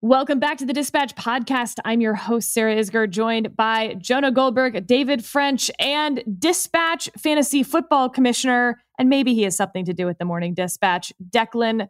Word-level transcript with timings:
Welcome 0.00 0.38
back 0.38 0.58
to 0.58 0.64
the 0.64 0.72
Dispatch 0.72 1.16
Podcast. 1.16 1.78
I'm 1.84 2.00
your 2.00 2.14
host, 2.14 2.52
Sarah 2.52 2.76
Isgur, 2.76 3.10
joined 3.10 3.56
by 3.56 3.94
Jonah 3.94 4.30
Goldberg, 4.30 4.86
David 4.86 5.24
French, 5.24 5.72
and 5.80 6.22
Dispatch 6.38 7.10
Fantasy 7.18 7.64
Football 7.64 8.08
Commissioner, 8.08 8.80
and 8.96 9.08
maybe 9.08 9.34
he 9.34 9.42
has 9.42 9.56
something 9.56 9.84
to 9.86 9.92
do 9.92 10.06
with 10.06 10.18
the 10.18 10.24
Morning 10.24 10.54
Dispatch, 10.54 11.12
Declan 11.28 11.88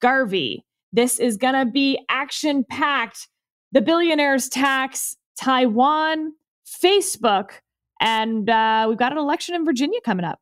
Garvey. 0.00 0.64
This 0.92 1.18
is 1.18 1.36
going 1.36 1.54
to 1.54 1.64
be 1.64 1.98
action 2.08 2.62
packed. 2.62 3.26
The 3.72 3.82
billionaire's 3.82 4.48
tax, 4.48 5.16
Taiwan, 5.36 6.34
Facebook, 6.64 7.54
and 8.00 8.48
uh, 8.48 8.86
we've 8.88 8.98
got 8.98 9.10
an 9.10 9.18
election 9.18 9.56
in 9.56 9.64
Virginia 9.64 9.98
coming 10.04 10.24
up. 10.24 10.38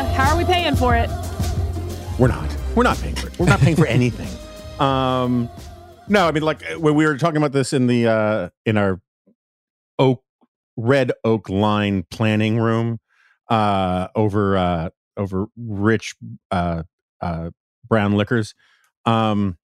Uh, 0.00 0.04
how 0.14 0.32
are 0.32 0.38
we 0.38 0.46
paying 0.46 0.74
for 0.74 0.96
it? 0.96 1.10
We're 2.18 2.28
not. 2.28 2.48
We're 2.74 2.84
not 2.84 2.96
paying 2.96 3.14
for 3.14 3.26
it. 3.28 3.38
We're 3.38 3.44
not 3.44 3.60
paying 3.60 3.76
for 3.76 3.86
anything. 3.98 4.28
Um, 4.80 5.50
no, 6.08 6.26
I 6.26 6.32
mean, 6.32 6.42
like 6.42 6.62
when 6.78 6.94
we 6.94 7.04
were 7.04 7.18
talking 7.18 7.36
about 7.36 7.52
this 7.52 7.74
in 7.74 7.86
the 7.86 8.06
uh, 8.06 8.48
in 8.64 8.78
our 8.78 9.02
oak 9.98 10.24
red 10.78 11.12
oak 11.22 11.50
line 11.50 12.06
planning 12.10 12.58
room 12.58 12.98
uh, 13.50 14.08
over 14.16 14.56
uh, 14.56 14.88
over 15.18 15.48
rich 15.58 16.14
uh, 16.50 16.84
uh, 17.20 17.50
brown 17.86 18.14
liquors. 18.14 18.54
Um, 19.04 19.58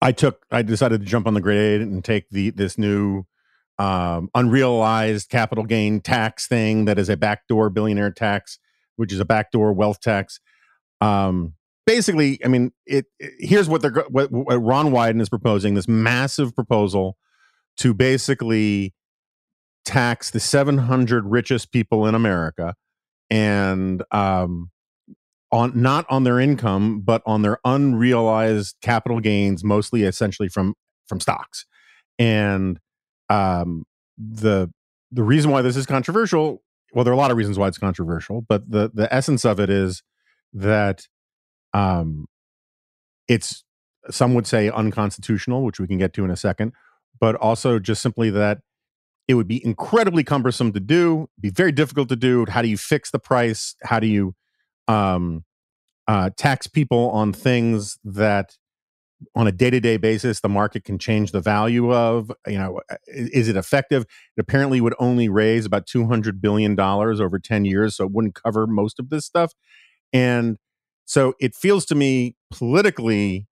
I 0.00 0.10
took. 0.10 0.44
I 0.50 0.62
decided 0.62 1.02
to 1.02 1.06
jump 1.06 1.28
on 1.28 1.34
the 1.34 1.40
grade 1.40 1.82
and 1.82 2.04
take 2.04 2.30
the 2.30 2.50
this 2.50 2.76
new 2.76 3.26
um, 3.78 4.28
unrealized 4.34 5.28
capital 5.28 5.62
gain 5.64 6.00
tax 6.00 6.48
thing 6.48 6.84
that 6.86 6.98
is 6.98 7.08
a 7.08 7.16
backdoor 7.16 7.70
billionaire 7.70 8.10
tax, 8.10 8.58
which 8.96 9.12
is 9.12 9.20
a 9.20 9.24
backdoor 9.24 9.72
wealth 9.72 10.00
tax. 10.00 10.40
Um, 11.00 11.54
basically, 11.86 12.38
I 12.44 12.48
mean, 12.48 12.72
it, 12.86 13.06
it, 13.18 13.32
here's 13.38 13.68
what 13.68 13.82
they're 13.82 14.04
what, 14.08 14.30
what 14.30 14.56
Ron 14.56 14.90
Wyden 14.90 15.20
is 15.20 15.28
proposing: 15.28 15.74
this 15.74 15.88
massive 15.88 16.54
proposal 16.54 17.16
to 17.78 17.94
basically 17.94 18.94
tax 19.84 20.30
the 20.30 20.40
700 20.40 21.26
richest 21.26 21.72
people 21.72 22.06
in 22.06 22.14
America, 22.14 22.74
and 23.30 24.02
um, 24.10 24.70
on 25.50 25.72
not 25.80 26.06
on 26.08 26.24
their 26.24 26.38
income, 26.38 27.00
but 27.00 27.22
on 27.26 27.42
their 27.42 27.58
unrealized 27.64 28.76
capital 28.82 29.20
gains, 29.20 29.64
mostly 29.64 30.04
essentially 30.04 30.48
from 30.48 30.74
from 31.08 31.20
stocks, 31.20 31.66
and 32.18 32.78
um, 33.28 33.84
the 34.16 34.70
the 35.10 35.22
reason 35.22 35.50
why 35.50 35.62
this 35.62 35.76
is 35.76 35.86
controversial, 35.86 36.62
well, 36.92 37.04
there 37.04 37.12
are 37.12 37.14
a 37.14 37.18
lot 37.18 37.30
of 37.30 37.36
reasons 37.36 37.58
why 37.58 37.68
it's 37.68 37.78
controversial, 37.78 38.44
but 38.48 38.70
the 38.70 38.90
the 38.92 39.12
essence 39.12 39.44
of 39.44 39.58
it 39.58 39.70
is 39.70 40.02
that 40.52 41.06
um, 41.72 42.26
it's 43.28 43.64
some 44.10 44.34
would 44.34 44.46
say 44.46 44.68
unconstitutional, 44.68 45.64
which 45.64 45.80
we 45.80 45.86
can 45.86 45.98
get 45.98 46.12
to 46.14 46.24
in 46.24 46.30
a 46.30 46.36
second, 46.36 46.72
but 47.20 47.34
also 47.36 47.78
just 47.78 48.02
simply 48.02 48.30
that 48.30 48.58
it 49.28 49.34
would 49.34 49.48
be 49.48 49.64
incredibly 49.64 50.24
cumbersome 50.24 50.72
to 50.72 50.80
do, 50.80 51.28
be 51.40 51.50
very 51.50 51.72
difficult 51.72 52.08
to 52.08 52.16
do. 52.16 52.44
How 52.48 52.60
do 52.62 52.68
you 52.68 52.76
fix 52.76 53.10
the 53.10 53.18
price? 53.18 53.76
How 53.82 54.00
do 54.00 54.06
you 54.06 54.34
um, 54.88 55.44
uh, 56.08 56.30
tax 56.36 56.66
people 56.66 57.10
on 57.10 57.32
things 57.32 57.98
that 58.04 58.56
on 59.34 59.46
a 59.46 59.52
day-to-day 59.52 59.96
basis 59.96 60.40
the 60.40 60.48
market 60.48 60.84
can 60.84 60.98
change 60.98 61.32
the 61.32 61.40
value 61.40 61.92
of 61.92 62.30
you 62.46 62.58
know 62.58 62.80
uh, 62.90 62.96
is 63.06 63.48
it 63.48 63.56
effective? 63.56 64.02
It 64.36 64.40
apparently 64.40 64.80
would 64.80 64.94
only 64.98 65.28
raise 65.28 65.66
about 65.66 65.86
200 65.86 66.40
billion 66.40 66.74
dollars 66.74 67.20
over 67.20 67.38
10 67.38 67.64
years 67.64 67.96
so 67.96 68.04
it 68.04 68.12
wouldn't 68.12 68.34
cover 68.34 68.66
most 68.66 68.98
of 68.98 69.10
this 69.10 69.24
stuff. 69.24 69.52
And 70.12 70.58
so 71.04 71.34
it 71.40 71.54
feels 71.54 71.84
to 71.86 71.94
me 71.94 72.36
politically 72.50 73.46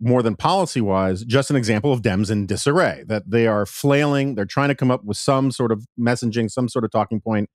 more 0.00 0.22
than 0.22 0.34
policy 0.36 0.80
wise 0.80 1.24
just 1.24 1.50
an 1.50 1.56
example 1.56 1.92
of 1.92 2.02
dems 2.02 2.30
in 2.30 2.46
disarray 2.46 3.04
that 3.06 3.30
they 3.30 3.46
are 3.46 3.64
flailing 3.64 4.34
they're 4.34 4.44
trying 4.44 4.68
to 4.68 4.74
come 4.74 4.90
up 4.90 5.04
with 5.04 5.16
some 5.16 5.52
sort 5.52 5.70
of 5.70 5.86
messaging 5.98 6.50
some 6.50 6.68
sort 6.68 6.84
of 6.84 6.90
talking 6.90 7.20
point 7.20 7.48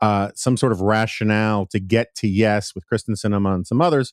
uh, 0.00 0.30
some 0.34 0.56
sort 0.56 0.72
of 0.72 0.80
rationale 0.80 1.66
to 1.66 1.80
get 1.80 2.14
to 2.16 2.28
yes 2.28 2.74
with 2.74 2.84
Kyrsten 2.92 3.16
Sinema 3.16 3.54
and 3.54 3.66
some 3.66 3.80
others. 3.80 4.12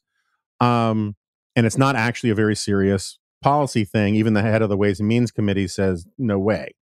Um, 0.59 1.15
and 1.55 1.65
it's 1.65 1.77
not 1.77 1.95
actually 1.95 2.29
a 2.29 2.35
very 2.35 2.55
serious 2.55 3.17
policy 3.41 3.83
thing. 3.83 4.15
Even 4.15 4.33
the 4.33 4.41
head 4.41 4.61
of 4.61 4.69
the 4.69 4.77
Ways 4.77 4.99
and 4.99 5.07
Means 5.07 5.31
Committee 5.31 5.67
says, 5.67 6.05
"No 6.17 6.39
way, 6.39 6.75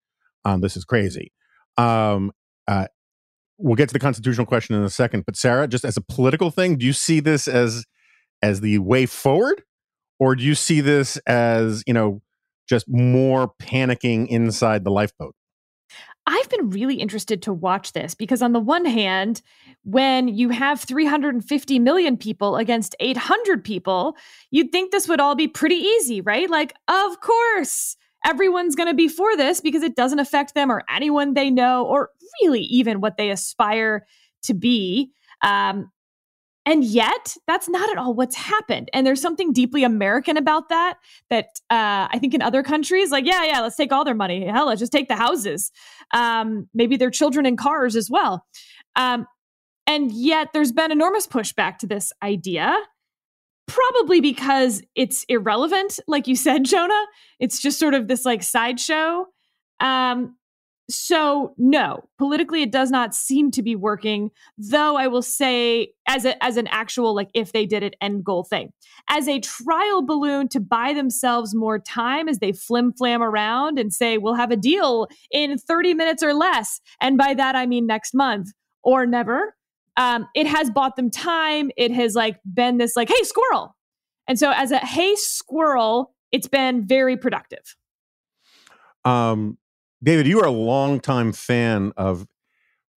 um, 0.45 0.61
this 0.61 0.77
is 0.77 0.85
crazy." 0.85 1.33
Um, 1.77 2.33
uh, 2.67 2.89
we'll 3.59 3.77
get 3.77 3.89
to 3.89 3.93
the 3.93 3.99
constitutional 3.99 4.47
question 4.47 4.77
in 4.77 4.83
a 4.83 4.91
second, 4.91 5.25
but 5.27 5.37
Sarah, 5.37 5.69
just 5.69 5.85
as 5.85 5.97
a 5.97 6.01
political 6.01 6.51
thing, 6.51 6.77
do 6.77 6.87
you 6.87 6.93
see 6.93 7.21
this 7.21 7.49
as 7.49 7.85
as 8.43 8.61
the 8.61 8.79
way 8.79 9.07
forward, 9.07 9.63
or 10.19 10.37
do 10.37 10.45
you 10.45 10.55
see 10.55 10.81
this 10.81 11.17
as 11.27 11.83
you 11.87 11.95
know 11.95 12.23
just 12.69 12.87
more 12.89 13.53
panicking 13.61 14.29
inside 14.29 14.85
the 14.85 14.91
lifeboat? 14.91 15.35
I've 16.31 16.49
been 16.51 16.69
really 16.69 16.97
interested 16.97 17.41
to 17.43 17.55
watch 17.55 17.93
this 17.93 18.15
because, 18.15 18.43
on 18.43 18.53
the 18.53 18.61
one 18.61 18.85
hand, 18.85 19.41
when 19.85 20.29
you 20.29 20.51
have 20.51 20.79
350 20.79 21.79
million 21.79 22.19
people 22.19 22.57
against 22.57 22.95
800 23.01 23.65
people, 23.65 24.15
you'd 24.51 24.71
think 24.71 24.93
this 24.93 25.09
would 25.09 25.21
all 25.21 25.35
be 25.35 25.49
pretty 25.49 25.77
easy, 25.77 26.21
right? 26.21 26.51
Like, 26.51 26.75
of 26.87 27.21
course, 27.23 27.97
everyone's 28.27 28.77
going 28.77 28.91
to 28.91 28.95
be 28.95 29.09
for 29.09 29.39
this 29.39 29.63
because 29.63 29.83
it 29.83 29.97
doesn't 29.97 30.19
affect 30.19 30.55
them 30.55 30.71
or 30.71 30.85
anyone 30.95 31.33
they 31.33 31.51
know 31.51 31.87
or 31.87 32.11
really 32.43 32.61
even 32.65 33.01
what 33.01 33.17
they 33.17 33.31
aspire 33.31 34.07
to 34.43 34.53
be. 34.53 35.11
Um, 35.43 35.91
and 36.69 36.85
yet, 36.85 37.35
that's 37.47 37.67
not 37.67 37.89
at 37.89 37.97
all 37.97 38.13
what's 38.13 38.37
happened. 38.37 38.91
And 38.93 39.07
there's 39.07 39.23
something 39.23 39.55
deeply 39.55 39.85
American 39.85 40.37
about 40.37 40.69
that. 40.69 40.99
That 41.31 41.47
uh, 41.71 42.13
I 42.13 42.19
think 42.21 42.35
in 42.35 42.43
other 42.43 42.63
countries, 42.63 43.11
like, 43.11 43.25
yeah, 43.25 43.43
yeah, 43.43 43.63
let's 43.63 43.75
take 43.75 43.91
all 43.91 44.05
their 44.05 44.15
money. 44.15 44.47
Hell, 44.47 44.67
let's 44.67 44.79
just 44.79 44.93
take 44.93 45.09
the 45.09 45.17
houses. 45.17 45.73
Um, 46.13 46.69
maybe 46.75 46.99
their 46.99 47.11
children 47.11 47.47
and 47.47 47.57
cars 47.57 47.97
as 47.97 48.11
well. 48.11 48.45
Um, 48.97 49.27
and 49.87 50.13
yet, 50.13 50.49
there's 50.53 50.71
been 50.71 50.93
enormous 50.93 51.27
pushback 51.27 51.79
to 51.79 51.87
this 51.87 52.13
idea, 52.23 52.77
probably 53.67 54.21
because 54.21 54.83
it's 54.95 55.25
irrelevant. 55.31 55.99
Like 56.07 56.29
you 56.29 56.37
said, 56.37 56.67
Jonah, 56.67 57.07
it's 57.41 57.63
just 57.63 57.79
sort 57.79 57.95
of 57.95 58.09
this 58.09 58.27
like 58.27 58.43
sideshow. 58.43 59.25
Um, 59.81 60.37
so 60.91 61.55
no, 61.59 62.09
politically 62.17 62.63
it 62.63 62.73
does 62.73 62.91
not 62.91 63.15
seem 63.15 63.51
to 63.51 63.63
be 63.63 63.77
working, 63.77 64.31
though 64.57 64.97
I 64.97 65.07
will 65.07 65.23
say 65.23 65.93
as 66.07 66.25
a, 66.25 66.43
as 66.43 66.57
an 66.57 66.67
actual 66.69 67.15
like 67.15 67.29
if 67.35 67.53
they 67.53 67.67
did 67.67 67.83
it 67.83 67.95
end 68.01 68.25
goal 68.25 68.43
thing. 68.43 68.73
As 69.11 69.29
a 69.29 69.39
trial 69.41 70.03
balloon 70.03 70.49
to 70.49 70.61
buy 70.61 70.95
themselves 70.95 71.55
more 71.55 71.79
time 71.79 72.27
as 72.27 72.39
they 72.39 72.53
flim 72.53 72.93
flam 72.95 73.23
around 73.23 73.79
and 73.79 73.93
say 73.93 74.17
we'll 74.17 74.35
have 74.35 74.51
a 74.51 74.57
deal 74.57 75.09
in 75.31 75.59
30 75.59 75.93
minutes 75.93 76.23
or 76.23 76.33
less. 76.33 76.81
And 77.01 77.19
by 77.19 77.35
that 77.35 77.55
I 77.55 77.67
mean 77.67 77.87
next 77.87 78.15
month 78.15 78.49
or 78.83 79.05
never. 79.05 79.55
Um, 79.99 80.27
it 80.35 80.47
has 80.47 80.71
bought 80.71 80.97
them 80.97 81.11
time. 81.11 81.71
It 81.77 81.91
has 81.91 82.15
like 82.15 82.39
been 82.55 82.79
this 82.79 82.97
like, 82.97 83.09
hey, 83.09 83.23
squirrel. 83.25 83.77
And 84.27 84.39
so 84.39 84.53
as 84.53 84.71
a 84.71 84.79
hey 84.79 85.15
squirrel, 85.17 86.15
it's 86.33 86.49
been 86.49 86.87
very 86.87 87.17
productive. 87.19 87.77
Um 89.05 89.59
David, 90.03 90.27
you 90.27 90.41
are 90.41 90.47
a 90.47 90.51
longtime 90.51 91.33
fan 91.33 91.93
of 91.97 92.27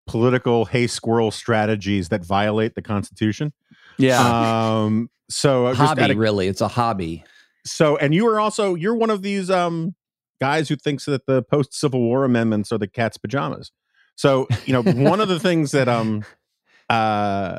political 0.07 0.65
hay 0.65 0.87
squirrel 0.87 1.31
strategies 1.31 2.09
that 2.09 2.25
violate 2.25 2.75
the 2.75 2.83
Constitution. 2.83 3.53
Yeah. 3.97 4.21
Um, 4.21 5.11
so 5.29 5.73
hobby, 5.75 6.03
a, 6.03 6.15
really, 6.15 6.49
it's 6.49 6.61
a 6.61 6.69
hobby. 6.69 7.25
So, 7.65 7.97
and 7.97 8.15
you 8.15 8.27
are 8.29 8.41
also 8.41 8.75
you're 8.75 8.95
one 8.95 9.11
of 9.11 9.23
these 9.23 9.51
um, 9.51 9.95
guys 10.41 10.69
who 10.69 10.77
thinks 10.77 11.05
that 11.05 11.27
the 11.27 11.43
post 11.43 11.75
Civil 11.75 12.01
War 12.01 12.25
amendments 12.25 12.73
are 12.73 12.79
the 12.79 12.89
cat's 12.89 13.17
pajamas. 13.17 13.71
So, 14.17 14.49
you 14.67 14.73
know, 14.73 14.83
one 14.83 15.21
of 15.21 15.29
the 15.29 15.41
things 15.41 15.71
that 15.71 15.89
um, 15.89 16.25
uh, 16.91 17.59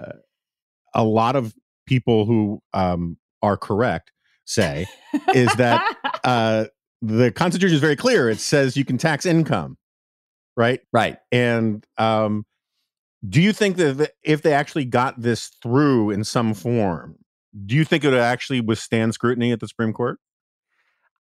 a 0.94 1.03
lot 1.03 1.35
of 1.35 1.55
people 1.87 2.25
who 2.25 2.61
um, 2.73 3.17
are 3.41 3.57
correct 3.57 4.11
say 4.45 4.85
is 5.33 5.51
that 5.55 5.83
uh, 6.23 6.65
the 7.01 7.31
Constitution 7.31 7.75
is 7.75 7.81
very 7.81 7.95
clear. 7.95 8.30
It 8.30 8.39
says 8.39 8.77
you 8.77 8.86
can 8.86 8.98
tax 8.98 9.25
income, 9.25 9.77
right? 10.56 10.81
Right. 10.94 11.18
And 11.31 11.86
um, 11.98 12.45
do 13.27 13.42
you 13.42 13.53
think 13.53 13.77
that 13.77 14.12
if 14.24 14.42
they 14.42 14.53
actually 14.53 14.86
got 14.86 15.21
this 15.21 15.48
through 15.62 16.12
in 16.12 16.24
some 16.24 16.53
form, 16.53 17.18
do 17.65 17.75
you 17.75 17.83
think 17.83 18.03
it 18.03 18.09
would 18.09 18.19
actually 18.19 18.62
withstand 18.62 19.13
scrutiny 19.13 19.51
at 19.51 19.59
the 19.59 19.68
Supreme 19.68 19.94
Court? 19.94 20.19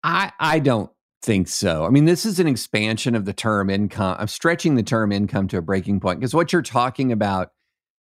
I 0.05 0.33
I 0.39 0.59
don't 0.59 0.91
think 1.23 1.49
so. 1.49 1.85
I 1.85 1.91
mean, 1.91 2.05
this 2.05 2.25
is 2.25 2.39
an 2.39 2.47
expansion 2.47 3.15
of 3.15 3.25
the 3.25 3.33
term 3.33 3.71
income. 3.71 4.17
I'm 4.19 4.29
stretching 4.29 4.75
the 4.77 4.83
term 4.83 5.11
income 5.11 5.49
to 5.49 5.59
a 5.59 5.63
breaking 5.63 6.01
point 6.01 6.21
because 6.21 6.35
what 6.35 6.53
you're 6.53 6.63
talking 6.63 7.11
about 7.11 7.51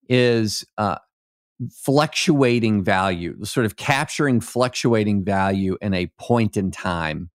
is 0.09 0.65
uh, 0.79 0.99
fluctuating 1.71 2.85
value, 2.85 3.45
sort 3.45 3.67
of 3.67 3.77
capturing 3.77 4.41
fluctuating 4.41 5.25
value 5.25 5.77
in 5.81 5.95
a 5.95 6.07
point 6.19 6.57
in 6.57 6.71
time 6.71 7.31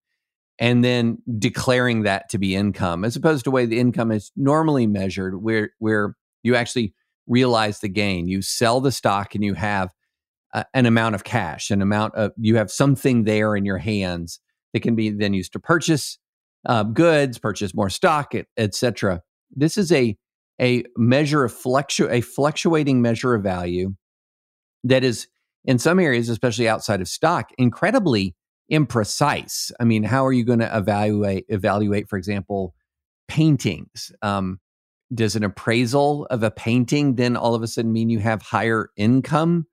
and 0.59 0.83
then 0.83 1.17
declaring 1.37 2.03
that 2.03 2.29
to 2.29 2.37
be 2.37 2.55
income 2.55 3.05
as 3.05 3.15
opposed 3.15 3.43
to 3.43 3.49
the 3.49 3.53
way 3.53 3.65
the 3.65 3.79
income 3.79 4.11
is 4.11 4.31
normally 4.35 4.87
measured 4.87 5.41
where 5.41 5.71
where 5.79 6.15
you 6.43 6.55
actually 6.55 6.93
realize 7.27 7.79
the 7.79 7.89
gain. 7.89 8.27
You 8.27 8.41
sell 8.41 8.79
the 8.79 8.91
stock 8.91 9.35
and 9.35 9.43
you 9.43 9.53
have 9.53 9.91
an 10.73 10.85
amount 10.85 11.13
of 11.13 11.23
cash 11.23 11.69
an 11.71 11.81
amount 11.81 12.15
of 12.15 12.31
you 12.37 12.55
have 12.55 12.71
something 12.71 13.25
there 13.25 13.55
in 13.55 13.65
your 13.65 13.77
hands 13.77 14.39
that 14.73 14.81
can 14.81 14.95
be 14.95 15.09
then 15.09 15.33
used 15.33 15.53
to 15.53 15.59
purchase 15.59 16.17
uh, 16.65 16.83
goods 16.83 17.37
purchase 17.37 17.75
more 17.75 17.89
stock 17.89 18.33
etc 18.55 19.21
this 19.55 19.77
is 19.77 19.91
a 19.91 20.17
a 20.59 20.83
measure 20.95 21.43
of 21.43 21.53
fluctu- 21.53 22.09
a 22.09 22.21
fluctuating 22.21 23.01
measure 23.01 23.35
of 23.35 23.43
value 23.43 23.93
that 24.85 25.03
is 25.03 25.27
in 25.65 25.77
some 25.77 25.99
areas 25.99 26.29
especially 26.29 26.67
outside 26.67 27.01
of 27.01 27.09
stock 27.09 27.49
incredibly 27.57 28.33
imprecise. 28.71 29.71
I 29.79 29.83
mean, 29.83 30.03
how 30.03 30.25
are 30.25 30.33
you 30.33 30.43
going 30.43 30.59
to 30.59 30.77
evaluate 30.77 31.45
evaluate, 31.49 32.09
for 32.09 32.17
example, 32.17 32.73
paintings? 33.27 34.11
Um, 34.21 34.59
does 35.13 35.35
an 35.35 35.43
appraisal 35.43 36.25
of 36.25 36.43
a 36.43 36.51
painting 36.51 37.15
then 37.15 37.37
all 37.37 37.55
of 37.55 37.63
a 37.63 37.67
sudden 37.67 37.93
mean 37.93 38.09
you 38.09 38.19
have 38.19 38.41
higher 38.41 38.89
income? 38.97 39.67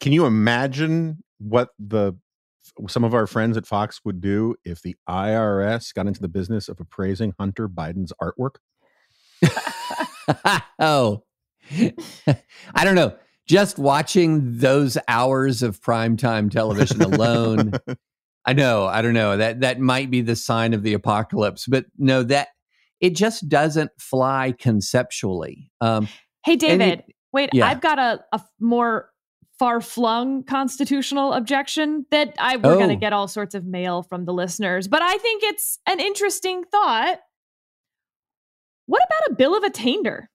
Can 0.00 0.12
you 0.12 0.26
imagine 0.26 1.22
what 1.38 1.68
the 1.78 2.14
some 2.88 3.04
of 3.04 3.14
our 3.14 3.26
friends 3.26 3.56
at 3.56 3.66
Fox 3.66 4.00
would 4.04 4.20
do 4.20 4.54
if 4.64 4.82
the 4.82 4.96
IRS 5.08 5.92
got 5.94 6.06
into 6.06 6.20
the 6.20 6.28
business 6.28 6.68
of 6.68 6.80
appraising 6.80 7.34
Hunter 7.38 7.68
Biden's 7.68 8.12
artwork? 8.20 8.56
oh, 10.78 11.24
I 12.74 12.84
don't 12.84 12.94
know. 12.94 13.14
Just 13.46 13.78
watching 13.78 14.58
those 14.58 14.96
hours 15.08 15.62
of 15.62 15.80
primetime 15.80 16.50
television 16.50 17.02
alone 17.02 17.72
I 18.46 18.52
know, 18.52 18.86
I 18.86 19.02
don't 19.02 19.14
know. 19.14 19.36
That 19.36 19.60
that 19.60 19.80
might 19.80 20.10
be 20.10 20.22
the 20.22 20.36
sign 20.36 20.72
of 20.72 20.82
the 20.82 20.94
apocalypse, 20.94 21.66
but 21.66 21.86
no, 21.98 22.22
that 22.24 22.48
it 23.00 23.14
just 23.14 23.48
doesn't 23.48 23.90
fly 23.98 24.54
conceptually. 24.58 25.70
Um, 25.80 26.08
hey, 26.44 26.56
David, 26.56 27.00
it, 27.00 27.04
wait, 27.32 27.50
yeah. 27.52 27.66
I've 27.66 27.80
got 27.80 27.98
a, 27.98 28.24
a 28.32 28.40
more 28.58 29.10
far 29.58 29.82
flung 29.82 30.42
constitutional 30.42 31.34
objection 31.34 32.06
that 32.10 32.34
I 32.38 32.56
we're 32.56 32.72
oh. 32.72 32.76
going 32.76 32.88
to 32.88 32.96
get 32.96 33.12
all 33.12 33.28
sorts 33.28 33.54
of 33.54 33.66
mail 33.66 34.02
from 34.02 34.24
the 34.24 34.32
listeners, 34.32 34.88
but 34.88 35.02
I 35.02 35.18
think 35.18 35.42
it's 35.44 35.78
an 35.86 36.00
interesting 36.00 36.64
thought. 36.64 37.18
What 38.86 39.02
about 39.04 39.32
a 39.32 39.34
bill 39.34 39.54
of 39.54 39.62
attainder? 39.62 40.30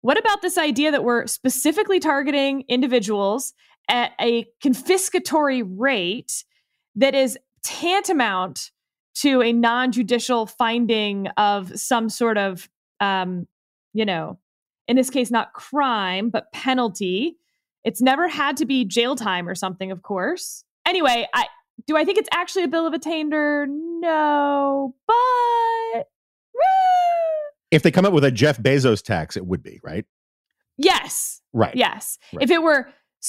What 0.00 0.18
about 0.18 0.40
this 0.40 0.56
idea 0.56 0.90
that 0.90 1.04
we're 1.04 1.26
specifically 1.26 2.00
targeting 2.00 2.64
individuals 2.68 3.52
at 3.88 4.12
a 4.20 4.46
confiscatory 4.64 5.62
rate? 5.68 6.44
That 6.96 7.14
is 7.14 7.38
tantamount 7.62 8.70
to 9.16 9.42
a 9.42 9.52
non-judicial 9.52 10.46
finding 10.46 11.28
of 11.36 11.78
some 11.78 12.08
sort 12.08 12.38
of 12.38 12.68
um, 13.00 13.46
you 13.92 14.04
know 14.04 14.38
in 14.88 14.96
this 14.96 15.10
case 15.10 15.30
not 15.30 15.52
crime 15.52 16.30
but 16.30 16.52
penalty. 16.52 17.36
It's 17.84 18.02
never 18.02 18.26
had 18.26 18.56
to 18.56 18.66
be 18.66 18.84
jail 18.84 19.14
time 19.14 19.48
or 19.48 19.54
something 19.54 19.90
of 19.90 20.02
course. 20.02 20.64
Anyway 20.86 21.26
i 21.34 21.46
do 21.86 21.96
i 21.96 22.04
think 22.04 22.18
it's 22.18 22.28
actually 22.32 22.64
a 22.64 22.68
bill 22.68 22.86
of 22.86 22.94
attainder? 22.94 23.66
No 23.68 24.94
but 25.06 26.08
if 27.70 27.82
they 27.82 27.90
come 27.90 28.04
up 28.04 28.12
with 28.12 28.24
a 28.24 28.30
jeff 28.30 28.58
bezos 28.58 29.02
tax 29.02 29.36
it 29.36 29.46
would 29.46 29.62
be 29.62 29.80
right? 29.82 30.04
Yes. 30.78 31.40
Right. 31.52 31.74
Yes. 31.74 32.18
Right. 32.32 32.42
if 32.42 32.50
it 32.50 32.62
were 32.62 32.88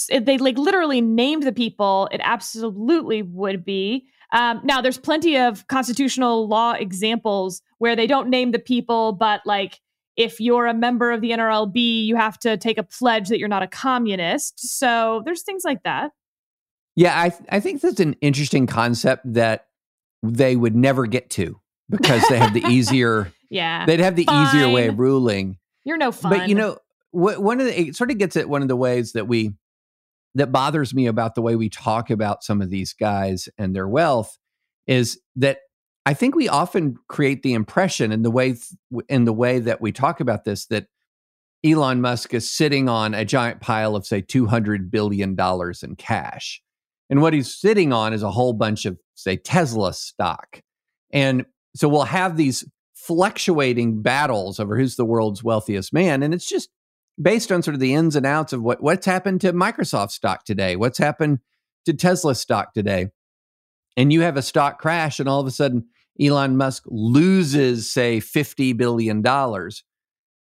if 0.09 0.25
they 0.25 0.37
like 0.37 0.57
literally 0.57 1.01
named 1.01 1.43
the 1.43 1.51
people, 1.51 2.09
it 2.11 2.21
absolutely 2.23 3.21
would 3.21 3.65
be. 3.65 4.07
Um, 4.33 4.61
now, 4.63 4.81
there's 4.81 4.97
plenty 4.97 5.37
of 5.37 5.65
constitutional 5.67 6.47
law 6.47 6.73
examples 6.73 7.61
where 7.77 7.95
they 7.95 8.07
don't 8.07 8.29
name 8.29 8.51
the 8.51 8.59
people, 8.59 9.13
but 9.13 9.41
like 9.45 9.79
if 10.17 10.39
you're 10.39 10.65
a 10.65 10.73
member 10.73 11.11
of 11.11 11.21
the 11.21 11.31
NRLB, 11.31 12.05
you 12.05 12.15
have 12.15 12.37
to 12.39 12.57
take 12.57 12.77
a 12.77 12.83
pledge 12.83 13.29
that 13.29 13.39
you're 13.39 13.47
not 13.47 13.63
a 13.63 13.67
communist. 13.67 14.77
So 14.77 15.21
there's 15.25 15.43
things 15.43 15.63
like 15.63 15.83
that. 15.83 16.11
Yeah, 16.95 17.19
I 17.19 17.29
th- 17.29 17.43
I 17.49 17.59
think 17.59 17.81
that's 17.81 17.99
an 17.99 18.15
interesting 18.21 18.65
concept 18.65 19.31
that 19.33 19.67
they 20.23 20.55
would 20.55 20.75
never 20.75 21.05
get 21.05 21.29
to 21.31 21.61
because 21.89 22.23
they 22.27 22.39
have 22.39 22.55
the 22.55 22.65
easier. 22.65 23.31
yeah, 23.51 23.85
they'd 23.85 23.99
have 23.99 24.15
the 24.15 24.25
fine. 24.25 24.47
easier 24.47 24.67
way 24.69 24.87
of 24.87 24.97
ruling. 24.97 25.59
You're 25.85 25.97
no 25.97 26.11
fun. 26.11 26.31
But 26.31 26.49
you 26.49 26.55
know, 26.55 26.79
wh- 27.11 27.39
one 27.39 27.59
of 27.59 27.67
the 27.67 27.79
it 27.79 27.95
sort 27.95 28.09
of 28.09 28.17
gets 28.17 28.35
at 28.35 28.49
one 28.49 28.63
of 28.63 28.67
the 28.67 28.75
ways 28.75 29.13
that 29.13 29.27
we 29.27 29.53
that 30.37 30.51
bothers 30.51 30.93
me 30.93 31.07
about 31.07 31.35
the 31.35 31.41
way 31.41 31.55
we 31.55 31.69
talk 31.69 32.09
about 32.09 32.43
some 32.43 32.61
of 32.61 32.69
these 32.69 32.93
guys 32.93 33.49
and 33.57 33.75
their 33.75 33.87
wealth 33.87 34.37
is 34.85 35.19
that 35.35 35.59
I 36.05 36.13
think 36.13 36.35
we 36.35 36.47
often 36.47 36.95
create 37.09 37.41
the 37.43 37.53
impression 37.53 38.11
in 38.11 38.21
the 38.21 38.31
way 38.31 38.55
in 39.09 39.25
the 39.25 39.33
way 39.33 39.59
that 39.59 39.81
we 39.81 39.91
talk 39.91 40.19
about 40.19 40.45
this 40.45 40.67
that 40.67 40.87
Elon 41.65 42.01
Musk 42.01 42.33
is 42.33 42.49
sitting 42.49 42.87
on 42.87 43.13
a 43.13 43.25
giant 43.25 43.61
pile 43.61 43.95
of 43.95 44.05
say 44.05 44.21
200 44.21 44.91
billion 44.91 45.35
dollars 45.35 45.81
in 45.81 45.95
cash. 45.95 46.61
And 47.09 47.21
what 47.21 47.33
he's 47.33 47.53
sitting 47.53 47.91
on 47.91 48.13
is 48.13 48.21
a 48.21 48.31
whole 48.31 48.53
bunch 48.53 48.85
of 48.85 48.99
say 49.15 49.37
Tesla 49.37 49.93
stock. 49.93 50.61
And 51.11 51.45
so 51.75 51.89
we'll 51.89 52.03
have 52.03 52.37
these 52.37 52.63
fluctuating 52.93 54.01
battles 54.01 54.59
over 54.59 54.77
who's 54.77 54.97
the 54.97 55.05
world's 55.05 55.43
wealthiest 55.43 55.93
man 55.93 56.23
and 56.23 56.33
it's 56.33 56.49
just 56.49 56.69
based 57.21 57.51
on 57.51 57.63
sort 57.63 57.73
of 57.73 57.79
the 57.79 57.93
ins 57.93 58.15
and 58.15 58.25
outs 58.25 58.53
of 58.53 58.61
what 58.61 58.81
what's 58.81 59.05
happened 59.05 59.41
to 59.41 59.53
Microsoft 59.53 60.11
stock 60.11 60.45
today, 60.45 60.75
what's 60.75 60.97
happened 60.97 61.39
to 61.85 61.93
Tesla 61.93 62.35
stock 62.35 62.73
today. 62.73 63.07
And 63.95 64.13
you 64.13 64.21
have 64.21 64.37
a 64.37 64.41
stock 64.41 64.79
crash 64.79 65.19
and 65.19 65.27
all 65.27 65.39
of 65.39 65.47
a 65.47 65.51
sudden 65.51 65.85
Elon 66.21 66.57
Musk 66.57 66.83
loses 66.87 67.91
say 67.91 68.19
50 68.19 68.73
billion 68.73 69.21
dollars. 69.21 69.83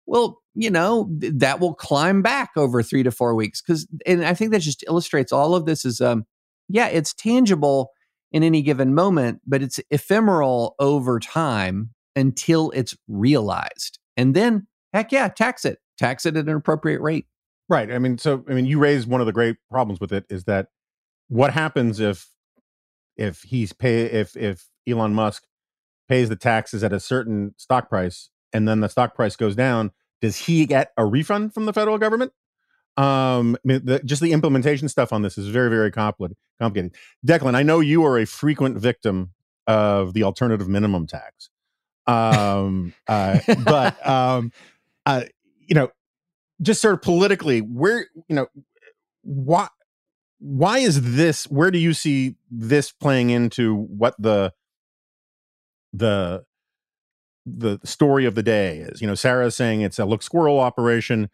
Well, 0.05 0.41
you 0.53 0.69
know, 0.69 1.09
that 1.19 1.59
will 1.59 1.73
climb 1.73 2.21
back 2.21 2.51
over 2.57 2.83
3 2.83 3.03
to 3.03 3.11
4 3.11 3.35
weeks 3.35 3.61
cuz 3.61 3.87
and 4.05 4.25
I 4.25 4.33
think 4.33 4.51
that 4.51 4.59
just 4.59 4.83
illustrates 4.87 5.31
all 5.31 5.55
of 5.55 5.65
this 5.65 5.83
is 5.85 5.99
um 5.99 6.25
yeah, 6.69 6.87
it's 6.87 7.13
tangible 7.13 7.91
in 8.31 8.43
any 8.43 8.61
given 8.61 8.93
moment, 8.95 9.41
but 9.45 9.61
it's 9.61 9.79
ephemeral 9.89 10.75
over 10.79 11.19
time 11.19 11.89
until 12.15 12.71
it's 12.71 12.95
realized. 13.09 13.99
And 14.15 14.33
then 14.33 14.67
heck 14.93 15.11
yeah, 15.11 15.27
tax 15.27 15.65
it 15.65 15.79
tax 16.01 16.25
it 16.25 16.35
at 16.35 16.47
an 16.47 16.55
appropriate 16.55 16.99
rate. 16.99 17.27
Right. 17.69 17.91
I 17.91 17.99
mean, 17.99 18.17
so 18.17 18.43
I 18.49 18.53
mean, 18.53 18.65
you 18.65 18.79
raised 18.79 19.07
one 19.07 19.21
of 19.21 19.27
the 19.27 19.33
great 19.33 19.57
problems 19.69 19.99
with 19.99 20.11
it 20.11 20.25
is 20.29 20.45
that 20.45 20.67
what 21.29 21.53
happens 21.53 21.99
if 21.99 22.27
if 23.15 23.43
he's 23.43 23.71
pay 23.71 24.01
if 24.05 24.35
if 24.35 24.67
Elon 24.87 25.13
Musk 25.13 25.43
pays 26.09 26.27
the 26.27 26.35
taxes 26.35 26.83
at 26.83 26.91
a 26.91 26.99
certain 26.99 27.53
stock 27.57 27.87
price 27.87 28.29
and 28.51 28.67
then 28.67 28.81
the 28.81 28.89
stock 28.89 29.15
price 29.15 29.35
goes 29.35 29.55
down, 29.55 29.91
does 30.21 30.35
he 30.35 30.65
get 30.65 30.91
a 30.97 31.05
refund 31.05 31.53
from 31.53 31.65
the 31.65 31.71
federal 31.71 31.97
government? 31.97 32.33
Um, 32.97 33.55
I 33.55 33.59
mean, 33.63 33.85
the, 33.85 34.01
just 34.03 34.21
the 34.21 34.33
implementation 34.33 34.89
stuff 34.89 35.13
on 35.13 35.21
this 35.21 35.37
is 35.37 35.47
very, 35.47 35.69
very 35.69 35.91
complicated. 35.91 36.35
Complicated. 36.59 36.95
Declan, 37.25 37.55
I 37.55 37.63
know 37.63 37.79
you 37.79 38.03
are 38.05 38.19
a 38.19 38.25
frequent 38.25 38.77
victim 38.77 39.31
of 39.65 40.13
the 40.13 40.23
alternative 40.23 40.67
minimum 40.67 41.07
tax. 41.07 41.49
Um, 42.07 42.93
uh, 43.07 43.39
but 43.63 44.05
um, 44.05 44.51
uh, 45.05 45.23
you 45.71 45.75
know, 45.75 45.87
just 46.61 46.81
sort 46.81 46.93
of 46.93 47.01
politically, 47.01 47.61
where 47.61 48.07
you 48.27 48.35
know, 48.35 48.47
why 49.21 49.69
why 50.39 50.79
is 50.79 51.15
this? 51.15 51.45
Where 51.45 51.71
do 51.71 51.79
you 51.79 51.93
see 51.93 52.35
this 52.51 52.91
playing 52.91 53.29
into 53.29 53.73
what 53.73 54.15
the 54.19 54.51
the 55.93 56.43
the 57.45 57.79
story 57.85 58.25
of 58.25 58.35
the 58.35 58.43
day 58.43 58.79
is? 58.79 58.99
You 58.99 59.07
know, 59.07 59.15
Sarah's 59.15 59.55
saying 59.55 59.79
it's 59.79 59.97
a 59.97 60.03
look 60.03 60.21
squirrel 60.21 60.59
operation. 60.59 61.29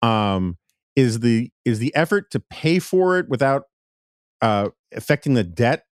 Um, 0.00 0.56
is 0.96 1.20
the 1.20 1.50
is 1.66 1.78
the 1.78 1.94
effort 1.94 2.30
to 2.30 2.40
pay 2.40 2.78
for 2.78 3.18
it 3.18 3.28
without 3.28 3.64
uh, 4.40 4.70
affecting 4.96 5.34
the 5.34 5.44
debt 5.44 5.84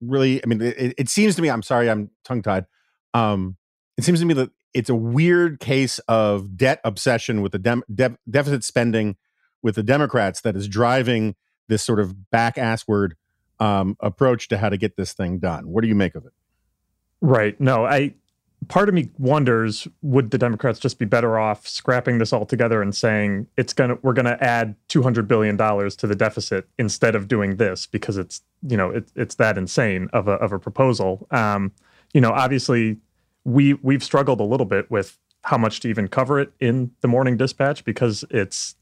really? 0.00 0.40
I 0.44 0.46
mean, 0.46 0.62
it, 0.62 0.94
it 0.96 1.08
seems 1.08 1.34
to 1.34 1.42
me. 1.42 1.50
I'm 1.50 1.64
sorry, 1.64 1.90
I'm 1.90 2.08
tongue 2.24 2.42
tied. 2.42 2.66
Um, 3.14 3.56
it 3.98 4.04
seems 4.04 4.20
to 4.20 4.26
me 4.26 4.34
that 4.34 4.50
it's 4.74 4.88
a 4.88 4.94
weird 4.94 5.60
case 5.60 5.98
of 6.00 6.56
debt 6.56 6.80
obsession 6.84 7.42
with 7.42 7.52
the 7.52 7.82
de- 7.92 8.18
deficit 8.28 8.64
spending 8.64 9.16
with 9.62 9.74
the 9.76 9.82
Democrats 9.82 10.40
that 10.40 10.56
is 10.56 10.68
driving 10.68 11.34
this 11.68 11.82
sort 11.82 12.00
of 12.00 12.30
back 12.30 12.56
assward 12.56 13.12
um, 13.60 13.96
approach 14.00 14.48
to 14.48 14.58
how 14.58 14.68
to 14.68 14.76
get 14.76 14.96
this 14.96 15.12
thing 15.12 15.38
done. 15.38 15.68
What 15.68 15.82
do 15.82 15.88
you 15.88 15.94
make 15.94 16.14
of 16.14 16.26
it? 16.26 16.32
Right. 17.20 17.58
No, 17.60 17.84
I 17.86 18.14
part 18.68 18.88
of 18.88 18.94
me 18.94 19.10
wonders 19.18 19.88
would 20.02 20.30
the 20.30 20.38
Democrats 20.38 20.78
just 20.78 20.98
be 20.98 21.04
better 21.04 21.38
off 21.38 21.66
scrapping 21.66 22.18
this 22.18 22.32
all 22.32 22.46
together 22.46 22.82
and 22.82 22.94
saying 22.94 23.46
it's 23.56 23.72
gonna 23.72 23.96
we're 24.02 24.12
gonna 24.12 24.36
add 24.40 24.74
two 24.88 25.02
hundred 25.02 25.28
billion 25.28 25.56
dollars 25.56 25.94
to 25.96 26.06
the 26.06 26.16
deficit 26.16 26.66
instead 26.78 27.14
of 27.14 27.28
doing 27.28 27.56
this 27.56 27.86
because 27.86 28.16
it's 28.16 28.42
you 28.68 28.76
know 28.76 28.90
it, 28.90 29.10
it's 29.14 29.36
that 29.36 29.56
insane 29.56 30.08
of 30.12 30.28
a 30.28 30.32
of 30.32 30.52
a 30.52 30.58
proposal. 30.58 31.26
Um, 31.30 31.72
you 32.12 32.20
know, 32.20 32.30
obviously 32.30 32.98
we 33.44 33.74
we've 33.74 34.02
struggled 34.02 34.40
a 34.40 34.44
little 34.44 34.66
bit 34.66 34.90
with 34.90 35.18
how 35.44 35.58
much 35.58 35.80
to 35.80 35.88
even 35.88 36.08
cover 36.08 36.38
it 36.38 36.52
in 36.60 36.92
the 37.00 37.08
morning 37.08 37.36
dispatch 37.36 37.84
because 37.84 38.24
it's 38.30 38.76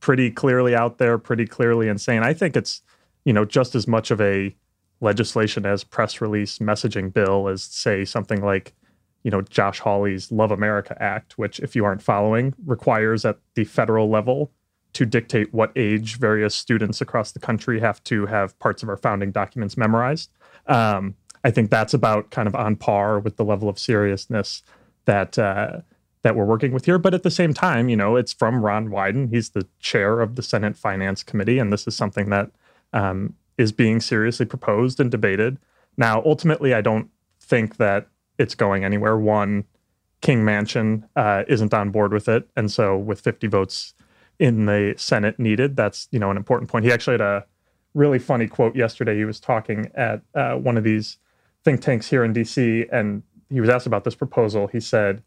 pretty 0.00 0.30
clearly 0.30 0.74
out 0.74 0.98
there, 0.98 1.16
pretty 1.16 1.46
clearly 1.46 1.88
insane. 1.88 2.22
I 2.22 2.34
think 2.34 2.56
it's, 2.56 2.82
you 3.24 3.32
know, 3.32 3.44
just 3.44 3.74
as 3.74 3.86
much 3.88 4.10
of 4.10 4.20
a 4.20 4.54
legislation 5.00 5.64
as 5.64 5.84
press 5.84 6.20
release 6.20 6.58
messaging 6.58 7.12
bill 7.12 7.48
as 7.48 7.62
say 7.62 8.04
something 8.04 8.42
like, 8.42 8.74
you 9.22 9.30
know, 9.30 9.40
Josh 9.42 9.78
Hawley's 9.78 10.30
Love 10.30 10.50
America 10.50 11.00
Act, 11.00 11.38
which 11.38 11.60
if 11.60 11.74
you 11.74 11.84
aren't 11.84 12.02
following, 12.02 12.54
requires 12.66 13.24
at 13.24 13.38
the 13.54 13.64
federal 13.64 14.10
level 14.10 14.50
to 14.92 15.06
dictate 15.06 15.54
what 15.54 15.72
age 15.76 16.18
various 16.18 16.54
students 16.54 17.00
across 17.00 17.32
the 17.32 17.38
country 17.38 17.80
have 17.80 18.02
to 18.04 18.26
have 18.26 18.58
parts 18.58 18.82
of 18.82 18.88
our 18.88 18.96
founding 18.96 19.30
documents 19.30 19.76
memorized. 19.76 20.30
Um, 20.66 21.14
I 21.44 21.50
think 21.50 21.70
that's 21.70 21.94
about 21.94 22.30
kind 22.30 22.46
of 22.46 22.54
on 22.54 22.76
par 22.76 23.18
with 23.18 23.36
the 23.36 23.44
level 23.44 23.68
of 23.68 23.78
seriousness 23.78 24.62
that 25.04 25.38
uh, 25.38 25.80
that 26.22 26.36
we're 26.36 26.44
working 26.44 26.72
with 26.72 26.84
here. 26.84 26.98
But 26.98 27.14
at 27.14 27.22
the 27.22 27.30
same 27.30 27.52
time, 27.52 27.88
you 27.88 27.96
know, 27.96 28.16
it's 28.16 28.32
from 28.32 28.64
Ron 28.64 28.88
Wyden. 28.88 29.30
He's 29.30 29.50
the 29.50 29.66
chair 29.80 30.20
of 30.20 30.36
the 30.36 30.42
Senate 30.42 30.76
Finance 30.76 31.22
Committee, 31.22 31.58
and 31.58 31.72
this 31.72 31.86
is 31.86 31.96
something 31.96 32.30
that 32.30 32.50
um, 32.92 33.34
is 33.58 33.72
being 33.72 34.00
seriously 34.00 34.46
proposed 34.46 35.00
and 35.00 35.10
debated. 35.10 35.58
Now, 35.96 36.22
ultimately, 36.24 36.74
I 36.74 36.80
don't 36.80 37.10
think 37.40 37.76
that 37.76 38.08
it's 38.38 38.54
going 38.54 38.84
anywhere. 38.84 39.16
One, 39.18 39.64
King 40.20 40.44
Manchin 40.44 41.08
uh, 41.16 41.44
isn't 41.48 41.74
on 41.74 41.90
board 41.90 42.12
with 42.12 42.28
it, 42.28 42.48
and 42.56 42.70
so 42.70 42.96
with 42.96 43.20
50 43.20 43.48
votes 43.48 43.94
in 44.38 44.66
the 44.66 44.94
Senate 44.96 45.38
needed, 45.38 45.76
that's 45.76 46.08
you 46.10 46.18
know 46.18 46.30
an 46.30 46.36
important 46.36 46.70
point. 46.70 46.84
He 46.84 46.92
actually 46.92 47.14
had 47.14 47.20
a 47.20 47.46
really 47.94 48.18
funny 48.18 48.46
quote 48.46 48.74
yesterday. 48.74 49.16
He 49.16 49.24
was 49.24 49.40
talking 49.40 49.90
at 49.94 50.22
uh, 50.34 50.54
one 50.54 50.76
of 50.76 50.84
these 50.84 51.18
think 51.64 51.80
tanks 51.80 52.08
here 52.08 52.24
in 52.24 52.32
DC, 52.32 52.88
and 52.92 53.22
he 53.50 53.60
was 53.60 53.68
asked 53.68 53.86
about 53.86 54.04
this 54.04 54.14
proposal. 54.14 54.66
He 54.66 54.80
said, 54.80 55.22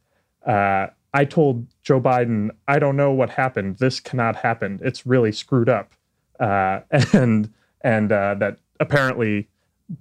uh, 0.46 0.88
I 1.14 1.26
told 1.26 1.68
Joe 1.82 2.02
Biden, 2.02 2.50
I 2.68 2.80
don't 2.80 2.98
know 2.98 3.12
what 3.12 3.30
happened. 3.30 3.78
This 3.78 4.00
cannot 4.00 4.36
happen. 4.36 4.80
It's 4.84 5.06
really 5.06 5.32
screwed 5.32 5.70
up. 5.70 5.94
Uh, 6.40 6.82
and 7.14 7.52
and 7.82 8.12
uh, 8.12 8.36
that 8.36 8.58
apparently, 8.80 9.48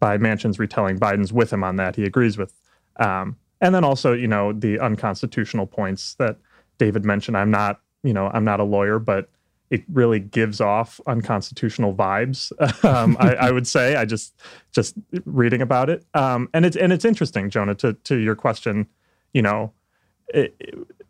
by 0.00 0.18
Manchin's 0.18 0.58
retelling, 0.58 0.98
Biden's 0.98 1.32
with 1.32 1.52
him 1.52 1.62
on 1.62 1.76
that. 1.76 1.96
He 1.96 2.04
agrees 2.04 2.36
with. 2.36 2.52
Um, 2.96 3.36
and 3.60 3.74
then 3.74 3.84
also, 3.84 4.12
you 4.12 4.26
know, 4.26 4.52
the 4.52 4.78
unconstitutional 4.78 5.66
points 5.66 6.14
that 6.14 6.38
David 6.78 7.04
mentioned. 7.04 7.36
I'm 7.36 7.50
not, 7.50 7.80
you 8.02 8.12
know, 8.12 8.30
I'm 8.32 8.44
not 8.44 8.60
a 8.60 8.64
lawyer, 8.64 8.98
but 8.98 9.30
it 9.74 9.82
really 9.92 10.20
gives 10.20 10.60
off 10.60 11.00
unconstitutional 11.08 11.94
vibes. 11.94 12.52
Um, 12.84 13.16
I, 13.18 13.34
I, 13.34 13.50
would 13.50 13.66
say 13.66 13.96
I 13.96 14.04
just 14.04 14.34
just 14.72 14.94
reading 15.24 15.62
about 15.62 15.88
it, 15.88 16.04
um, 16.12 16.48
and 16.52 16.66
it's 16.66 16.76
and 16.76 16.92
it's 16.92 17.04
interesting, 17.04 17.48
Jonah. 17.48 17.74
To 17.76 17.94
to 17.94 18.16
your 18.16 18.36
question, 18.36 18.86
you 19.32 19.40
know, 19.40 19.72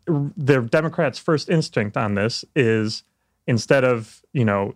the 0.07 0.67
Democrats' 0.71 1.19
first 1.19 1.49
instinct 1.49 1.97
on 1.97 2.15
this 2.15 2.45
is 2.55 3.03
instead 3.45 3.83
of 3.83 4.21
you 4.31 4.45
know 4.45 4.73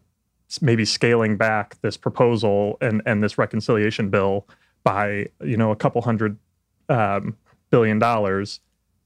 maybe 0.62 0.84
scaling 0.84 1.38
back 1.38 1.79
this 1.81 1.96
proposal 1.96 2.77
and 2.81 3.01
and 3.05 3.24
this 3.24 3.38
reconciliation 3.38 4.10
bill 4.10 4.46
by 4.84 5.27
you 5.41 5.55
know 5.55 5.72
a 5.72 5.75
couple 5.75 6.01
hundred 6.01 6.38
um, 6.89 7.38
billion 7.69 7.98
dollars, 7.98 8.60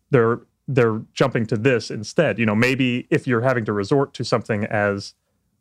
they're 0.09 0.39
they're 0.67 1.01
jumping 1.13 1.45
to 1.47 1.57
this 1.57 1.91
instead. 1.91 2.39
You 2.39 2.45
know, 2.45 2.55
maybe 2.55 3.07
if 3.09 3.27
you're 3.27 3.41
having 3.41 3.65
to 3.65 3.73
resort 3.73 4.13
to 4.15 4.23
something 4.23 4.65
as 4.65 5.13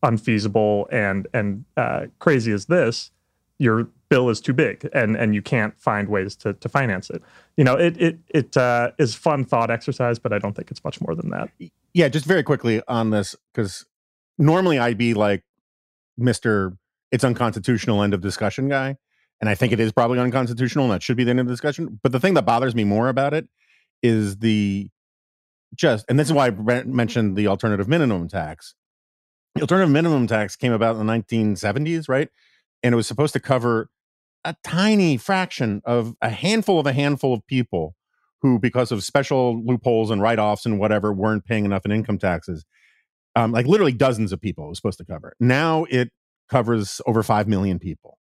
unfeasible 0.02 0.88
and 0.90 1.26
and 1.32 1.64
uh, 1.76 2.06
crazy 2.18 2.52
as 2.52 2.66
this, 2.66 3.10
your 3.58 3.88
bill 4.08 4.28
is 4.28 4.40
too 4.40 4.52
big 4.52 4.88
and 4.92 5.16
and 5.16 5.34
you 5.34 5.42
can't 5.42 5.78
find 5.78 6.08
ways 6.08 6.36
to 6.36 6.52
to 6.54 6.68
finance 6.68 7.10
it. 7.10 7.22
You 7.56 7.64
know, 7.64 7.74
it 7.74 8.00
it 8.00 8.18
it 8.28 8.56
uh, 8.56 8.92
is 8.98 9.14
fun 9.14 9.44
thought 9.44 9.70
exercise, 9.70 10.18
but 10.18 10.32
I 10.32 10.38
don't 10.38 10.54
think 10.54 10.70
it's 10.70 10.84
much 10.84 11.00
more 11.00 11.14
than 11.14 11.30
that. 11.30 11.50
Yeah, 11.94 12.08
just 12.08 12.26
very 12.26 12.42
quickly 12.42 12.82
on 12.88 13.10
this 13.10 13.34
because 13.52 13.86
normally 14.38 14.78
I'd 14.78 14.98
be 14.98 15.14
like 15.14 15.42
Mister, 16.16 16.76
it's 17.10 17.24
unconstitutional 17.24 18.02
end 18.02 18.14
of 18.14 18.20
discussion 18.20 18.68
guy, 18.68 18.96
and 19.40 19.48
I 19.48 19.54
think 19.54 19.72
it 19.72 19.80
is 19.80 19.92
probably 19.92 20.18
unconstitutional 20.18 20.84
and 20.84 20.94
that 20.94 21.02
should 21.02 21.16
be 21.16 21.24
the 21.24 21.30
end 21.30 21.40
of 21.40 21.46
the 21.46 21.52
discussion. 21.52 21.98
But 22.02 22.12
the 22.12 22.20
thing 22.20 22.34
that 22.34 22.44
bothers 22.44 22.74
me 22.74 22.84
more 22.84 23.08
about 23.08 23.34
it 23.34 23.48
is 24.02 24.38
the 24.38 24.90
just, 25.74 26.04
and 26.08 26.18
this 26.18 26.26
is 26.26 26.32
why 26.32 26.48
I 26.48 26.82
mentioned 26.84 27.36
the 27.36 27.46
alternative 27.46 27.88
minimum 27.88 28.28
tax. 28.28 28.74
The 29.54 29.62
alternative 29.62 29.90
minimum 29.90 30.26
tax 30.26 30.56
came 30.56 30.72
about 30.72 30.96
in 30.96 31.06
the 31.06 31.12
1970s, 31.12 32.08
right? 32.08 32.28
And 32.82 32.92
it 32.92 32.96
was 32.96 33.06
supposed 33.06 33.32
to 33.34 33.40
cover 33.40 33.88
a 34.44 34.56
tiny 34.64 35.16
fraction 35.16 35.82
of 35.84 36.14
a 36.20 36.30
handful 36.30 36.80
of 36.80 36.86
a 36.86 36.92
handful 36.92 37.32
of 37.32 37.46
people 37.46 37.94
who, 38.40 38.58
because 38.58 38.90
of 38.90 39.04
special 39.04 39.64
loopholes 39.64 40.10
and 40.10 40.20
write 40.20 40.38
offs 40.38 40.66
and 40.66 40.78
whatever, 40.78 41.12
weren't 41.12 41.44
paying 41.44 41.64
enough 41.64 41.84
in 41.84 41.92
income 41.92 42.18
taxes. 42.18 42.64
Um, 43.36 43.52
like 43.52 43.66
literally 43.66 43.92
dozens 43.92 44.32
of 44.32 44.40
people 44.40 44.66
it 44.66 44.68
was 44.68 44.78
supposed 44.78 44.98
to 44.98 45.04
cover. 45.04 45.34
Now 45.40 45.84
it 45.84 46.10
covers 46.50 47.00
over 47.06 47.22
5 47.22 47.48
million 47.48 47.78
people. 47.78 48.18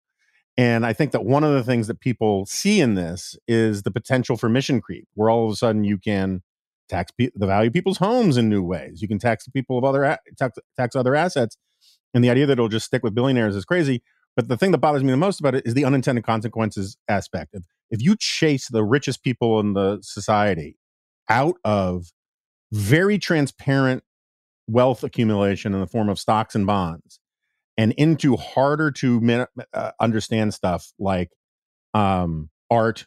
And 0.57 0.85
I 0.85 0.93
think 0.93 1.11
that 1.11 1.23
one 1.23 1.43
of 1.43 1.53
the 1.53 1.63
things 1.63 1.87
that 1.87 1.99
people 1.99 2.45
see 2.45 2.81
in 2.81 2.95
this 2.95 3.37
is 3.47 3.83
the 3.83 3.91
potential 3.91 4.35
for 4.35 4.49
mission 4.49 4.81
creep, 4.81 5.07
where 5.13 5.29
all 5.29 5.45
of 5.45 5.53
a 5.53 5.55
sudden 5.55 5.83
you 5.83 5.97
can 5.97 6.43
tax 6.89 7.11
pe- 7.11 7.29
the 7.33 7.47
value 7.47 7.67
of 7.67 7.73
people's 7.73 7.97
homes 7.97 8.37
in 8.37 8.49
new 8.49 8.61
ways. 8.61 9.01
You 9.01 9.07
can 9.07 9.17
tax 9.17 9.47
people 9.47 9.77
of 9.77 9.83
other 9.83 10.03
a- 10.03 10.19
tax, 10.37 10.57
tax 10.77 10.95
other 10.95 11.15
assets, 11.15 11.57
and 12.13 12.23
the 12.23 12.29
idea 12.29 12.45
that 12.45 12.53
it'll 12.53 12.67
just 12.67 12.85
stick 12.85 13.01
with 13.01 13.15
billionaires 13.15 13.55
is 13.55 13.65
crazy. 13.65 14.03
But 14.35 14.49
the 14.49 14.57
thing 14.57 14.71
that 14.71 14.77
bothers 14.79 15.03
me 15.03 15.11
the 15.11 15.17
most 15.17 15.39
about 15.39 15.55
it 15.55 15.65
is 15.65 15.73
the 15.73 15.85
unintended 15.85 16.25
consequences 16.25 16.97
aspect. 17.07 17.51
If, 17.53 17.63
if 17.89 18.01
you 18.01 18.15
chase 18.17 18.67
the 18.67 18.83
richest 18.83 19.23
people 19.23 19.59
in 19.59 19.73
the 19.73 19.99
society 20.01 20.77
out 21.29 21.55
of 21.63 22.11
very 22.71 23.17
transparent 23.17 24.03
wealth 24.67 25.03
accumulation 25.03 25.73
in 25.73 25.79
the 25.79 25.87
form 25.87 26.09
of 26.09 26.19
stocks 26.19 26.55
and 26.55 26.65
bonds, 26.65 27.20
and 27.77 27.93
into 27.93 28.35
harder 28.35 28.91
to 28.91 29.47
uh, 29.73 29.91
understand 29.99 30.53
stuff 30.53 30.91
like 30.99 31.31
um, 31.93 32.49
art, 32.69 33.05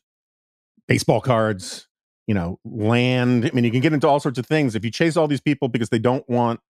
baseball 0.89 1.21
cards, 1.21 1.89
you 2.27 2.35
know, 2.35 2.59
land. 2.65 3.47
I 3.47 3.51
mean, 3.55 3.65
you 3.65 3.71
can 3.71 3.81
get 3.81 3.93
into 3.93 4.09
all 4.09 4.21
sorts 4.21 4.39
of 4.39 4.47
things 4.47 4.75
if 4.75 4.85
you 4.85 4.91
chase 4.91 5.17
all 5.17 5.29
these 5.29 5.41
people 5.41 5.69
because 5.69 5.91
they 5.91 5.99
don't 5.99 6.29
want 6.29 6.61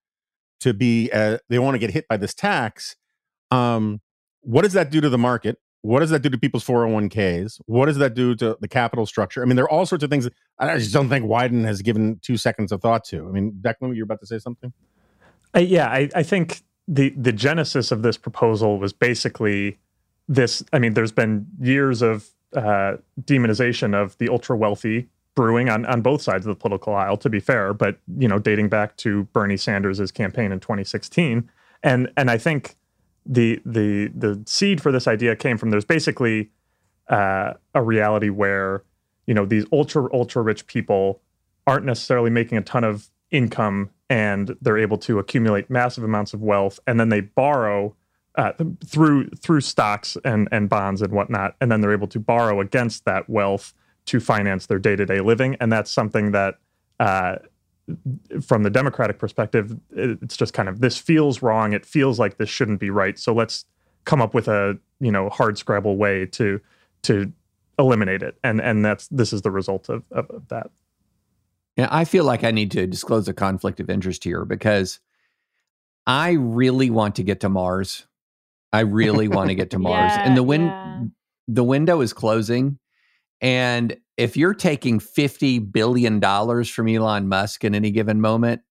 to 0.60 0.74
be, 0.74 1.10
uh, 1.12 1.38
they 1.48 1.58
want 1.58 1.74
to 1.74 1.78
get 1.78 1.90
hit 1.90 2.06
by 2.08 2.16
this 2.16 2.34
tax. 2.34 2.96
Um, 3.50 4.00
what 4.40 4.62
does 4.62 4.72
that 4.72 4.90
do 4.90 5.00
to 5.00 5.08
the 5.08 5.18
market? 5.18 5.58
What 5.82 6.00
does 6.00 6.10
that 6.10 6.22
do 6.22 6.30
to 6.30 6.38
people's 6.38 6.64
401ks? 6.64 7.60
What 7.66 7.86
does 7.86 7.98
that 7.98 8.14
do 8.14 8.34
to 8.36 8.56
the 8.58 8.68
capital 8.68 9.04
structure? 9.04 9.42
I 9.42 9.44
mean, 9.44 9.56
there 9.56 9.66
are 9.66 9.70
all 9.70 9.84
sorts 9.84 10.02
of 10.02 10.08
things 10.08 10.28
I 10.58 10.78
just 10.78 10.94
don't 10.94 11.10
think 11.10 11.26
Wyden 11.26 11.64
has 11.66 11.82
given 11.82 12.20
two 12.22 12.38
seconds 12.38 12.72
of 12.72 12.80
thought 12.80 13.04
to. 13.06 13.28
I 13.28 13.30
mean, 13.30 13.52
Declan, 13.60 13.94
you're 13.94 14.04
about 14.04 14.20
to 14.20 14.26
say 14.26 14.38
something? 14.38 14.72
Uh, 15.54 15.60
yeah, 15.60 15.88
I, 15.88 16.08
I 16.14 16.22
think 16.22 16.62
the 16.86 17.10
the 17.10 17.32
genesis 17.32 17.90
of 17.90 18.02
this 18.02 18.16
proposal 18.16 18.78
was 18.78 18.92
basically 18.92 19.78
this. 20.28 20.62
I 20.72 20.78
mean, 20.78 20.94
there's 20.94 21.12
been 21.12 21.46
years 21.60 22.02
of 22.02 22.28
uh, 22.54 22.96
demonization 23.22 23.94
of 23.94 24.16
the 24.18 24.28
ultra 24.28 24.56
wealthy 24.56 25.08
brewing 25.34 25.68
on, 25.68 25.84
on 25.86 26.00
both 26.00 26.22
sides 26.22 26.46
of 26.46 26.50
the 26.50 26.60
political 26.60 26.94
aisle, 26.94 27.16
to 27.16 27.28
be 27.28 27.40
fair, 27.40 27.74
but 27.74 27.98
you 28.16 28.28
know, 28.28 28.38
dating 28.38 28.68
back 28.68 28.96
to 28.98 29.24
Bernie 29.32 29.56
Sanders' 29.56 30.12
campaign 30.12 30.52
in 30.52 30.60
2016. 30.60 31.50
And 31.82 32.10
and 32.16 32.30
I 32.30 32.38
think 32.38 32.76
the 33.26 33.60
the 33.64 34.08
the 34.14 34.42
seed 34.46 34.80
for 34.80 34.92
this 34.92 35.06
idea 35.08 35.34
came 35.36 35.58
from 35.58 35.70
there's 35.70 35.84
basically 35.84 36.50
uh, 37.08 37.54
a 37.74 37.82
reality 37.82 38.30
where 38.30 38.84
you 39.26 39.34
know 39.34 39.44
these 39.44 39.64
ultra 39.72 40.08
ultra 40.12 40.42
rich 40.42 40.66
people 40.66 41.20
aren't 41.66 41.84
necessarily 41.84 42.30
making 42.30 42.58
a 42.58 42.62
ton 42.62 42.84
of 42.84 43.10
income 43.30 43.90
and 44.10 44.56
they're 44.60 44.78
able 44.78 44.98
to 44.98 45.18
accumulate 45.18 45.70
massive 45.70 46.04
amounts 46.04 46.34
of 46.34 46.42
wealth 46.42 46.78
and 46.86 47.00
then 47.00 47.08
they 47.08 47.20
borrow 47.20 47.94
uh, 48.36 48.52
through 48.84 49.28
through 49.30 49.60
stocks 49.60 50.16
and 50.24 50.48
and 50.50 50.68
bonds 50.68 51.02
and 51.02 51.12
whatnot 51.12 51.54
and 51.60 51.70
then 51.70 51.80
they're 51.80 51.92
able 51.92 52.08
to 52.08 52.18
borrow 52.18 52.60
against 52.60 53.04
that 53.04 53.28
wealth 53.28 53.72
to 54.06 54.20
finance 54.20 54.66
their 54.66 54.78
day-to-day 54.78 55.20
living 55.20 55.56
and 55.60 55.72
that's 55.72 55.90
something 55.90 56.32
that 56.32 56.58
uh, 57.00 57.36
from 58.42 58.62
the 58.62 58.70
democratic 58.70 59.18
perspective 59.18 59.78
it's 59.92 60.36
just 60.36 60.54
kind 60.54 60.68
of 60.68 60.80
this 60.80 60.96
feels 60.96 61.42
wrong. 61.42 61.72
It 61.72 61.84
feels 61.84 62.18
like 62.18 62.38
this 62.38 62.48
shouldn't 62.48 62.80
be 62.80 62.90
right. 62.90 63.18
So 63.18 63.34
let's 63.34 63.64
come 64.04 64.22
up 64.22 64.34
with 64.34 64.48
a 64.48 64.78
you 65.00 65.12
know 65.12 65.28
hard 65.28 65.58
scrabble 65.58 65.96
way 65.96 66.26
to 66.26 66.60
to 67.02 67.32
eliminate 67.78 68.22
it. 68.22 68.36
And 68.42 68.60
and 68.60 68.84
that's 68.84 69.08
this 69.08 69.32
is 69.32 69.42
the 69.42 69.50
result 69.50 69.88
of, 69.88 70.02
of, 70.10 70.30
of 70.30 70.48
that 70.48 70.70
yeah, 71.76 71.88
I 71.90 72.04
feel 72.04 72.24
like 72.24 72.44
I 72.44 72.50
need 72.50 72.70
to 72.72 72.86
disclose 72.86 73.28
a 73.28 73.34
conflict 73.34 73.80
of 73.80 73.90
interest 73.90 74.24
here 74.24 74.44
because 74.44 75.00
I 76.06 76.32
really 76.32 76.90
want 76.90 77.16
to 77.16 77.22
get 77.22 77.40
to 77.40 77.48
Mars. 77.48 78.06
I 78.72 78.80
really 78.80 79.28
want 79.28 79.48
to 79.48 79.54
get 79.54 79.70
to 79.70 79.78
Mars. 79.80 80.12
yeah, 80.14 80.26
and 80.26 80.36
the 80.36 80.42
win 80.42 80.62
yeah. 80.62 81.02
the 81.48 81.64
window 81.64 82.00
is 82.00 82.12
closing. 82.12 82.78
And 83.40 83.96
if 84.16 84.36
you're 84.36 84.54
taking 84.54 85.00
50 85.00 85.58
billion 85.58 86.20
dollars 86.20 86.68
from 86.68 86.88
Elon 86.88 87.28
Musk 87.28 87.64
in 87.64 87.74
any 87.74 87.90
given 87.90 88.20
moment, 88.20 88.62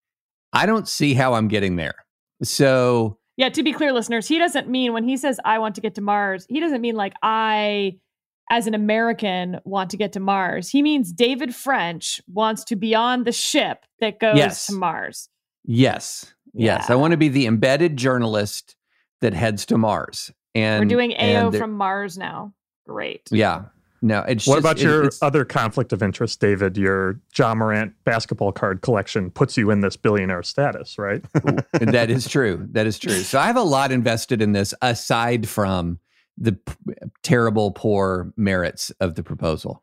I 0.53 0.67
don't 0.67 0.89
see 0.89 1.15
how 1.15 1.35
I'm 1.35 1.49
getting 1.49 1.77
there. 1.77 1.95
So, 2.43 3.19
Yeah, 3.37 3.49
to 3.51 3.63
be 3.63 3.73
clear, 3.73 3.93
listeners, 3.93 4.29
he 4.29 4.39
doesn't 4.39 4.69
mean 4.69 4.93
when 4.93 5.05
he 5.05 5.17
says 5.17 5.41
I 5.45 5.59
want 5.59 5.75
to 5.77 5.81
get 5.81 5.95
to 5.97 6.01
Mars, 6.01 6.47
he 6.49 6.61
doesn't 6.61 6.81
mean 6.81 6.95
like 6.95 7.15
I, 7.23 7.99
as 8.53 8.67
an 8.69 8.75
American, 8.75 9.59
want 9.65 9.91
to 9.91 9.97
get 9.97 10.13
to 10.13 10.21
Mars. 10.21 10.69
He 10.69 10.83
means 10.83 11.11
David 11.13 11.55
French 11.55 12.21
wants 12.33 12.63
to 12.65 12.77
be 12.77 12.95
on 12.95 13.25
the 13.25 13.33
ship 13.33 13.87
that 14.01 14.21
goes 14.21 14.37
Yes. 14.37 14.67
to 14.67 14.75
Mars. 14.75 15.29
yes. 15.65 16.33
Yes, 16.55 16.91
I 16.91 16.97
want 16.97 17.13
to 17.13 17.17
be 17.17 17.29
the 17.31 17.47
embedded 17.47 17.97
journalist 17.97 18.77
that 19.23 19.33
heads 19.33 19.65
to 19.67 19.79
Mars. 19.79 20.31
And 20.55 20.85
we're 20.85 20.89
doing 20.89 21.15
AO 21.19 21.51
from 21.51 21.73
Mars 21.73 22.19
now. 22.19 22.53
Great. 22.87 23.23
Yeah. 23.31 23.63
No, 24.03 24.21
it's 24.29 24.47
what 24.47 24.57
just- 24.57 24.65
about 24.67 24.79
it- 24.79 24.83
your 24.83 24.99
it's- 25.05 25.23
other 25.23 25.47
conflict 25.47 25.95
of 25.95 26.03
interest, 26.03 26.41
David? 26.41 26.77
Your 26.77 27.21
Ja 27.35 27.55
Morant 27.55 27.95
basketball 28.05 28.53
card 28.53 28.83
collection 28.83 29.31
puts 29.31 29.57
you 29.57 29.71
in 29.71 29.81
this 29.81 29.97
billionaire 29.97 30.43
status, 30.43 30.99
right? 30.99 31.25
that 31.73 32.11
is 32.11 32.29
true. 32.29 32.67
That 32.73 32.87
is 32.87 32.99
true. 32.99 33.21
So 33.21 33.39
I 33.39 33.47
have 33.47 33.57
a 33.57 33.63
lot 33.63 33.91
invested 33.93 34.43
in 34.43 34.53
this 34.53 34.75
aside 34.83 35.49
from 35.49 36.01
the 36.39 36.53
p- 36.53 36.75
terrible, 37.23 37.73
poor 37.73 38.33
merits 38.37 38.91
of 39.01 39.15
the 39.15 39.23
proposal. 39.23 39.83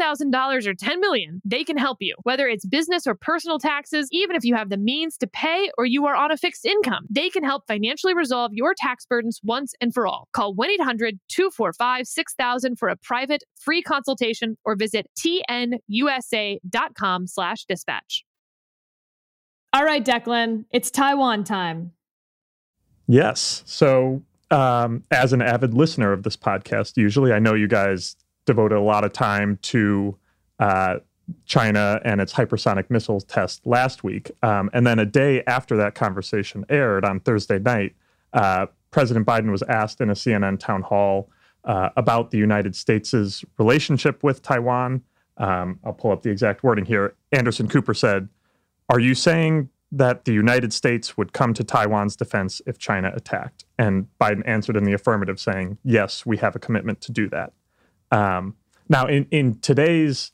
$10,000 0.00 0.66
or 0.66 0.74
10 0.74 1.00
million, 1.00 1.40
they 1.44 1.64
can 1.64 1.76
help 1.76 1.98
you. 2.00 2.14
Whether 2.22 2.48
it's 2.48 2.64
business 2.66 3.06
or 3.06 3.14
personal 3.14 3.58
taxes, 3.58 4.08
even 4.12 4.36
if 4.36 4.44
you 4.44 4.54
have 4.54 4.70
the 4.70 4.76
means 4.76 5.16
to 5.18 5.26
pay 5.26 5.70
or 5.76 5.86
you 5.86 6.06
are 6.06 6.14
on 6.14 6.30
a 6.30 6.36
fixed 6.36 6.64
income, 6.64 7.06
they 7.10 7.30
can 7.30 7.44
help 7.44 7.64
financially 7.66 8.14
resolve 8.14 8.52
your 8.54 8.74
tax 8.76 9.04
burdens 9.06 9.40
once 9.42 9.74
and 9.80 9.92
for 9.92 10.06
all. 10.06 10.28
Call 10.32 10.54
1 10.54 10.70
800 10.70 11.18
245 11.28 12.06
6000 12.06 12.78
for 12.78 12.88
a 12.88 12.96
private 12.96 13.42
free 13.58 13.82
consultation 13.82 14.56
or 14.64 14.76
visit 14.76 15.06
tnusa.com 15.18 17.26
slash 17.26 17.64
dispatch. 17.64 18.24
All 19.72 19.84
right, 19.84 20.04
Declan, 20.04 20.64
it's 20.72 20.90
Taiwan 20.90 21.44
time. 21.44 21.92
Yes. 23.06 23.62
So, 23.66 24.22
um, 24.50 25.04
as 25.12 25.32
an 25.32 25.42
avid 25.42 25.74
listener 25.74 26.12
of 26.12 26.24
this 26.24 26.36
podcast, 26.36 26.96
usually 26.96 27.32
I 27.32 27.38
know 27.38 27.54
you 27.54 27.68
guys 27.68 28.16
devoted 28.46 28.76
a 28.76 28.80
lot 28.80 29.04
of 29.04 29.12
time 29.12 29.58
to 29.62 30.16
uh, 30.58 30.96
China 31.44 32.00
and 32.04 32.20
its 32.20 32.32
hypersonic 32.32 32.90
missiles 32.90 33.24
test 33.24 33.66
last 33.66 34.04
week. 34.04 34.30
Um, 34.42 34.70
and 34.72 34.86
then 34.86 34.98
a 34.98 35.06
day 35.06 35.42
after 35.46 35.76
that 35.76 35.94
conversation 35.94 36.64
aired 36.68 37.04
on 37.04 37.20
Thursday 37.20 37.58
night, 37.58 37.94
uh, 38.32 38.66
President 38.90 39.26
Biden 39.26 39.50
was 39.50 39.62
asked 39.62 40.00
in 40.00 40.10
a 40.10 40.14
CNN 40.14 40.58
town 40.58 40.82
hall 40.82 41.30
uh, 41.64 41.90
about 41.96 42.30
the 42.30 42.38
United 42.38 42.74
States' 42.74 43.44
relationship 43.58 44.22
with 44.22 44.42
Taiwan. 44.42 45.02
Um, 45.36 45.78
I'll 45.84 45.92
pull 45.92 46.10
up 46.10 46.22
the 46.22 46.30
exact 46.30 46.62
wording 46.62 46.84
here. 46.84 47.14
Anderson 47.32 47.68
Cooper 47.68 47.94
said, 47.94 48.28
Are 48.88 49.00
you 49.00 49.14
saying 49.14 49.68
that 49.92 50.24
the 50.24 50.32
United 50.32 50.72
States 50.72 51.16
would 51.16 51.32
come 51.32 51.54
to 51.54 51.64
Taiwan's 51.64 52.16
defense 52.16 52.60
if 52.66 52.78
China 52.78 53.12
attacked? 53.14 53.64
And 53.78 54.06
Biden 54.20 54.42
answered 54.46 54.76
in 54.76 54.84
the 54.84 54.92
affirmative, 54.92 55.38
saying, 55.38 55.78
Yes, 55.84 56.26
we 56.26 56.36
have 56.38 56.56
a 56.56 56.58
commitment 56.58 57.00
to 57.02 57.12
do 57.12 57.28
that. 57.30 57.52
Um, 58.10 58.56
now, 58.88 59.06
in, 59.06 59.26
in 59.30 59.58
today's 59.60 60.32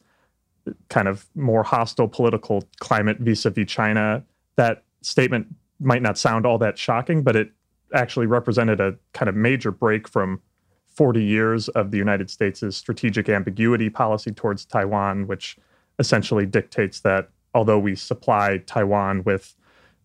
kind 0.88 1.08
of 1.08 1.26
more 1.34 1.62
hostile 1.62 2.08
political 2.08 2.64
climate 2.80 3.18
vis 3.18 3.44
a 3.44 3.50
vis 3.50 3.68
China, 3.68 4.24
that 4.56 4.84
statement 5.02 5.46
might 5.78 6.02
not 6.02 6.18
sound 6.18 6.46
all 6.46 6.58
that 6.58 6.78
shocking, 6.78 7.22
but 7.22 7.36
it 7.36 7.50
actually 7.94 8.26
represented 8.26 8.80
a 8.80 8.96
kind 9.12 9.28
of 9.28 9.34
major 9.34 9.70
break 9.70 10.08
from 10.08 10.40
40 10.88 11.22
years 11.22 11.68
of 11.68 11.90
the 11.90 11.98
United 11.98 12.30
States' 12.30 12.74
strategic 12.74 13.28
ambiguity 13.28 13.90
policy 13.90 14.32
towards 14.32 14.64
Taiwan, 14.64 15.26
which 15.26 15.58
essentially 15.98 16.46
dictates 16.46 17.00
that 17.00 17.28
although 17.54 17.78
we 17.78 17.94
supply 17.94 18.58
Taiwan 18.66 19.22
with 19.24 19.54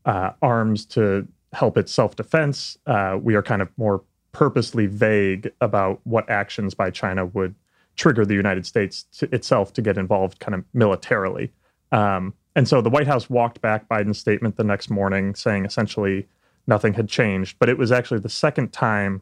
uh, 0.05 0.31
arms 0.41 0.85
to 0.87 1.27
help 1.53 1.77
its 1.77 1.91
self 1.91 2.15
defense, 2.15 2.77
uh, 2.87 3.17
we 3.21 3.35
are 3.35 3.43
kind 3.43 3.61
of 3.61 3.69
more 3.77 4.03
purposely 4.31 4.85
vague 4.85 5.51
about 5.61 5.99
what 6.03 6.29
actions 6.29 6.73
by 6.73 6.89
China 6.89 7.25
would 7.25 7.55
trigger 7.95 8.25
the 8.25 8.33
United 8.33 8.65
States 8.65 9.03
to 9.17 9.33
itself 9.33 9.73
to 9.73 9.81
get 9.81 9.97
involved 9.97 10.39
kind 10.39 10.55
of 10.55 10.63
militarily. 10.73 11.51
Um, 11.91 12.33
and 12.55 12.67
so 12.67 12.81
the 12.81 12.89
White 12.89 13.07
House 13.07 13.29
walked 13.29 13.61
back 13.61 13.87
Biden's 13.87 14.19
statement 14.19 14.57
the 14.57 14.63
next 14.63 14.89
morning, 14.89 15.35
saying 15.35 15.65
essentially 15.65 16.27
nothing 16.67 16.93
had 16.93 17.07
changed. 17.07 17.57
But 17.59 17.69
it 17.69 17.77
was 17.77 17.91
actually 17.91 18.19
the 18.19 18.29
second 18.29 18.73
time 18.73 19.21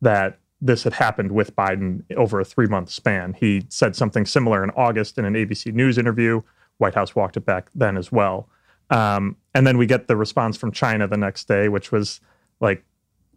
that 0.00 0.38
this 0.60 0.84
had 0.84 0.92
happened 0.92 1.32
with 1.32 1.56
Biden 1.56 2.02
over 2.16 2.40
a 2.40 2.44
three 2.44 2.66
month 2.66 2.90
span. 2.90 3.34
He 3.34 3.66
said 3.68 3.96
something 3.96 4.26
similar 4.26 4.62
in 4.62 4.70
August 4.70 5.18
in 5.18 5.24
an 5.24 5.34
ABC 5.34 5.72
News 5.72 5.98
interview. 5.98 6.42
White 6.78 6.94
House 6.94 7.14
walked 7.14 7.36
it 7.36 7.46
back 7.46 7.70
then 7.74 7.96
as 7.96 8.12
well. 8.12 8.48
Um, 8.90 9.36
and 9.54 9.66
then 9.66 9.78
we 9.78 9.86
get 9.86 10.08
the 10.08 10.16
response 10.16 10.56
from 10.56 10.72
China 10.72 11.06
the 11.06 11.16
next 11.16 11.46
day, 11.46 11.68
which 11.68 11.92
was 11.92 12.20
like 12.60 12.84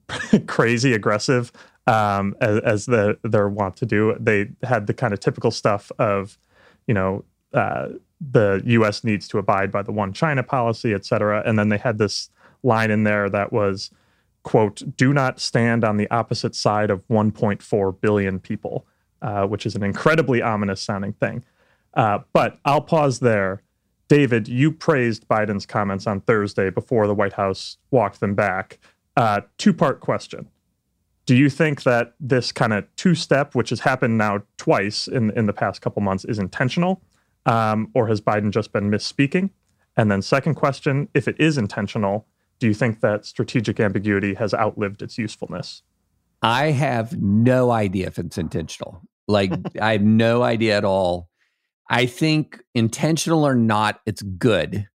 crazy 0.48 0.94
aggressive 0.94 1.52
um, 1.88 2.36
as, 2.42 2.60
as 2.60 2.86
the, 2.86 3.18
they're 3.24 3.50
wont 3.50 3.76
to 3.78 3.86
do. 3.86 4.16
They 4.20 4.50
had 4.64 4.88
the 4.88 4.94
kind 4.94 5.14
of 5.14 5.20
typical 5.20 5.52
stuff 5.52 5.92
of, 6.00 6.38
you 6.88 6.94
know, 6.94 7.26
uh, 7.54 7.90
the 8.20 8.62
U.S. 8.66 9.04
needs 9.04 9.28
to 9.30 9.38
abide 9.38 9.72
by 9.72 9.82
the 9.82 9.92
one 9.92 10.14
China 10.14 10.44
policy, 10.44 10.94
et 10.94 11.06
cetera. 11.06 11.44
And 11.46 11.60
then 11.60 11.70
they 11.70 11.78
had 11.78 11.98
this 11.98 12.30
line 12.64 12.90
in 12.90 13.04
there 13.04 13.30
that 13.30 13.52
was, 13.52 13.92
quote, 14.44 14.82
do 14.96 15.14
not 15.14 15.40
stand 15.40 15.84
on 15.84 15.98
the 15.98 16.10
opposite 16.10 16.56
side 16.56 16.90
of 16.90 17.06
1.4 17.10 18.02
billion 18.02 18.40
people, 18.40 18.86
uh, 19.22 19.46
which 19.46 19.66
is 19.66 19.76
an 19.76 19.84
incredibly 19.84 20.42
ominous 20.42 20.82
sounding 20.82 21.14
thing. 21.14 21.44
Uh, 21.94 22.20
but 22.32 22.60
I'll 22.66 22.82
pause 22.82 23.20
there. 23.20 23.62
David, 24.08 24.48
you 24.48 24.72
praised 24.72 25.28
Biden's 25.28 25.66
comments 25.66 26.08
on 26.08 26.22
Thursday 26.22 26.70
before 26.70 27.08
the 27.08 27.16
White 27.16 27.34
House 27.34 27.78
walked 27.92 28.20
them 28.20 28.36
back. 28.36 28.80
Uh, 29.16 29.42
two 29.58 29.74
part 29.74 30.00
question. 30.00 30.50
Do 31.26 31.36
you 31.36 31.50
think 31.50 31.84
that 31.84 32.16
this 32.20 32.52
kind 32.52 32.74
of 32.74 32.86
two 32.96 33.16
step, 33.16 33.56
which 33.56 33.70
has 33.70 33.82
happened 33.82 34.18
now 34.18 34.42
twice 34.58 35.08
in, 35.08 35.32
in 35.38 35.46
the 35.46 35.54
past 35.54 35.82
couple 35.82 36.02
months, 36.02 36.26
is 36.26 36.38
intentional? 36.38 37.02
Um, 37.46 37.90
or 37.94 38.08
has 38.08 38.22
Biden 38.22 38.52
just 38.52 38.74
been 38.74 38.90
misspeaking? 38.90 39.50
And 39.96 40.12
then, 40.12 40.22
second 40.22 40.56
question 40.56 41.08
if 41.14 41.28
it 41.28 41.36
is 41.40 41.58
intentional, 41.58 42.28
do 42.60 42.68
you 42.68 42.74
think 42.74 43.02
that 43.02 43.26
strategic 43.26 43.80
ambiguity 43.80 44.34
has 44.36 44.54
outlived 44.54 45.02
its 45.02 45.18
usefulness? 45.18 45.84
I 46.42 46.72
have 46.72 47.22
no 47.22 47.72
idea 47.72 48.08
if 48.08 48.20
it's 48.20 48.38
intentional. 48.38 49.02
Like, 49.28 49.54
I 49.82 49.94
have 49.94 50.02
no 50.02 50.44
idea 50.44 50.78
at 50.78 50.86
all. 50.86 51.30
I 51.90 52.06
think 52.06 52.62
intentional 52.74 53.46
or 53.46 53.56
not, 53.56 54.02
it's 54.06 54.22
good 54.22 54.88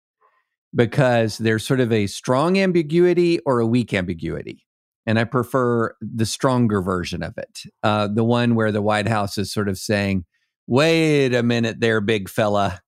because 0.75 1.39
there's 1.39 1.67
sort 1.67 1.81
of 1.81 1.93
a 1.93 2.07
strong 2.07 2.59
ambiguity 2.59 3.39
or 3.41 3.61
a 3.61 3.67
weak 3.67 3.95
ambiguity. 3.95 4.65
And 5.07 5.19
I 5.19 5.25
prefer 5.25 5.95
the 6.01 6.27
stronger 6.27 6.83
version 6.83 7.23
of 7.23 7.39
it, 7.39 7.63
uh, 7.83 8.09
the 8.09 8.25
one 8.25 8.55
where 8.55 8.71
the 8.71 8.83
White 8.83 9.09
House 9.09 9.39
is 9.39 9.51
sort 9.51 9.69
of 9.69 9.79
saying, 9.79 10.27
wait 10.67 11.35
a 11.35 11.43
minute 11.43 11.81
there, 11.81 12.01
big 12.03 12.29
fella. 12.29 12.81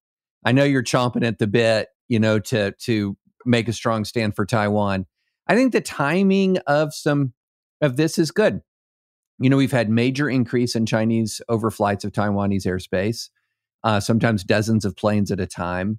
I 0.45 0.53
know 0.53 0.65
you're 0.65 0.83
chomping 0.83 1.27
at 1.27 1.39
the 1.39 1.47
bit, 1.47 1.89
you 2.09 2.19
know, 2.19 2.39
to 2.39 2.73
to 2.73 3.17
make 3.47 3.69
a 3.69 3.73
strong 3.73 4.05
stand 4.05 4.37
for 4.37 4.45
Taiwan. 4.45 5.07
I 5.49 5.55
think 5.55 5.73
the 5.73 5.81
timing 5.81 6.59
of 6.67 6.93
some 6.95 7.33
of 7.81 7.97
this 7.97 8.19
is 8.19 8.31
good. 8.31 8.61
You 9.39 9.49
know, 9.49 9.57
we've 9.57 9.73
had 9.73 9.89
major 9.89 10.29
increase 10.29 10.77
in 10.77 10.85
Chinese 10.85 11.41
overflights 11.51 12.05
of 12.05 12.13
Taiwanese 12.13 12.67
airspace, 12.67 13.31
uh, 13.83 13.99
sometimes 13.99 14.45
dozens 14.45 14.85
of 14.85 14.95
planes 14.95 15.31
at 15.31 15.41
a 15.41 15.47
time, 15.47 15.99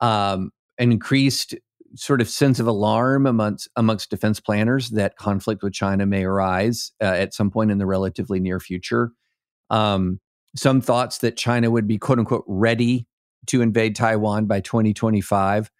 um, 0.00 0.50
an 0.80 0.90
increased 0.90 1.54
sort 1.94 2.20
of 2.20 2.28
sense 2.28 2.58
of 2.58 2.66
alarm 2.66 3.26
amongst 3.26 3.68
amongst 3.76 4.10
defense 4.10 4.40
planners 4.40 4.90
that 4.90 5.16
conflict 5.16 5.62
with 5.62 5.72
China 5.72 6.06
may 6.06 6.24
arise 6.24 6.92
uh, 7.00 7.04
at 7.04 7.34
some 7.34 7.50
point 7.50 7.70
in 7.70 7.78
the 7.78 7.86
relatively 7.86 8.40
near 8.40 8.58
future. 8.58 9.12
Um, 9.68 10.20
some 10.56 10.80
thoughts 10.80 11.18
that 11.18 11.36
China 11.36 11.70
would 11.70 11.86
be 11.86 11.98
quote 11.98 12.18
unquote 12.18 12.44
ready 12.48 13.06
to 13.46 13.62
invade 13.62 13.94
Taiwan 13.94 14.46
by 14.46 14.60
2025. 14.60 15.70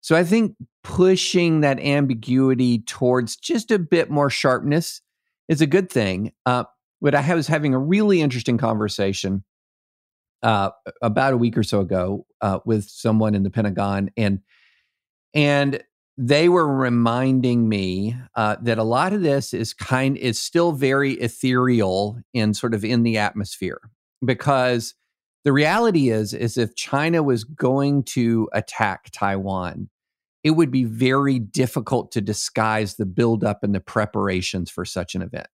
So 0.00 0.14
I 0.14 0.24
think 0.24 0.54
pushing 0.82 1.60
that 1.60 1.80
ambiguity 1.80 2.80
towards 2.80 3.36
just 3.36 3.70
a 3.70 3.78
bit 3.78 4.10
more 4.10 4.30
sharpness 4.30 5.00
is 5.48 5.60
a 5.60 5.66
good 5.66 5.90
thing. 5.90 6.32
Uh, 6.44 6.64
but 7.00 7.14
I 7.14 7.34
was 7.34 7.46
having 7.46 7.74
a 7.74 7.78
really 7.78 8.20
interesting 8.20 8.58
conversation 8.58 9.44
uh, 10.44 10.70
about 11.02 11.32
a 11.32 11.36
week 11.36 11.56
or 11.58 11.62
so 11.62 11.80
ago 11.80 12.26
uh, 12.42 12.60
with 12.64 12.84
someone 12.84 13.34
in 13.34 13.42
the 13.42 13.50
Pentagon, 13.50 14.10
and 14.16 14.40
and 15.32 15.82
they 16.16 16.48
were 16.48 16.72
reminding 16.72 17.68
me 17.68 18.14
uh, 18.36 18.56
that 18.62 18.78
a 18.78 18.84
lot 18.84 19.12
of 19.12 19.22
this 19.22 19.52
is 19.52 19.74
kind 19.74 20.16
is 20.16 20.38
still 20.38 20.72
very 20.72 21.14
ethereal 21.14 22.20
and 22.34 22.56
sort 22.56 22.74
of 22.74 22.84
in 22.84 23.02
the 23.02 23.18
atmosphere 23.18 23.80
because 24.24 24.94
the 25.44 25.52
reality 25.52 26.10
is 26.10 26.32
is 26.34 26.56
if 26.56 26.76
China 26.76 27.22
was 27.22 27.42
going 27.44 28.04
to 28.04 28.48
attack 28.52 29.10
Taiwan, 29.12 29.88
it 30.44 30.52
would 30.52 30.70
be 30.70 30.84
very 30.84 31.38
difficult 31.38 32.12
to 32.12 32.20
disguise 32.20 32.96
the 32.96 33.06
buildup 33.06 33.64
and 33.64 33.74
the 33.74 33.80
preparations 33.80 34.70
for 34.70 34.84
such 34.84 35.14
an 35.14 35.22
event. 35.22 35.48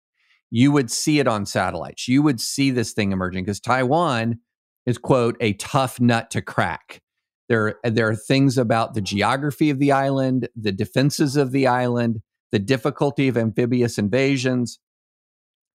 You 0.51 0.71
would 0.71 0.93
see 0.93 1.19
it 1.19 1.27
on 1.27 1.45
satellites. 1.45 2.07
You 2.07 2.23
would 2.23 2.41
see 2.41 2.71
this 2.71 2.93
thing 2.93 3.11
emerging 3.11 3.45
because 3.45 3.61
Taiwan 3.61 4.39
is, 4.87 4.99
quote, 4.99 5.37
a 5.41 5.55
tough 5.55 6.01
nut 6.01 6.31
to 6.31 6.41
crack. 6.41 7.03
There, 7.49 7.77
there 7.85 8.09
are 8.09 8.17
things 8.17 8.59
about 8.59 8.95
the 8.95 9.01
geography 9.01 9.71
of 9.71 9.79
the 9.79 9.93
island, 9.93 10.49
the 10.57 10.73
defenses 10.73 11.37
of 11.37 11.53
the 11.53 11.67
island, 11.67 12.23
the 12.53 12.59
difficulty 12.59 13.29
of 13.29 13.37
amphibious 13.37 13.99
invasions, 13.99 14.79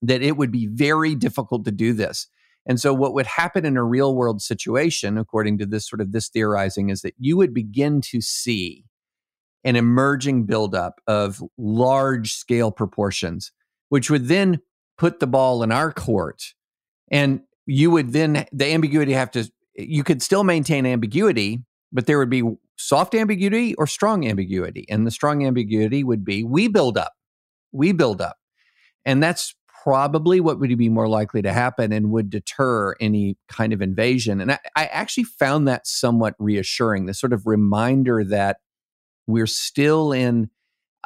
that 0.02 0.22
it 0.22 0.36
would 0.36 0.50
be 0.50 0.66
very 0.66 1.14
difficult 1.14 1.64
to 1.64 1.70
do 1.70 1.92
this. 1.92 2.26
And 2.66 2.80
so, 2.80 2.94
what 2.94 3.14
would 3.14 3.26
happen 3.26 3.64
in 3.64 3.76
a 3.76 3.84
real 3.84 4.14
world 4.14 4.40
situation, 4.40 5.18
according 5.18 5.58
to 5.58 5.66
this 5.66 5.88
sort 5.88 6.00
of 6.00 6.12
this 6.12 6.28
theorizing, 6.28 6.90
is 6.90 7.02
that 7.02 7.14
you 7.18 7.36
would 7.36 7.52
begin 7.52 8.00
to 8.02 8.20
see 8.20 8.84
an 9.64 9.76
emerging 9.76 10.44
buildup 10.44 11.00
of 11.06 11.42
large 11.56 12.34
scale 12.34 12.70
proportions, 12.70 13.52
which 13.88 14.10
would 14.10 14.28
then 14.28 14.60
put 14.96 15.20
the 15.20 15.26
ball 15.26 15.62
in 15.62 15.72
our 15.72 15.92
court. 15.92 16.54
And 17.10 17.40
you 17.66 17.90
would 17.90 18.12
then, 18.12 18.46
the 18.52 18.66
ambiguity 18.66 19.12
have 19.12 19.30
to, 19.32 19.50
you 19.74 20.04
could 20.04 20.22
still 20.22 20.44
maintain 20.44 20.86
ambiguity, 20.86 21.60
but 21.92 22.06
there 22.06 22.18
would 22.18 22.30
be 22.30 22.42
soft 22.76 23.14
ambiguity 23.14 23.74
or 23.76 23.86
strong 23.86 24.26
ambiguity. 24.26 24.86
And 24.88 25.06
the 25.06 25.10
strong 25.10 25.46
ambiguity 25.46 26.04
would 26.04 26.24
be 26.24 26.42
we 26.44 26.68
build 26.68 26.98
up, 26.98 27.12
we 27.72 27.92
build 27.92 28.20
up. 28.20 28.36
And 29.04 29.22
that's 29.22 29.54
probably 29.82 30.40
what 30.40 30.60
would 30.60 30.76
be 30.78 30.88
more 30.88 31.08
likely 31.08 31.42
to 31.42 31.52
happen 31.52 31.92
and 31.92 32.10
would 32.10 32.30
deter 32.30 32.94
any 33.00 33.36
kind 33.48 33.72
of 33.72 33.82
invasion. 33.82 34.40
And 34.40 34.52
I, 34.52 34.58
I 34.76 34.86
actually 34.86 35.24
found 35.24 35.66
that 35.66 35.86
somewhat 35.86 36.34
reassuring, 36.38 37.06
the 37.06 37.14
sort 37.14 37.32
of 37.32 37.46
reminder 37.46 38.22
that 38.24 38.58
we're 39.26 39.46
still 39.46 40.12
in 40.12 40.50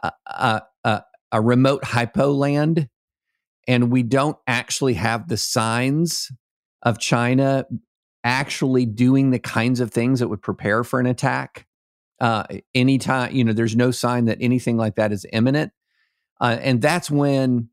a, 0.03 0.13
a, 0.27 0.63
a, 0.85 1.03
a 1.33 1.41
remote 1.41 1.85
hypo 1.85 2.33
land 2.33 2.89
and 3.67 3.91
we 3.91 4.03
don't 4.03 4.37
actually 4.47 4.95
have 4.95 5.29
the 5.29 5.37
signs 5.37 6.31
of 6.87 6.99
China 7.01 7.67
actually 8.25 8.87
doing 8.87 9.31
the 9.31 9.39
kinds 9.41 9.81
of 9.81 9.91
things 9.91 10.21
that 10.21 10.29
would 10.29 10.41
prepare 10.41 10.85
for 10.85 11.01
an 11.01 11.07
attack. 11.07 11.67
Uh, 12.21 12.45
anytime, 12.75 13.35
you 13.35 13.45
know, 13.45 13.53
there's 13.53 13.77
no 13.77 13.91
sign 13.91 14.25
that 14.27 14.39
anything 14.41 14.77
like 14.77 14.95
that 14.95 15.13
is 15.13 15.27
imminent. 15.33 15.73
Uh, 16.41 16.57
and 16.61 16.81
that's 16.81 17.11
when 17.11 17.69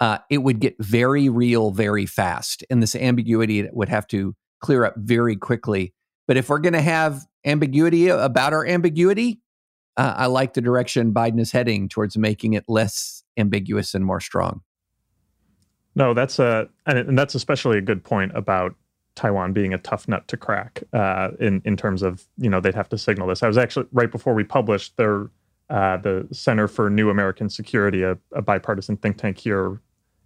uh, 0.00 0.18
it 0.28 0.38
would 0.38 0.58
get 0.58 0.74
very 0.78 1.28
real 1.28 1.70
very 1.70 2.04
fast. 2.04 2.64
And 2.68 2.82
this 2.82 2.96
ambiguity 2.96 3.66
would 3.72 3.88
have 3.88 4.06
to 4.08 4.34
clear 4.60 4.84
up 4.84 4.94
very 4.96 5.36
quickly. 5.36 5.94
But 6.26 6.36
if 6.36 6.48
we're 6.48 6.58
going 6.58 6.74
to 6.74 6.82
have 6.82 7.26
ambiguity 7.44 8.08
about 8.08 8.52
our 8.52 8.66
ambiguity, 8.66 9.40
uh, 9.96 10.14
I 10.16 10.26
like 10.26 10.54
the 10.54 10.60
direction 10.60 11.14
Biden 11.14 11.40
is 11.40 11.52
heading 11.52 11.88
towards 11.88 12.18
making 12.18 12.54
it 12.54 12.64
less 12.68 13.22
ambiguous 13.36 13.94
and 13.94 14.04
more 14.04 14.20
strong. 14.20 14.62
No, 15.98 16.14
that's 16.14 16.38
a 16.38 16.68
and, 16.86 16.96
and 16.96 17.18
that's 17.18 17.34
especially 17.34 17.76
a 17.76 17.82
good 17.82 18.04
point 18.04 18.30
about 18.34 18.74
Taiwan 19.16 19.52
being 19.52 19.74
a 19.74 19.78
tough 19.78 20.06
nut 20.06 20.26
to 20.28 20.36
crack 20.36 20.84
uh, 20.92 21.30
in 21.40 21.60
in 21.64 21.76
terms 21.76 22.02
of 22.02 22.24
you 22.38 22.48
know 22.48 22.60
they'd 22.60 22.76
have 22.76 22.88
to 22.90 22.96
signal 22.96 23.26
this. 23.26 23.42
I 23.42 23.48
was 23.48 23.58
actually 23.58 23.86
right 23.92 24.10
before 24.10 24.32
we 24.32 24.44
published 24.44 24.96
their 24.96 25.28
uh, 25.68 25.96
the 25.96 26.28
Center 26.30 26.68
for 26.68 26.88
New 26.88 27.10
American 27.10 27.50
Security, 27.50 28.02
a, 28.02 28.16
a, 28.32 28.40
bipartisan 28.40 28.96
think 28.96 29.18
tank 29.18 29.36
here, 29.36 29.82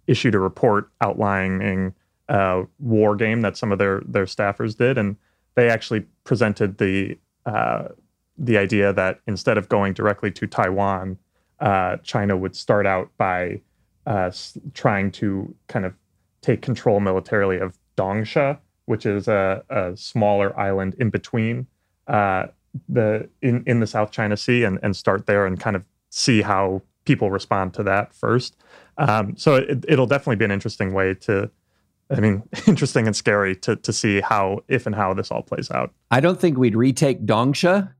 issued 0.07 0.35
a 0.35 0.39
report 0.39 0.89
outlining 1.01 1.93
a 2.29 2.63
war 2.79 3.15
game 3.15 3.41
that 3.41 3.57
some 3.57 3.71
of 3.71 3.79
their 3.79 4.03
their 4.05 4.25
staffers 4.25 4.77
did, 4.77 4.99
and 4.99 5.17
they 5.55 5.69
actually 5.69 6.01
presented 6.23 6.77
the 6.77 7.17
uh, 7.47 7.87
the 8.37 8.59
idea 8.59 8.93
that 8.93 9.21
instead 9.25 9.57
of 9.57 9.69
going 9.69 9.93
directly 9.93 10.29
to 10.29 10.45
Taiwan, 10.45 11.17
uh, 11.59 11.97
China 12.03 12.37
would 12.37 12.55
start 12.55 12.85
out 12.85 13.09
by 13.17 13.59
uh, 14.05 14.31
trying 14.73 15.11
to 15.11 15.53
kind 15.67 15.85
of 15.85 15.93
take 16.41 16.61
control 16.61 16.99
militarily 16.99 17.57
of 17.57 17.77
Dongsha, 17.97 18.57
which 18.85 19.05
is 19.05 19.27
a, 19.27 19.63
a 19.69 19.95
smaller 19.95 20.57
island 20.59 20.95
in 20.99 21.09
between 21.09 21.67
uh, 22.07 22.47
the 22.89 23.29
in, 23.41 23.63
in 23.65 23.79
the 23.79 23.87
South 23.87 24.11
China 24.11 24.35
Sea, 24.35 24.63
and, 24.63 24.79
and 24.83 24.95
start 24.95 25.25
there 25.25 25.45
and 25.45 25.59
kind 25.59 25.75
of 25.75 25.83
see 26.09 26.41
how 26.41 26.81
people 27.05 27.31
respond 27.31 27.73
to 27.73 27.83
that 27.83 28.13
first. 28.13 28.57
Um, 28.97 29.35
so 29.37 29.55
it, 29.55 29.85
it'll 29.87 30.07
definitely 30.07 30.37
be 30.37 30.45
an 30.45 30.51
interesting 30.51 30.93
way 30.93 31.13
to 31.15 31.49
I 32.09 32.19
mean, 32.19 32.43
interesting 32.67 33.07
and 33.07 33.15
scary 33.15 33.55
to 33.57 33.75
to 33.75 33.93
see 33.93 34.21
how, 34.21 34.63
if 34.67 34.85
and 34.85 34.95
how 34.95 35.13
this 35.13 35.31
all 35.31 35.41
plays 35.41 35.71
out. 35.71 35.93
I 36.11 36.19
don't 36.19 36.39
think 36.39 36.57
we'd 36.57 36.75
retake 36.75 37.25
Dongsha, 37.25 37.93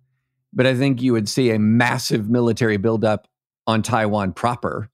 but 0.53 0.65
I 0.65 0.75
think 0.75 1.01
you 1.01 1.13
would 1.13 1.29
see 1.29 1.51
a 1.51 1.59
massive 1.59 2.29
military 2.29 2.77
buildup 2.77 3.27
on 3.65 3.81
Taiwan 3.81 4.33
proper, 4.33 4.89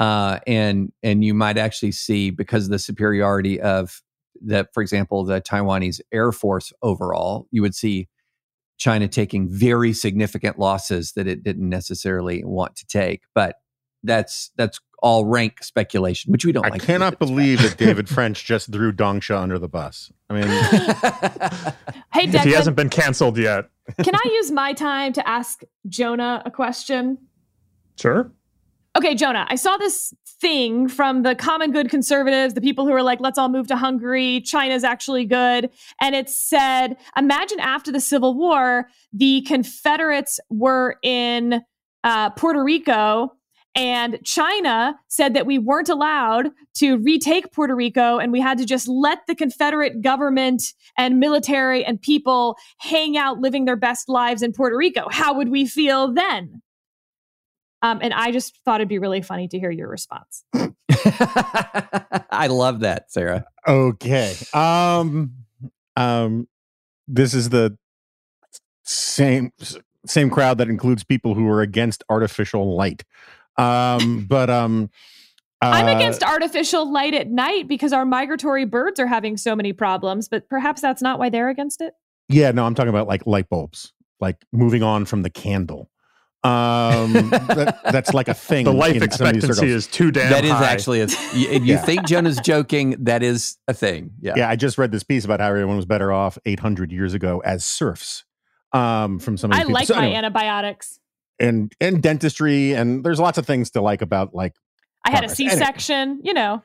uh, 0.00 0.40
and 0.46 0.92
and 1.02 1.22
you 1.22 1.34
might 1.34 1.58
actually 1.58 1.92
see 1.92 2.30
because 2.30 2.64
of 2.64 2.70
the 2.70 2.78
superiority 2.78 3.60
of 3.60 4.02
the, 4.40 4.66
for 4.72 4.82
example, 4.82 5.22
the 5.24 5.42
Taiwanese 5.42 6.00
Air 6.10 6.32
Force 6.32 6.72
overall, 6.80 7.46
you 7.50 7.60
would 7.60 7.74
see 7.74 8.08
China 8.78 9.06
taking 9.06 9.46
very 9.46 9.92
significant 9.92 10.58
losses 10.58 11.12
that 11.12 11.26
it 11.26 11.42
didn't 11.42 11.68
necessarily 11.68 12.42
want 12.42 12.76
to 12.76 12.86
take. 12.86 13.24
But 13.34 13.56
that's 14.02 14.50
that's 14.56 14.80
all 15.02 15.26
rank 15.26 15.62
speculation, 15.62 16.32
which 16.32 16.46
we 16.46 16.52
don't. 16.52 16.64
I 16.64 16.70
like 16.70 16.82
cannot 16.82 17.18
believe 17.18 17.60
that 17.60 17.76
David 17.76 18.08
French 18.08 18.46
just 18.46 18.72
threw 18.72 18.94
Dongsha 18.94 19.38
under 19.38 19.58
the 19.58 19.68
bus. 19.68 20.10
I 20.30 20.32
mean, 20.32 20.46
hey, 22.14 22.26
Declan, 22.26 22.44
he 22.46 22.52
hasn't 22.52 22.76
been 22.76 22.88
canceled 22.88 23.36
yet. 23.36 23.68
can 24.02 24.14
I 24.14 24.22
use 24.32 24.50
my 24.50 24.72
time 24.72 25.12
to 25.12 25.28
ask 25.28 25.60
Jonah 25.88 26.42
a 26.46 26.50
question? 26.50 27.18
Sure. 27.98 28.32
Okay, 28.96 29.14
Jonah, 29.14 29.46
I 29.48 29.54
saw 29.54 29.76
this 29.76 30.12
thing 30.40 30.88
from 30.88 31.22
the 31.22 31.34
common 31.36 31.70
good 31.70 31.90
conservatives, 31.90 32.54
the 32.54 32.60
people 32.60 32.86
who 32.86 32.92
are 32.92 33.02
like, 33.02 33.20
let's 33.20 33.38
all 33.38 33.48
move 33.48 33.68
to 33.68 33.76
Hungary. 33.76 34.40
China's 34.40 34.82
actually 34.82 35.24
good. 35.24 35.70
And 36.00 36.14
it 36.14 36.28
said, 36.28 36.96
imagine 37.16 37.60
after 37.60 37.92
the 37.92 38.00
Civil 38.00 38.34
War, 38.34 38.88
the 39.12 39.42
Confederates 39.42 40.40
were 40.50 40.96
in 41.02 41.62
uh, 42.02 42.30
Puerto 42.30 42.64
Rico 42.64 43.32
and 43.76 44.18
China 44.24 44.98
said 45.08 45.34
that 45.34 45.46
we 45.46 45.58
weren't 45.58 45.88
allowed 45.88 46.50
to 46.74 46.98
retake 46.98 47.52
Puerto 47.52 47.74
Rico 47.74 48.18
and 48.18 48.32
we 48.32 48.40
had 48.40 48.58
to 48.58 48.64
just 48.64 48.88
let 48.88 49.20
the 49.26 49.34
Confederate 49.34 50.02
government 50.02 50.74
and 50.98 51.20
military 51.20 51.84
and 51.84 52.00
people 52.00 52.56
hang 52.78 53.16
out 53.16 53.38
living 53.38 53.66
their 53.66 53.76
best 53.76 54.08
lives 54.08 54.42
in 54.42 54.52
Puerto 54.52 54.76
Rico. 54.76 55.06
How 55.10 55.34
would 55.34 55.50
we 55.50 55.66
feel 55.66 56.12
then? 56.12 56.62
Um, 57.82 58.00
and 58.02 58.12
I 58.12 58.30
just 58.30 58.58
thought 58.64 58.80
it'd 58.80 58.88
be 58.88 58.98
really 58.98 59.22
funny 59.22 59.48
to 59.48 59.58
hear 59.58 59.70
your 59.70 59.88
response. 59.88 60.44
I 60.54 62.48
love 62.50 62.80
that, 62.80 63.10
Sarah. 63.10 63.46
Okay. 63.66 64.34
Um, 64.52 65.32
um, 65.96 66.48
this 67.08 67.34
is 67.34 67.48
the 67.48 67.76
same 68.84 69.52
same 70.06 70.30
crowd 70.30 70.58
that 70.58 70.68
includes 70.68 71.04
people 71.04 71.34
who 71.34 71.46
are 71.48 71.60
against 71.60 72.02
artificial 72.08 72.76
light. 72.76 73.04
Um, 73.56 74.24
but 74.28 74.50
um, 74.50 74.90
uh, 75.62 75.70
I'm 75.72 75.88
against 75.88 76.22
artificial 76.22 76.90
light 76.90 77.14
at 77.14 77.28
night 77.28 77.68
because 77.68 77.92
our 77.92 78.04
migratory 78.04 78.64
birds 78.64 78.98
are 78.98 79.06
having 79.06 79.36
so 79.36 79.54
many 79.54 79.72
problems. 79.72 80.28
But 80.28 80.48
perhaps 80.48 80.80
that's 80.80 81.02
not 81.02 81.18
why 81.18 81.28
they're 81.28 81.50
against 81.50 81.80
it. 81.80 81.94
Yeah, 82.28 82.50
no, 82.52 82.64
I'm 82.64 82.74
talking 82.74 82.90
about 82.90 83.08
like 83.08 83.26
light 83.26 83.48
bulbs, 83.48 83.92
like 84.20 84.36
moving 84.52 84.82
on 84.82 85.04
from 85.04 85.22
the 85.22 85.30
candle. 85.30 85.90
Um, 86.42 87.12
that, 87.30 87.80
that's 87.84 88.14
like 88.14 88.28
a 88.28 88.34
thing. 88.48 88.64
The 88.64 88.72
life 88.72 89.02
expectancy 89.02 89.68
is 89.68 89.86
too 89.86 90.10
damn. 90.10 90.30
That 90.30 90.44
is 90.44 90.52
high. 90.52 90.72
actually 90.72 91.00
a. 91.00 91.06
You, 91.34 91.48
you 91.50 91.60
yeah. 91.60 91.82
think 91.82 92.06
Jonah's 92.06 92.40
joking? 92.44 92.96
That 93.00 93.22
is 93.22 93.58
a 93.68 93.74
thing. 93.74 94.12
Yeah. 94.20 94.34
Yeah. 94.36 94.48
I 94.48 94.56
just 94.56 94.78
read 94.78 94.92
this 94.92 95.02
piece 95.02 95.24
about 95.24 95.40
how 95.40 95.48
everyone 95.48 95.76
was 95.76 95.86
better 95.86 96.12
off 96.12 96.38
800 96.46 96.92
years 96.92 97.14
ago 97.14 97.42
as 97.44 97.64
serfs. 97.64 98.24
Um, 98.72 99.18
from 99.18 99.36
some. 99.36 99.50
Of 99.50 99.56
I 99.56 99.60
people. 99.60 99.74
like 99.74 99.86
so 99.88 99.96
my 99.96 100.04
anyway. 100.04 100.16
antibiotics 100.16 101.00
and 101.40 101.72
and 101.80 102.02
dentistry 102.02 102.74
and 102.74 103.02
there's 103.02 103.18
lots 103.18 103.38
of 103.38 103.46
things 103.46 103.70
to 103.70 103.80
like 103.80 104.02
about 104.02 104.34
like 104.34 104.54
I 105.04 105.10
had 105.10 105.24
a 105.24 105.28
C 105.28 105.48
section, 105.48 105.94
anyway. 105.96 106.20
you 106.24 106.34
know. 106.34 106.62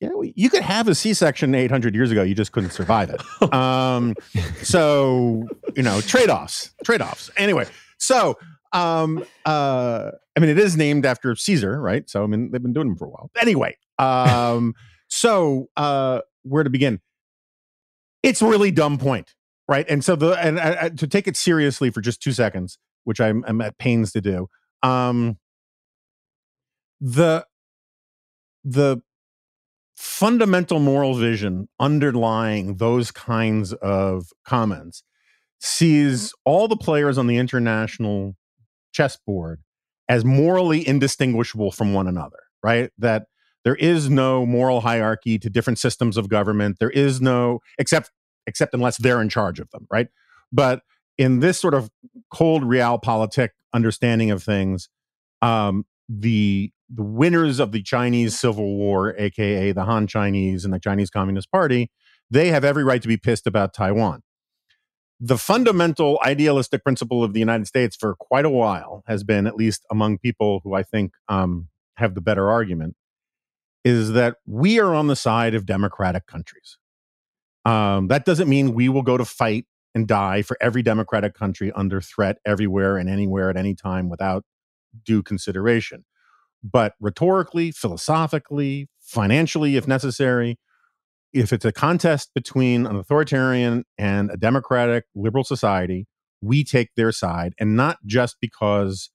Yeah, 0.00 0.08
you 0.34 0.50
could 0.50 0.62
have 0.62 0.88
a 0.88 0.94
C 0.94 1.14
section 1.14 1.54
800 1.54 1.94
years 1.94 2.10
ago. 2.10 2.22
You 2.22 2.34
just 2.34 2.52
couldn't 2.52 2.70
survive 2.70 3.10
it. 3.10 3.22
um, 3.54 4.14
so 4.62 5.46
you 5.76 5.82
know, 5.82 6.00
trade 6.00 6.30
offs, 6.30 6.72
trade 6.84 7.00
offs. 7.00 7.30
Anyway, 7.36 7.66
so 7.98 8.38
um, 8.74 9.24
uh, 9.46 10.10
I 10.36 10.40
mean, 10.40 10.50
it 10.50 10.58
is 10.58 10.76
named 10.76 11.06
after 11.06 11.34
Caesar, 11.34 11.80
right? 11.80 12.08
So 12.10 12.24
I 12.24 12.26
mean, 12.26 12.50
they've 12.50 12.62
been 12.62 12.72
doing 12.72 12.88
them 12.88 12.96
for 12.96 13.06
a 13.06 13.10
while. 13.10 13.30
Anyway, 13.40 13.76
um, 13.98 14.74
so 15.08 15.68
uh, 15.76 16.20
where 16.42 16.64
to 16.64 16.70
begin? 16.70 17.00
It's 18.22 18.42
a 18.42 18.46
really 18.46 18.70
dumb 18.70 18.98
point, 18.98 19.34
right? 19.68 19.86
And 19.88 20.04
so 20.04 20.16
the 20.16 20.32
and 20.32 20.58
uh, 20.58 20.90
to 20.90 21.06
take 21.06 21.28
it 21.28 21.36
seriously 21.36 21.90
for 21.90 22.00
just 22.00 22.20
two 22.20 22.32
seconds, 22.32 22.78
which 23.04 23.20
I'm, 23.20 23.44
I'm 23.46 23.60
at 23.60 23.78
pains 23.78 24.12
to 24.12 24.20
do. 24.20 24.48
Um, 24.82 25.38
the 27.00 27.46
the 28.64 29.02
fundamental 29.96 30.80
moral 30.80 31.14
vision 31.14 31.68
underlying 31.78 32.76
those 32.76 33.12
kinds 33.12 33.72
of 33.74 34.26
comments 34.44 35.04
sees 35.60 36.32
all 36.44 36.66
the 36.66 36.76
players 36.76 37.16
on 37.16 37.26
the 37.26 37.36
international 37.36 38.34
chessboard 38.94 39.60
as 40.08 40.24
morally 40.24 40.86
indistinguishable 40.86 41.70
from 41.72 41.92
one 41.92 42.06
another, 42.06 42.38
right? 42.62 42.90
That 42.98 43.26
there 43.64 43.74
is 43.74 44.08
no 44.08 44.46
moral 44.46 44.80
hierarchy 44.82 45.38
to 45.38 45.50
different 45.50 45.78
systems 45.78 46.16
of 46.16 46.28
government. 46.28 46.78
There 46.78 46.90
is 46.90 47.20
no 47.20 47.60
except 47.78 48.10
except 48.46 48.74
unless 48.74 48.98
they're 48.98 49.20
in 49.20 49.28
charge 49.28 49.58
of 49.58 49.70
them, 49.70 49.86
right? 49.90 50.08
But 50.52 50.82
in 51.18 51.40
this 51.40 51.58
sort 51.58 51.74
of 51.74 51.90
cold 52.30 52.62
realpolitik 52.62 53.50
understanding 53.72 54.30
of 54.30 54.42
things, 54.42 54.88
um, 55.42 55.84
the 56.08 56.70
the 56.90 57.02
winners 57.02 57.58
of 57.58 57.72
the 57.72 57.82
Chinese 57.82 58.38
Civil 58.38 58.76
War, 58.76 59.14
aka 59.18 59.72
the 59.72 59.84
Han 59.84 60.06
Chinese 60.06 60.64
and 60.64 60.72
the 60.72 60.78
Chinese 60.78 61.10
Communist 61.10 61.50
Party, 61.50 61.90
they 62.30 62.48
have 62.48 62.64
every 62.64 62.84
right 62.84 63.02
to 63.02 63.08
be 63.08 63.16
pissed 63.16 63.46
about 63.46 63.72
Taiwan. 63.72 64.22
The 65.20 65.38
fundamental 65.38 66.18
idealistic 66.24 66.82
principle 66.82 67.22
of 67.22 67.32
the 67.32 67.40
United 67.40 67.66
States 67.66 67.96
for 67.96 68.14
quite 68.16 68.44
a 68.44 68.50
while 68.50 69.02
has 69.06 69.22
been, 69.24 69.46
at 69.46 69.56
least 69.56 69.84
among 69.90 70.18
people 70.18 70.60
who 70.64 70.74
I 70.74 70.82
think 70.82 71.12
um, 71.28 71.68
have 71.96 72.14
the 72.14 72.20
better 72.20 72.50
argument, 72.50 72.96
is 73.84 74.12
that 74.12 74.36
we 74.46 74.80
are 74.80 74.94
on 74.94 75.06
the 75.06 75.16
side 75.16 75.54
of 75.54 75.66
democratic 75.66 76.26
countries. 76.26 76.78
Um, 77.64 78.08
that 78.08 78.24
doesn't 78.24 78.48
mean 78.48 78.74
we 78.74 78.88
will 78.88 79.02
go 79.02 79.16
to 79.16 79.24
fight 79.24 79.66
and 79.94 80.08
die 80.08 80.42
for 80.42 80.56
every 80.60 80.82
democratic 80.82 81.34
country 81.34 81.70
under 81.72 82.00
threat 82.00 82.38
everywhere 82.44 82.96
and 82.96 83.08
anywhere 83.08 83.48
at 83.48 83.56
any 83.56 83.74
time 83.74 84.08
without 84.08 84.44
due 85.04 85.22
consideration. 85.22 86.04
But 86.62 86.94
rhetorically, 87.00 87.70
philosophically, 87.70 88.88
financially, 89.00 89.76
if 89.76 89.86
necessary, 89.86 90.58
if 91.34 91.52
it's 91.52 91.64
a 91.64 91.72
contest 91.72 92.30
between 92.34 92.86
an 92.86 92.96
authoritarian 92.96 93.84
and 93.98 94.30
a 94.30 94.36
democratic 94.36 95.04
liberal 95.14 95.44
society, 95.44 96.06
we 96.40 96.62
take 96.62 96.90
their 96.96 97.10
side, 97.10 97.54
and 97.58 97.76
not 97.76 97.98
just 98.06 98.36
because 98.40 99.10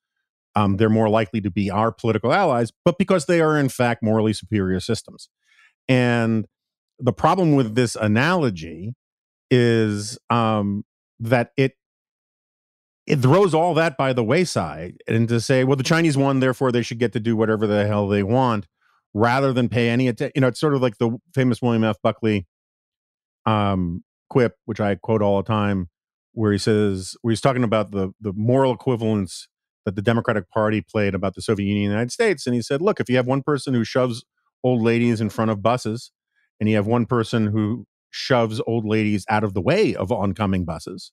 um, 0.55 0.77
they're 0.77 0.89
more 0.89 1.09
likely 1.09 1.39
to 1.41 1.49
be 1.49 1.71
our 1.71 1.91
political 1.91 2.33
allies, 2.33 2.71
but 2.83 2.97
because 2.97 3.25
they 3.25 3.39
are, 3.39 3.57
in 3.57 3.69
fact, 3.69 4.03
morally 4.03 4.33
superior 4.33 4.79
systems. 4.81 5.29
And 5.87 6.45
the 6.99 7.13
problem 7.13 7.55
with 7.55 7.75
this 7.75 7.95
analogy 7.95 8.93
is 9.49 10.19
um, 10.29 10.83
that 11.19 11.51
it 11.55 11.73
it 13.07 13.21
throws 13.21 13.55
all 13.55 13.73
that 13.73 13.97
by 13.97 14.13
the 14.13 14.23
wayside 14.23 15.01
and 15.07 15.27
to 15.29 15.41
say, 15.41 15.63
well, 15.63 15.75
the 15.75 15.83
Chinese 15.83 16.15
won, 16.15 16.41
therefore 16.41 16.71
they 16.71 16.83
should 16.83 16.99
get 16.99 17.11
to 17.13 17.19
do 17.19 17.35
whatever 17.35 17.65
the 17.65 17.87
hell 17.87 18.07
they 18.07 18.21
want, 18.21 18.67
rather 19.13 19.53
than 19.53 19.69
pay 19.69 19.89
any 19.89 20.07
attention. 20.07 20.31
You 20.35 20.41
know, 20.41 20.47
it's 20.47 20.59
sort 20.59 20.75
of 20.75 20.81
like 20.81 20.97
the 20.97 21.17
famous 21.33 21.61
William 21.61 21.83
F. 21.83 21.97
Buckley 22.01 22.47
um, 23.45 24.03
quip, 24.29 24.55
which 24.65 24.79
I 24.79 24.95
quote 24.95 25.21
all 25.21 25.37
the 25.37 25.47
time, 25.47 25.89
where 26.33 26.51
he 26.51 26.57
says, 26.57 27.15
where 27.21 27.31
he's 27.31 27.41
talking 27.41 27.63
about 27.63 27.91
the 27.91 28.11
the 28.21 28.33
moral 28.35 28.73
equivalence 28.73 29.47
that 29.85 29.95
the 29.95 30.01
Democratic 30.01 30.49
Party 30.49 30.81
played 30.81 31.15
about 31.15 31.35
the 31.35 31.41
Soviet 31.41 31.65
Union 31.65 31.85
and 31.85 31.91
the 31.91 31.95
United 31.95 32.11
States. 32.11 32.45
And 32.45 32.53
he 32.53 32.61
said, 32.61 32.81
look, 32.81 32.99
if 32.99 33.09
you 33.09 33.15
have 33.15 33.27
one 33.27 33.41
person 33.41 33.73
who 33.73 33.83
shoves 33.83 34.23
old 34.63 34.81
ladies 34.81 35.21
in 35.21 35.29
front 35.29 35.51
of 35.51 35.61
buses, 35.61 36.11
and 36.59 36.69
you 36.69 36.75
have 36.75 36.85
one 36.87 37.05
person 37.05 37.47
who 37.47 37.85
shoves 38.11 38.61
old 38.67 38.85
ladies 38.85 39.25
out 39.29 39.43
of 39.43 39.53
the 39.53 39.61
way 39.61 39.95
of 39.95 40.11
oncoming 40.11 40.65
buses, 40.65 41.11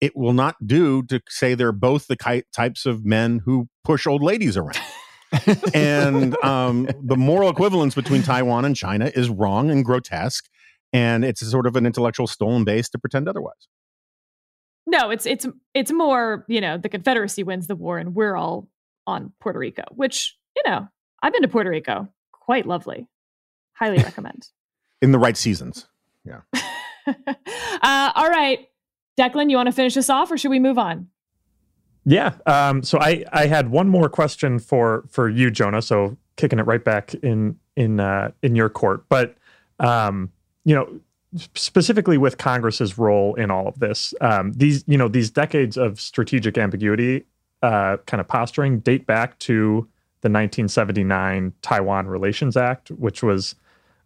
it 0.00 0.14
will 0.14 0.34
not 0.34 0.56
do 0.64 1.02
to 1.04 1.20
say 1.28 1.54
they're 1.54 1.72
both 1.72 2.06
the 2.06 2.42
types 2.54 2.84
of 2.86 3.04
men 3.04 3.40
who 3.44 3.68
push 3.84 4.06
old 4.06 4.22
ladies 4.22 4.56
around. 4.56 4.78
and 5.74 6.36
um, 6.44 6.88
the 7.02 7.16
moral 7.16 7.48
equivalence 7.48 7.94
between 7.94 8.22
Taiwan 8.22 8.64
and 8.64 8.76
China 8.76 9.10
is 9.14 9.28
wrong 9.28 9.70
and 9.70 9.84
grotesque, 9.84 10.48
and 10.92 11.24
it's 11.24 11.46
sort 11.46 11.66
of 11.66 11.76
an 11.76 11.86
intellectual 11.86 12.26
stolen 12.26 12.64
base 12.64 12.88
to 12.90 12.98
pretend 12.98 13.28
otherwise. 13.28 13.68
No, 14.86 15.10
it's 15.10 15.26
it's 15.26 15.46
it's 15.72 15.92
more 15.92 16.44
you 16.48 16.60
know 16.60 16.76
the 16.76 16.88
Confederacy 16.88 17.42
wins 17.42 17.66
the 17.66 17.76
war 17.76 17.98
and 17.98 18.14
we're 18.14 18.36
all 18.36 18.68
on 19.06 19.32
Puerto 19.40 19.58
Rico, 19.58 19.84
which 19.90 20.36
you 20.56 20.62
know 20.66 20.88
I've 21.22 21.32
been 21.32 21.42
to 21.42 21.48
Puerto 21.48 21.70
Rico, 21.70 22.08
quite 22.32 22.66
lovely, 22.66 23.08
highly 23.74 23.98
recommend. 23.98 24.48
In 25.02 25.12
the 25.12 25.18
right 25.18 25.36
seasons, 25.36 25.86
yeah. 26.24 26.40
uh, 27.06 28.12
all 28.14 28.28
right, 28.28 28.68
Declan, 29.18 29.50
you 29.50 29.56
want 29.56 29.66
to 29.66 29.72
finish 29.72 29.94
this 29.94 30.08
off, 30.08 30.30
or 30.30 30.38
should 30.38 30.50
we 30.50 30.58
move 30.58 30.78
on? 30.78 31.08
Yeah. 32.04 32.34
Um, 32.46 32.82
so 32.82 32.98
I 32.98 33.24
I 33.32 33.46
had 33.46 33.70
one 33.70 33.88
more 33.88 34.08
question 34.08 34.58
for 34.58 35.04
for 35.08 35.28
you, 35.28 35.50
Jonah. 35.50 35.82
So 35.82 36.16
kicking 36.36 36.58
it 36.58 36.62
right 36.62 36.84
back 36.84 37.14
in 37.14 37.58
in 37.76 38.00
uh, 38.00 38.30
in 38.42 38.54
your 38.54 38.68
court, 38.68 39.04
but 39.08 39.36
um, 39.80 40.30
you 40.64 40.74
know 40.74 41.00
specifically 41.54 42.16
with 42.16 42.38
Congress's 42.38 42.96
role 42.96 43.34
in 43.34 43.50
all 43.50 43.66
of 43.66 43.78
this, 43.80 44.14
um, 44.20 44.52
these 44.52 44.84
you 44.86 44.98
know 44.98 45.08
these 45.08 45.30
decades 45.30 45.76
of 45.76 46.00
strategic 46.00 46.58
ambiguity, 46.58 47.24
uh, 47.62 47.96
kind 48.06 48.20
of 48.20 48.28
posturing, 48.28 48.80
date 48.80 49.06
back 49.06 49.38
to 49.40 49.88
the 50.20 50.30
1979 50.30 51.52
Taiwan 51.60 52.06
Relations 52.06 52.56
Act, 52.56 52.90
which 52.92 53.22
was 53.22 53.54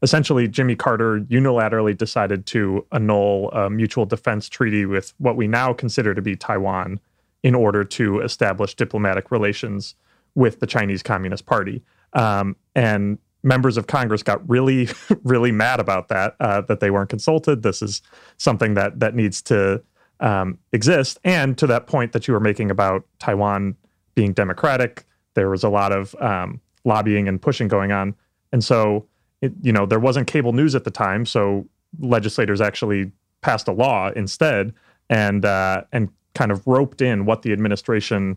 essentially 0.02 0.48
Jimmy 0.48 0.76
Carter 0.76 1.20
unilaterally 1.22 1.96
decided 1.96 2.46
to 2.46 2.84
annul 2.92 3.50
a 3.52 3.68
mutual 3.68 4.06
defense 4.06 4.48
treaty 4.48 4.87
with 4.87 5.12
what 5.18 5.37
we 5.37 5.48
now 5.48 5.72
consider 5.72 6.14
to 6.14 6.22
be 6.22 6.37
Taiwan 6.37 7.00
in 7.42 7.55
order 7.55 7.85
to 7.85 8.20
establish 8.20 8.74
diplomatic 8.74 9.31
relations 9.31 9.94
with 10.35 10.61
the 10.61 10.66
Chinese 10.66 11.03
Communist 11.03 11.46
Party. 11.46 11.83
Um, 12.12 12.57
and 12.74 13.18
members 13.42 13.77
of 13.77 13.87
Congress 13.87 14.22
got 14.22 14.46
really, 14.48 14.88
really 15.22 15.53
mad 15.53 15.81
about 15.81 16.09
that, 16.09 16.35
uh, 16.40 16.61
that 16.62 16.81
they 16.81 16.90
weren't 16.90 17.11
consulted. 17.11 17.62
This 17.62 17.83
is 17.83 18.03
something 18.37 18.74
that 18.74 19.01
that 19.01 19.14
needs 19.14 19.40
to 19.42 19.83
um, 20.20 20.59
exist. 20.72 21.18
And 21.24 21.57
to 21.59 21.66
that 21.68 21.87
point 21.87 22.12
that 22.12 22.27
you 22.27 22.35
were 22.35 22.40
making 22.40 22.70
about 22.70 23.07
Taiwan 23.18 23.77
being 24.14 24.33
democratic, 24.33 25.05
there 25.35 25.48
was 25.48 25.62
a 25.62 25.68
lot 25.68 25.92
of 25.92 26.14
um, 26.20 26.61
lobbying 26.85 27.29
and 27.29 27.40
pushing 27.40 27.68
going 27.68 27.92
on. 27.92 28.14
And 28.53 28.64
so 28.64 29.07
it, 29.40 29.53
you 29.62 29.72
know, 29.72 29.87
there 29.87 30.01
wasn't 30.01 30.27
cable 30.27 30.53
news 30.53 30.74
at 30.74 30.85
the 30.85 30.90
time, 30.90 31.24
so 31.24 31.66
legislators 32.01 32.61
actually 32.61 33.12
passed 33.40 33.68
a 33.68 33.72
law 33.72 34.11
instead 34.16 34.74
and 35.09 35.44
uh, 35.44 35.83
and 35.92 36.09
kind 36.38 36.53
of 36.53 36.64
roped 36.68 37.03
in 37.03 37.24
what 37.24 37.42
the 37.42 37.53
administration 37.53 38.37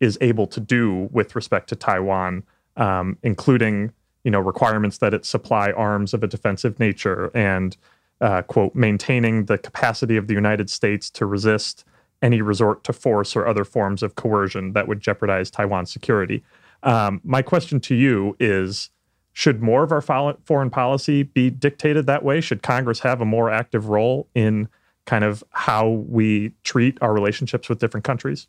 is 0.00 0.18
able 0.20 0.46
to 0.46 0.60
do 0.60 1.08
with 1.12 1.34
respect 1.34 1.66
to 1.70 1.74
Taiwan, 1.74 2.42
um, 2.76 3.16
including 3.22 3.90
you 4.22 4.30
know 4.30 4.38
requirements 4.38 4.98
that 4.98 5.14
it 5.14 5.24
supply 5.24 5.72
arms 5.72 6.12
of 6.12 6.22
a 6.22 6.26
defensive 6.26 6.78
nature 6.78 7.30
and 7.34 7.78
uh, 8.20 8.42
quote 8.42 8.74
maintaining 8.74 9.46
the 9.46 9.56
capacity 9.56 10.18
of 10.18 10.26
the 10.26 10.34
United 10.34 10.68
States 10.68 11.08
to 11.08 11.24
resist 11.24 11.86
any 12.20 12.42
resort 12.42 12.84
to 12.84 12.92
force 12.92 13.34
or 13.34 13.46
other 13.46 13.64
forms 13.64 14.02
of 14.02 14.14
coercion 14.14 14.74
that 14.74 14.86
would 14.86 15.00
jeopardize 15.00 15.50
Taiwan's 15.50 15.90
security. 15.90 16.42
Um, 16.82 17.20
my 17.24 17.40
question 17.40 17.80
to 17.80 17.94
you 17.94 18.36
is 18.38 18.90
should 19.32 19.62
more 19.62 19.84
of 19.84 19.90
our 19.92 20.02
foreign 20.02 20.68
policy 20.68 21.22
be 21.22 21.48
dictated 21.48 22.04
that 22.06 22.22
way? 22.24 22.42
Should 22.42 22.62
Congress 22.62 23.00
have 23.00 23.22
a 23.22 23.24
more 23.24 23.48
active 23.50 23.88
role 23.88 24.28
in 24.34 24.68
kind 25.08 25.24
of 25.24 25.42
how 25.50 25.88
we 25.88 26.52
treat 26.64 26.98
our 27.00 27.14
relationships 27.14 27.68
with 27.68 27.78
different 27.78 28.04
countries? 28.04 28.46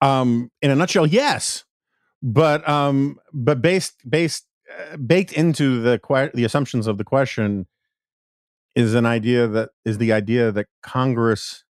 Um, 0.00 0.50
in 0.62 0.70
a 0.70 0.74
nutshell, 0.74 1.06
yes, 1.06 1.64
but 2.22 2.66
um, 2.66 3.18
but 3.32 3.60
based 3.60 4.08
based 4.08 4.46
uh, 4.70 4.96
baked 4.96 5.32
into 5.32 5.82
the 5.82 5.98
que- 5.98 6.30
the 6.32 6.44
assumptions 6.44 6.86
of 6.86 6.96
the 6.96 7.04
question 7.04 7.66
is 8.74 8.94
an 8.94 9.04
idea 9.04 9.46
that 9.46 9.70
is 9.84 9.98
the 9.98 10.12
idea 10.12 10.50
that 10.50 10.66
Congress, 10.82 11.64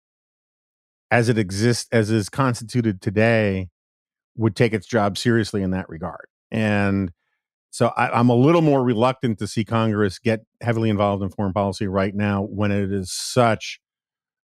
as 1.10 1.28
it 1.30 1.38
exists, 1.38 1.88
as 1.90 2.10
is 2.10 2.28
constituted 2.28 3.00
today, 3.00 3.70
would 4.36 4.54
take 4.54 4.74
its 4.74 4.86
job 4.86 5.16
seriously 5.16 5.62
in 5.62 5.70
that 5.70 5.88
regard, 5.88 6.26
and 6.50 7.10
so 7.76 7.88
I, 7.88 8.18
am 8.18 8.30
a 8.30 8.34
little 8.34 8.62
more 8.62 8.82
reluctant 8.82 9.38
to 9.40 9.46
see 9.46 9.62
Congress 9.62 10.18
get 10.18 10.46
heavily 10.62 10.88
involved 10.88 11.22
in 11.22 11.28
foreign 11.28 11.52
policy 11.52 11.86
right 11.86 12.14
now 12.14 12.40
when 12.40 12.72
it 12.72 12.90
is 12.90 13.12
such 13.12 13.80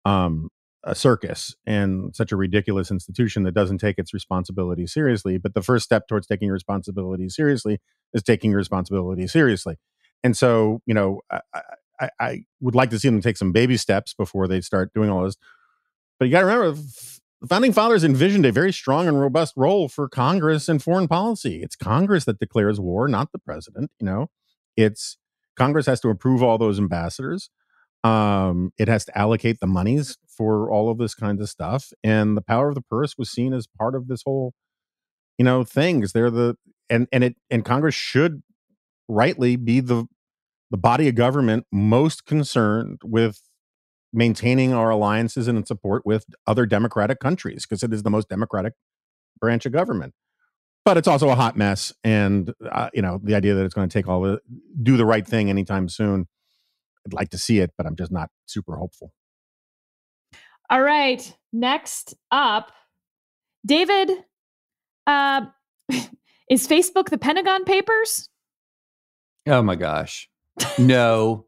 um, 0.04 0.48
a 0.82 0.96
circus 0.96 1.54
and 1.64 2.16
such 2.16 2.32
a 2.32 2.37
ridiculous 2.37 2.90
institution 2.90 3.44
that 3.44 3.54
doesn't 3.54 3.78
take 3.78 3.96
its 3.96 4.12
responsibility 4.12 4.88
seriously. 4.88 5.38
But 5.38 5.54
the 5.54 5.62
first 5.62 5.85
step 5.85 6.08
towards 6.08 6.26
taking 6.26 6.50
responsibility 6.50 7.28
seriously 7.28 7.78
is 8.12 8.24
taking 8.24 8.54
responsibility 8.54 9.28
seriously. 9.28 9.76
And 10.24 10.37
so, 10.37 10.80
you 10.85 10.94
know, 10.94 11.20
I, 11.30 11.40
I, 12.00 12.08
I 12.18 12.44
would 12.61 12.74
like 12.74 12.90
to 12.90 12.98
see 12.98 13.06
them 13.06 13.20
take 13.20 13.37
some 13.37 13.52
baby 13.52 13.76
steps 13.76 14.14
before 14.14 14.48
they 14.48 14.61
start 14.61 14.92
doing 14.94 15.11
all 15.11 15.22
this. 15.22 15.37
But 16.18 16.24
you 16.24 16.32
got 16.32 16.40
to 16.40 16.46
remember, 16.46 16.76
the 17.42 17.48
founding 17.48 17.72
fathers 17.72 18.05
envisioned 18.05 18.46
a 18.46 18.52
very 18.52 18.72
strong 18.72 19.09
and 19.09 19.20
robust 19.20 19.55
role 19.57 19.88
for 19.88 20.09
Congress 20.09 20.68
in 20.68 20.78
foreign 20.78 21.09
policy. 21.09 21.61
It's 21.61 21.74
Congress 21.74 22.24
that 22.26 22.38
declares 22.38 22.78
war, 22.78 23.09
not 23.09 23.33
the 23.33 23.40
president. 23.40 23.90
You 23.98 24.07
know, 24.07 24.31
it's 24.76 25.18
Congress 25.57 25.87
has 25.87 26.00
to 26.02 26.09
approve 26.09 26.40
all 26.40 26.57
those 26.57 26.78
ambassadors. 26.78 27.50
Um, 28.05 28.72
it 28.78 28.87
has 28.87 29.05
to 29.07 29.18
allocate 29.18 29.59
the 29.59 29.66
monies 29.66 30.18
for 30.28 30.70
all 30.70 30.88
of 30.88 30.98
this 30.98 31.14
kind 31.16 31.40
of 31.40 31.48
stuff, 31.48 31.92
and 32.05 32.37
the 32.37 32.42
power 32.42 32.68
of 32.68 32.76
the 32.76 32.81
purse 32.81 33.18
was 33.18 33.28
seen 33.28 33.52
as 33.52 33.66
part 33.66 33.96
of 33.96 34.07
this 34.07 34.22
whole, 34.24 34.55
you 35.37 35.44
know, 35.44 35.64
thing. 35.64 35.98
Because 35.98 36.12
they're 36.12 36.31
the 36.31 36.57
and 36.88 37.09
and 37.12 37.24
it 37.24 37.37
and 37.50 37.64
Congress 37.64 37.96
should 37.96 38.44
rightly 39.09 39.57
be 39.57 39.81
the 39.81 40.07
the 40.70 40.78
body 40.78 41.09
of 41.09 41.16
government 41.16 41.66
most 41.72 42.24
concerned 42.24 43.00
with 43.05 43.40
maintaining 44.12 44.72
our 44.72 44.90
alliances 44.90 45.48
and 45.48 45.66
support 45.66 46.05
with 46.05 46.27
other 46.46 46.66
democratic 46.66 47.18
countries 47.18 47.64
because 47.66 47.83
it 47.83 47.92
is 47.92 48.03
the 48.03 48.11
most 48.11 48.29
democratic 48.29 48.75
branch 49.40 49.66
of 49.66 49.72
government. 49.72 50.14
But 50.85 50.96
it's 50.96 51.09
also 51.09 51.29
a 51.29 51.37
hot 51.37 51.57
mess, 51.57 51.92
and 52.03 52.53
uh, 52.70 52.90
you 52.92 53.03
know 53.03 53.20
the 53.22 53.37
idea 53.37 53.55
that 53.55 53.64
it's 53.64 53.75
going 53.75 53.88
to 53.88 53.92
take 53.92 54.09
all 54.09 54.20
the 54.22 54.40
do 54.83 54.96
the 54.96 55.07
right 55.07 55.25
thing 55.27 55.48
anytime 55.48 55.88
soon. 55.88 56.27
I'd 57.07 57.12
like 57.12 57.31
to 57.31 57.38
see 57.38 57.61
it, 57.61 57.70
but 57.77 57.87
I'm 57.87 57.94
just 57.94 58.11
not 58.11 58.31
super 58.46 58.77
hopeful. 58.77 59.12
All 60.68 60.83
right, 60.83 61.37
next 61.53 62.14
up, 62.33 62.72
David. 63.64 64.11
Uh, 65.07 65.42
is 66.51 66.66
Facebook 66.66 67.11
the 67.11 67.18
Pentagon 67.18 67.64
Papers? 67.64 68.29
Oh 69.46 69.62
my 69.62 69.77
gosh, 69.77 70.29
no. 70.79 71.46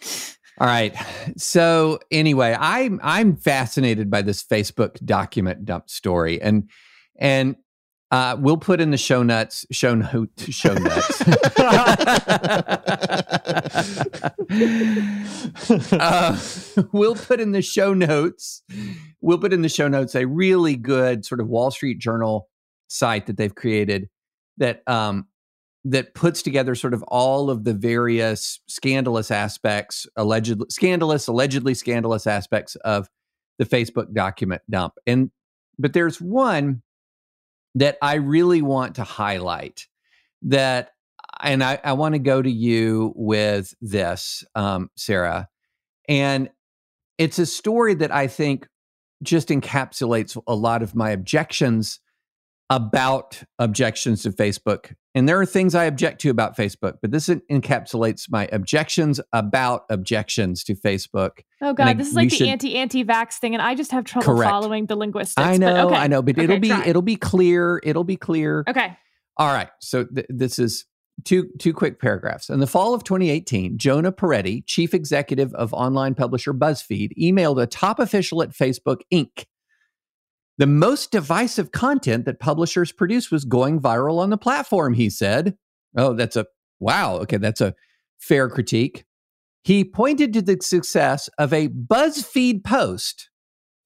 All 0.58 0.66
right. 0.66 0.94
So 1.36 1.98
anyway, 2.10 2.56
I'm 2.58 2.98
I'm 3.02 3.36
fascinated 3.36 4.10
by 4.10 4.22
this 4.22 4.42
Facebook 4.42 5.04
document 5.04 5.66
dump 5.66 5.90
story, 5.90 6.40
and 6.40 6.70
and 7.18 7.56
uh, 8.10 8.36
we'll 8.38 8.56
put 8.56 8.80
in 8.80 8.90
the 8.90 8.96
show 8.96 9.22
notes, 9.22 9.66
show 9.70 9.94
note, 9.94 10.30
show 10.38 10.72
notes. 10.72 11.22
uh, 15.92 16.38
we'll 16.92 17.16
put 17.16 17.40
in 17.40 17.52
the 17.52 17.62
show 17.62 17.92
notes. 17.92 18.62
We'll 19.20 19.38
put 19.38 19.52
in 19.52 19.62
the 19.62 19.68
show 19.68 19.88
notes 19.88 20.14
a 20.14 20.24
really 20.24 20.76
good 20.76 21.26
sort 21.26 21.40
of 21.40 21.48
Wall 21.48 21.70
Street 21.70 21.98
Journal 21.98 22.48
site 22.86 23.26
that 23.26 23.36
they've 23.36 23.54
created 23.54 24.08
that 24.58 24.82
um, 24.86 25.26
that 25.88 26.14
puts 26.14 26.42
together 26.42 26.74
sort 26.74 26.94
of 26.94 27.02
all 27.04 27.48
of 27.48 27.62
the 27.62 27.72
various 27.72 28.58
scandalous 28.66 29.30
aspects, 29.30 30.04
allegedly 30.16 30.66
scandalous, 30.68 31.28
allegedly 31.28 31.74
scandalous 31.74 32.26
aspects 32.26 32.74
of 32.76 33.08
the 33.58 33.64
Facebook 33.64 34.12
document 34.12 34.62
dump. 34.68 34.94
And 35.06 35.30
but 35.78 35.92
there's 35.92 36.20
one 36.20 36.82
that 37.76 37.98
I 38.02 38.14
really 38.14 38.62
want 38.62 38.96
to 38.96 39.04
highlight 39.04 39.86
that, 40.42 40.90
and 41.40 41.62
I, 41.62 41.78
I 41.84 41.92
want 41.92 42.14
to 42.14 42.18
go 42.18 42.42
to 42.42 42.50
you 42.50 43.12
with 43.14 43.72
this, 43.80 44.42
um, 44.56 44.90
Sarah. 44.96 45.48
And 46.08 46.50
it's 47.16 47.38
a 47.38 47.46
story 47.46 47.94
that 47.94 48.12
I 48.12 48.26
think 48.26 48.66
just 49.22 49.48
encapsulates 49.48 50.40
a 50.48 50.54
lot 50.54 50.82
of 50.82 50.96
my 50.96 51.10
objections 51.10 52.00
about 52.70 53.42
objections 53.58 54.22
to 54.22 54.30
Facebook. 54.30 54.94
And 55.14 55.28
there 55.28 55.40
are 55.40 55.46
things 55.46 55.74
I 55.74 55.84
object 55.84 56.20
to 56.22 56.30
about 56.30 56.56
Facebook, 56.56 56.94
but 57.00 57.10
this 57.10 57.28
encapsulates 57.28 58.30
my 58.30 58.48
objections 58.52 59.20
about 59.32 59.84
objections 59.88 60.62
to 60.64 60.74
Facebook. 60.74 61.40
Oh 61.62 61.72
God, 61.72 61.88
I, 61.88 61.92
this 61.94 62.08
is 62.08 62.14
like 62.14 62.28
the 62.28 62.36
should, 62.36 62.48
anti-anti-vax 62.48 63.34
thing, 63.34 63.54
and 63.54 63.62
I 63.62 63.74
just 63.74 63.92
have 63.92 64.04
trouble 64.04 64.26
correct. 64.26 64.50
following 64.50 64.86
the 64.86 64.96
linguistics. 64.96 65.46
I 65.46 65.56
know, 65.56 65.88
okay. 65.88 65.96
I 65.96 66.06
know, 66.06 66.22
but 66.22 66.36
okay, 66.36 66.44
it'll 66.44 66.58
be 66.58 66.68
try. 66.68 66.84
it'll 66.84 67.02
be 67.02 67.16
clear. 67.16 67.80
It'll 67.82 68.04
be 68.04 68.16
clear. 68.16 68.64
Okay. 68.68 68.96
All 69.38 69.52
right. 69.52 69.68
So 69.80 70.04
th- 70.04 70.26
this 70.28 70.58
is 70.58 70.84
two 71.24 71.48
two 71.58 71.72
quick 71.72 72.00
paragraphs. 72.00 72.50
In 72.50 72.60
the 72.60 72.66
fall 72.66 72.92
of 72.94 73.04
2018, 73.04 73.78
Jonah 73.78 74.12
Peretti, 74.12 74.64
chief 74.66 74.92
executive 74.92 75.54
of 75.54 75.72
online 75.72 76.14
publisher 76.14 76.52
BuzzFeed, 76.52 77.12
emailed 77.18 77.62
a 77.62 77.66
top 77.66 77.98
official 77.98 78.42
at 78.42 78.50
Facebook 78.50 79.00
Inc 79.12 79.46
the 80.58 80.66
most 80.66 81.10
divisive 81.10 81.72
content 81.72 82.24
that 82.24 82.40
publishers 82.40 82.92
produce 82.92 83.30
was 83.30 83.44
going 83.44 83.80
viral 83.80 84.18
on 84.18 84.30
the 84.30 84.38
platform, 84.38 84.94
he 84.94 85.10
said. 85.10 85.56
Oh, 85.96 86.14
that's 86.14 86.36
a 86.36 86.46
wow. 86.80 87.16
Okay, 87.18 87.36
that's 87.36 87.60
a 87.60 87.74
fair 88.18 88.48
critique. 88.48 89.04
He 89.62 89.84
pointed 89.84 90.32
to 90.32 90.42
the 90.42 90.58
success 90.60 91.28
of 91.38 91.52
a 91.52 91.68
BuzzFeed 91.68 92.64
post. 92.64 93.30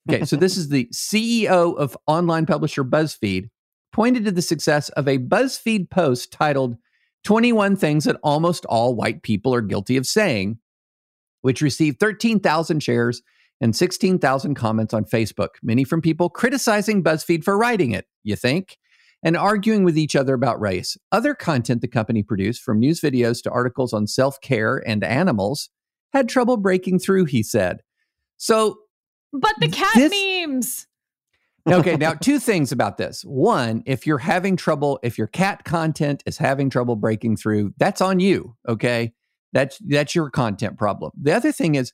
Okay, 0.08 0.24
so 0.24 0.36
this 0.36 0.56
is 0.56 0.68
the 0.68 0.86
CEO 0.92 1.76
of 1.76 1.96
online 2.06 2.46
publisher 2.46 2.84
BuzzFeed 2.84 3.48
pointed 3.92 4.24
to 4.24 4.32
the 4.32 4.42
success 4.42 4.88
of 4.90 5.08
a 5.08 5.18
BuzzFeed 5.18 5.90
post 5.90 6.32
titled 6.32 6.76
21 7.24 7.76
Things 7.76 8.04
That 8.04 8.16
Almost 8.22 8.64
All 8.66 8.94
White 8.94 9.22
People 9.22 9.54
Are 9.54 9.60
Guilty 9.60 9.96
of 9.96 10.06
Saying, 10.06 10.58
which 11.42 11.60
received 11.60 11.98
13,000 12.00 12.80
shares 12.80 13.22
and 13.60 13.76
16,000 13.76 14.54
comments 14.54 14.94
on 14.94 15.04
Facebook, 15.04 15.50
many 15.62 15.84
from 15.84 16.00
people 16.00 16.30
criticizing 16.30 17.02
BuzzFeed 17.02 17.44
for 17.44 17.58
writing 17.58 17.92
it, 17.92 18.06
you 18.22 18.36
think, 18.36 18.78
and 19.22 19.36
arguing 19.36 19.84
with 19.84 19.98
each 19.98 20.16
other 20.16 20.34
about 20.34 20.60
race. 20.60 20.96
Other 21.12 21.34
content 21.34 21.82
the 21.82 21.88
company 21.88 22.22
produced, 22.22 22.62
from 22.62 22.80
news 22.80 23.00
videos 23.00 23.42
to 23.42 23.50
articles 23.50 23.92
on 23.92 24.06
self 24.06 24.40
care 24.40 24.82
and 24.86 25.04
animals, 25.04 25.68
had 26.12 26.28
trouble 26.28 26.56
breaking 26.56 26.98
through, 26.98 27.26
he 27.26 27.42
said. 27.42 27.82
So. 28.36 28.78
But 29.32 29.54
the 29.60 29.68
cat 29.68 29.94
this, 29.94 30.12
memes. 30.12 30.86
okay, 31.68 31.96
now 31.96 32.14
two 32.20 32.40
things 32.40 32.72
about 32.72 32.96
this. 32.96 33.22
One, 33.22 33.82
if 33.86 34.06
you're 34.06 34.18
having 34.18 34.56
trouble, 34.56 34.98
if 35.04 35.18
your 35.18 35.28
cat 35.28 35.64
content 35.64 36.22
is 36.26 36.36
having 36.38 36.68
trouble 36.68 36.96
breaking 36.96 37.36
through, 37.36 37.74
that's 37.78 38.00
on 38.00 38.18
you. 38.18 38.56
Okay. 38.68 39.12
That's 39.52 39.78
that's 39.78 40.14
your 40.14 40.30
content 40.30 40.78
problem. 40.78 41.12
The 41.20 41.32
other 41.32 41.52
thing 41.52 41.74
is 41.74 41.92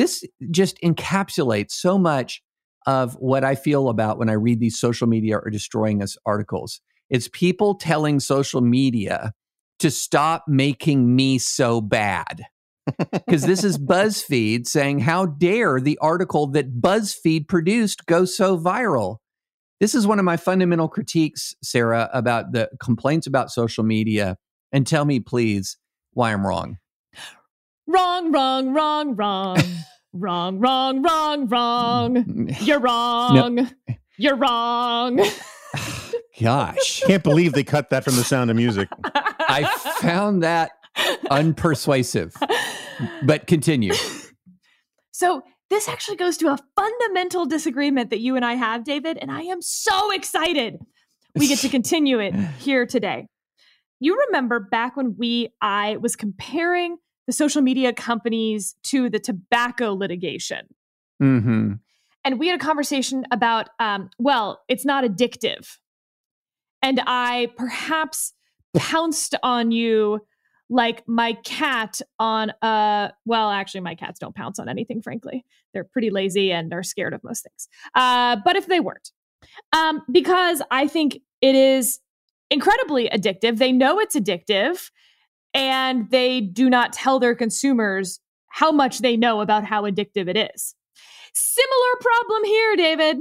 this 0.00 0.24
just 0.50 0.80
encapsulates 0.82 1.72
so 1.72 1.98
much 1.98 2.42
of 2.86 3.14
what 3.16 3.44
I 3.44 3.54
feel 3.54 3.90
about 3.90 4.16
when 4.16 4.30
I 4.30 4.32
read 4.32 4.58
these 4.58 4.80
social 4.80 5.06
media 5.06 5.36
are 5.36 5.50
destroying 5.50 6.02
us 6.02 6.16
articles. 6.24 6.80
It's 7.10 7.28
people 7.28 7.74
telling 7.74 8.18
social 8.18 8.62
media 8.62 9.34
to 9.80 9.90
stop 9.90 10.44
making 10.48 11.14
me 11.14 11.36
so 11.36 11.82
bad. 11.82 12.44
Because 13.12 13.42
this 13.42 13.62
is 13.62 13.76
BuzzFeed 13.92 14.66
saying, 14.66 15.00
How 15.00 15.26
dare 15.26 15.78
the 15.80 15.98
article 15.98 16.46
that 16.52 16.80
BuzzFeed 16.80 17.46
produced 17.46 18.06
go 18.06 18.24
so 18.24 18.58
viral? 18.58 19.18
This 19.80 19.94
is 19.94 20.06
one 20.06 20.18
of 20.18 20.24
my 20.24 20.38
fundamental 20.38 20.88
critiques, 20.88 21.54
Sarah, 21.62 22.08
about 22.14 22.52
the 22.52 22.70
complaints 22.82 23.26
about 23.26 23.50
social 23.50 23.84
media. 23.84 24.38
And 24.72 24.86
tell 24.86 25.04
me, 25.04 25.20
please, 25.20 25.76
why 26.14 26.32
I'm 26.32 26.46
wrong. 26.46 26.78
Wrong, 27.90 28.30
wrong, 28.30 28.72
wrong, 28.72 29.16
wrong. 29.16 29.58
wrong, 30.12 30.60
wrong, 30.60 31.02
wrong, 31.02 31.48
wrong. 31.48 32.14
Mm. 32.16 32.66
You're 32.66 32.78
wrong. 32.78 33.54
No. 33.56 33.66
You're 34.16 34.36
wrong. 34.36 35.20
Gosh. 36.40 37.00
Can't 37.00 37.24
believe 37.24 37.52
they 37.52 37.64
cut 37.64 37.90
that 37.90 38.04
from 38.04 38.14
the 38.14 38.22
sound 38.22 38.48
of 38.48 38.56
music. 38.56 38.88
I 39.14 39.64
found 40.00 40.44
that 40.44 40.70
unpersuasive. 41.30 42.32
But 43.24 43.48
continue. 43.48 43.94
So, 45.10 45.42
this 45.68 45.88
actually 45.88 46.16
goes 46.16 46.36
to 46.38 46.48
a 46.48 46.58
fundamental 46.76 47.46
disagreement 47.46 48.10
that 48.10 48.20
you 48.20 48.36
and 48.36 48.44
I 48.44 48.54
have, 48.54 48.84
David, 48.84 49.18
and 49.18 49.30
I 49.30 49.42
am 49.42 49.62
so 49.62 50.12
excited 50.12 50.78
we 51.34 51.48
get 51.48 51.58
to 51.60 51.68
continue 51.68 52.20
it 52.20 52.34
here 52.58 52.86
today. 52.86 53.26
You 54.00 54.16
remember 54.26 54.60
back 54.60 54.96
when 54.96 55.16
we 55.18 55.50
I 55.60 55.96
was 55.96 56.16
comparing 56.16 56.96
the 57.30 57.34
social 57.34 57.62
media 57.62 57.92
companies 57.92 58.74
to 58.82 59.08
the 59.08 59.20
tobacco 59.20 59.94
litigation. 59.94 60.66
Mm-hmm. 61.22 61.74
And 62.24 62.38
we 62.40 62.48
had 62.48 62.60
a 62.60 62.64
conversation 62.64 63.24
about, 63.30 63.68
um, 63.78 64.10
well, 64.18 64.62
it's 64.66 64.84
not 64.84 65.04
addictive. 65.04 65.76
And 66.82 67.00
I 67.06 67.52
perhaps 67.56 68.32
pounced 68.76 69.36
on 69.44 69.70
you 69.70 70.26
like 70.68 71.06
my 71.06 71.34
cat 71.44 72.00
on 72.18 72.52
a 72.62 73.12
well 73.24 73.50
actually 73.50 73.80
my 73.80 73.94
cats 73.94 74.18
don't 74.18 74.36
pounce 74.36 74.60
on 74.60 74.68
anything 74.68 75.02
frankly 75.02 75.44
they're 75.74 75.82
pretty 75.82 76.10
lazy 76.10 76.52
and 76.52 76.72
are 76.72 76.84
scared 76.84 77.12
of 77.12 77.24
most 77.24 77.42
things 77.42 77.66
uh, 77.96 78.36
but 78.44 78.54
if 78.54 78.66
they 78.66 78.78
weren't 78.78 79.10
um, 79.72 80.00
because 80.12 80.62
i 80.70 80.86
think 80.86 81.18
it 81.40 81.56
is 81.56 81.98
incredibly 82.52 83.08
addictive 83.08 83.58
they 83.58 83.72
know 83.72 83.98
it's 83.98 84.14
addictive 84.14 84.90
and 85.54 86.10
they 86.10 86.40
do 86.40 86.70
not 86.70 86.92
tell 86.92 87.18
their 87.18 87.34
consumers 87.34 88.20
how 88.48 88.72
much 88.72 88.98
they 88.98 89.16
know 89.16 89.40
about 89.40 89.64
how 89.64 89.82
addictive 89.82 90.28
it 90.28 90.36
is. 90.54 90.74
Similar 91.34 91.96
problem 92.00 92.44
here, 92.44 92.76
David. 92.76 93.18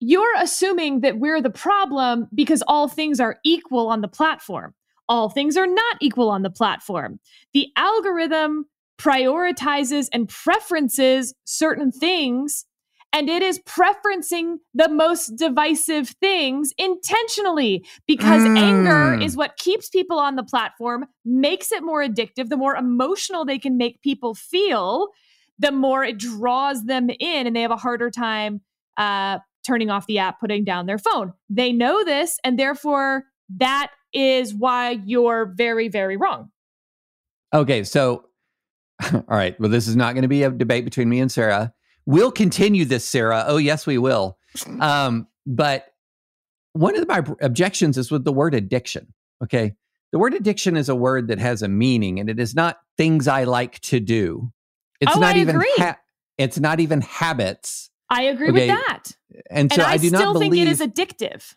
You're 0.00 0.34
assuming 0.38 1.00
that 1.00 1.18
we're 1.18 1.42
the 1.42 1.50
problem 1.50 2.26
because 2.34 2.62
all 2.66 2.88
things 2.88 3.20
are 3.20 3.38
equal 3.44 3.88
on 3.88 4.00
the 4.00 4.08
platform. 4.08 4.74
All 5.08 5.28
things 5.28 5.56
are 5.56 5.66
not 5.66 5.96
equal 6.00 6.30
on 6.30 6.42
the 6.42 6.50
platform. 6.50 7.20
The 7.52 7.68
algorithm 7.76 8.66
prioritizes 8.98 10.08
and 10.12 10.28
preferences 10.28 11.34
certain 11.44 11.90
things 11.90 12.64
and 13.12 13.28
it 13.28 13.42
is 13.42 13.58
preferencing 13.60 14.56
the 14.72 14.88
most 14.88 15.36
divisive 15.36 16.10
things 16.20 16.72
intentionally 16.78 17.84
because 18.06 18.42
mm. 18.42 18.56
anger 18.56 19.20
is 19.20 19.36
what 19.36 19.56
keeps 19.56 19.88
people 19.88 20.18
on 20.18 20.36
the 20.36 20.44
platform, 20.44 21.06
makes 21.24 21.72
it 21.72 21.82
more 21.82 22.04
addictive. 22.04 22.48
The 22.48 22.56
more 22.56 22.76
emotional 22.76 23.44
they 23.44 23.58
can 23.58 23.76
make 23.76 24.00
people 24.02 24.34
feel, 24.34 25.08
the 25.58 25.72
more 25.72 26.04
it 26.04 26.18
draws 26.18 26.84
them 26.84 27.10
in, 27.10 27.46
and 27.46 27.56
they 27.56 27.62
have 27.62 27.70
a 27.70 27.76
harder 27.76 28.10
time 28.10 28.60
uh, 28.96 29.38
turning 29.66 29.90
off 29.90 30.06
the 30.06 30.18
app, 30.18 30.40
putting 30.40 30.64
down 30.64 30.86
their 30.86 30.98
phone. 30.98 31.32
They 31.48 31.72
know 31.72 32.04
this, 32.04 32.38
and 32.44 32.58
therefore, 32.58 33.24
that 33.56 33.90
is 34.12 34.54
why 34.54 35.00
you're 35.04 35.52
very, 35.56 35.88
very 35.88 36.16
wrong. 36.16 36.50
Okay, 37.52 37.82
so 37.82 38.26
all 39.12 39.22
right. 39.28 39.58
Well, 39.58 39.70
this 39.70 39.88
is 39.88 39.96
not 39.96 40.14
going 40.14 40.22
to 40.22 40.28
be 40.28 40.42
a 40.42 40.50
debate 40.50 40.84
between 40.84 41.08
me 41.08 41.20
and 41.20 41.30
Sarah. 41.30 41.72
We'll 42.06 42.32
continue 42.32 42.84
this, 42.84 43.04
Sarah. 43.04 43.44
Oh, 43.46 43.56
yes, 43.56 43.86
we 43.86 43.98
will. 43.98 44.36
Um, 44.80 45.28
but 45.46 45.86
one 46.72 46.96
of 46.96 47.06
my 47.06 47.22
objections 47.40 47.96
is 47.96 48.10
with 48.10 48.24
the 48.24 48.32
word 48.32 48.54
addiction. 48.54 49.12
Okay. 49.42 49.74
The 50.12 50.18
word 50.18 50.34
addiction 50.34 50.76
is 50.76 50.88
a 50.88 50.94
word 50.94 51.28
that 51.28 51.38
has 51.38 51.62
a 51.62 51.68
meaning 51.68 52.18
and 52.18 52.28
it 52.28 52.40
is 52.40 52.54
not 52.54 52.78
things 52.96 53.28
I 53.28 53.44
like 53.44 53.78
to 53.82 54.00
do. 54.00 54.52
It's 55.00 55.16
Oh, 55.16 55.20
not 55.20 55.36
I 55.36 55.38
even 55.40 55.62
ha- 55.76 55.98
it's 56.36 56.58
not 56.58 56.80
even 56.80 57.00
habits. 57.00 57.90
I 58.08 58.22
agree 58.22 58.50
Okay, 58.50 58.52
with 58.52 58.68
that. 58.68 59.04
And 59.50 59.72
so 59.72 59.82
and 59.82 59.82
I, 59.88 59.92
I, 59.92 59.96
do 59.98 60.08
still 60.08 60.34
not 60.34 60.40
think 60.40 60.52
believe 60.52 60.66
it 60.66 60.70
is 60.70 60.80
addictive, 60.80 61.54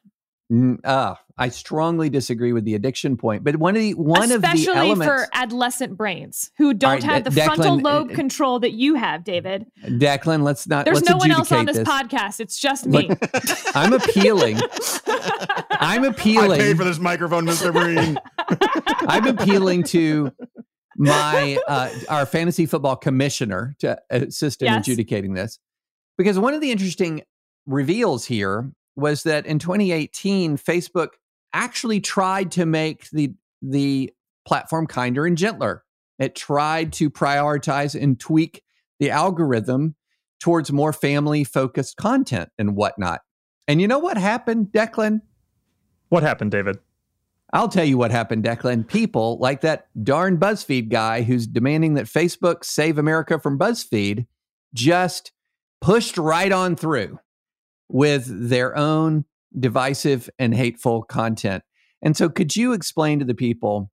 uh, 0.84 1.16
I 1.38 1.49
strongly 1.49 2.10
disagree 2.10 2.54
with 2.54 2.64
the 2.64 2.76
addiction 2.76 3.18
point. 3.18 3.43
But 3.43 3.56
one 3.56 3.76
of 3.76 3.82
the 3.82 3.93
one 3.95 4.32
of 4.32 4.41
the 4.41 4.47
especially 4.47 4.74
elements 4.76 5.06
for 5.06 5.28
adolescent 5.34 5.97
brains 5.97 6.51
who 6.58 6.74
don't 6.74 6.91
right, 6.91 7.04
have 7.04 7.24
De- 7.24 7.32
the 7.32 7.41
frontal 7.41 7.78
lobe 7.80 8.12
uh, 8.12 8.16
control 8.16 8.60
that 8.60 8.74
you 8.74 8.95
have, 8.95 9.24
David. 9.24 9.66
Declan, 9.84 10.43
let's 10.43 10.68
not 10.68 10.86
There's 10.86 10.97
let's 10.97 11.10
no 11.10 11.18
one 11.18 11.32
else 11.32 11.51
on 11.51 11.68
adjudicate 11.68 11.86
this, 11.86 11.93
podcast. 11.93 12.39
It's 12.39 12.60
just 12.60 12.86
Look, 12.86 13.10
me. 13.10 13.16
I'm 13.76 13.93
appealing. 13.93 14.60
I'm 15.72 16.04
I 16.04 16.08
appealing. 16.08 16.60
paid 16.60 16.78
for 16.78 16.84
this 16.84 16.99
microphone, 16.99 17.45
Mr. 17.45 17.72
Breen. 17.72 18.20
I'm 19.08 19.26
appealing 19.26 19.84
to 19.86 20.32
my 20.97 21.58
uh, 21.68 21.89
our 22.10 22.26
fantasy 22.28 22.68
football 22.68 22.95
commissioner 22.95 23.76
to 23.80 23.99
assist 24.12 24.62
in 24.62 24.68
Yes. 24.68 24.88
adjudicating 24.88 25.34
this, 25.34 25.58
because 26.18 26.38
one 26.38 26.54
of 26.54 26.62
the 26.62 26.72
interesting 26.72 27.24
reveals 27.66 28.26
here 28.26 28.72
was 28.96 29.24
that 29.24 29.46
in 29.46 29.60
2018, 29.60 30.58
Facebook 30.58 31.10
actually 31.54 32.02
tried 32.02 32.52
to 32.52 32.66
make 32.66 33.10
the 33.12 33.34
the 33.62 34.12
platform 34.46 34.88
kinder 34.88 35.26
and 35.26 35.38
gentler. 35.38 35.84
It 36.20 36.36
tried 36.36 36.94
to 36.94 37.10
prioritize 37.10 38.00
and 38.00 38.20
tweak 38.20 38.64
the 39.00 39.10
algorithm 39.10 39.96
towards 40.39 40.72
more 40.72 40.91
family 40.91 41.44
focused 41.44 41.96
content 41.98 42.50
and 42.58 42.76
whatnot. 42.76 43.22
And 43.68 43.80
you 43.80 43.88
know 43.88 44.00
what 44.00 44.18
happened, 44.18 44.68
Declan? 44.68 45.22
What 46.10 46.24
happened, 46.24 46.52
David? 46.52 46.78
I'll 47.54 47.70
tell 47.70 47.86
you 47.86 47.98
what 47.98 48.12
happened, 48.12 48.44
Declan. 48.44 48.88
People 48.88 49.38
like 49.39 49.62
that 49.62 49.88
darn 50.04 50.38
BuzzFeed 50.38 50.89
guy 50.89 51.22
who's 51.22 51.48
demanding 51.48 51.94
that 51.94 52.06
Facebook 52.06 52.66
save 52.66 52.98
America 52.98 53.39
from 53.39 53.58
BuzzFeed 53.58 54.26
just 54.74 55.32
pushed 55.82 56.18
right 56.18 56.52
on 56.52 56.76
through 56.76 57.20
with 57.90 58.50
their 58.50 58.76
own 58.78 59.26
divisive 59.58 60.30
and 60.40 60.54
hateful 60.54 61.04
content. 61.04 61.64
And 62.02 62.18
so, 62.18 62.30
could 62.30 62.56
you 62.56 62.74
explain 62.74 63.20
to 63.20 63.26
the 63.26 63.36
people 63.36 63.92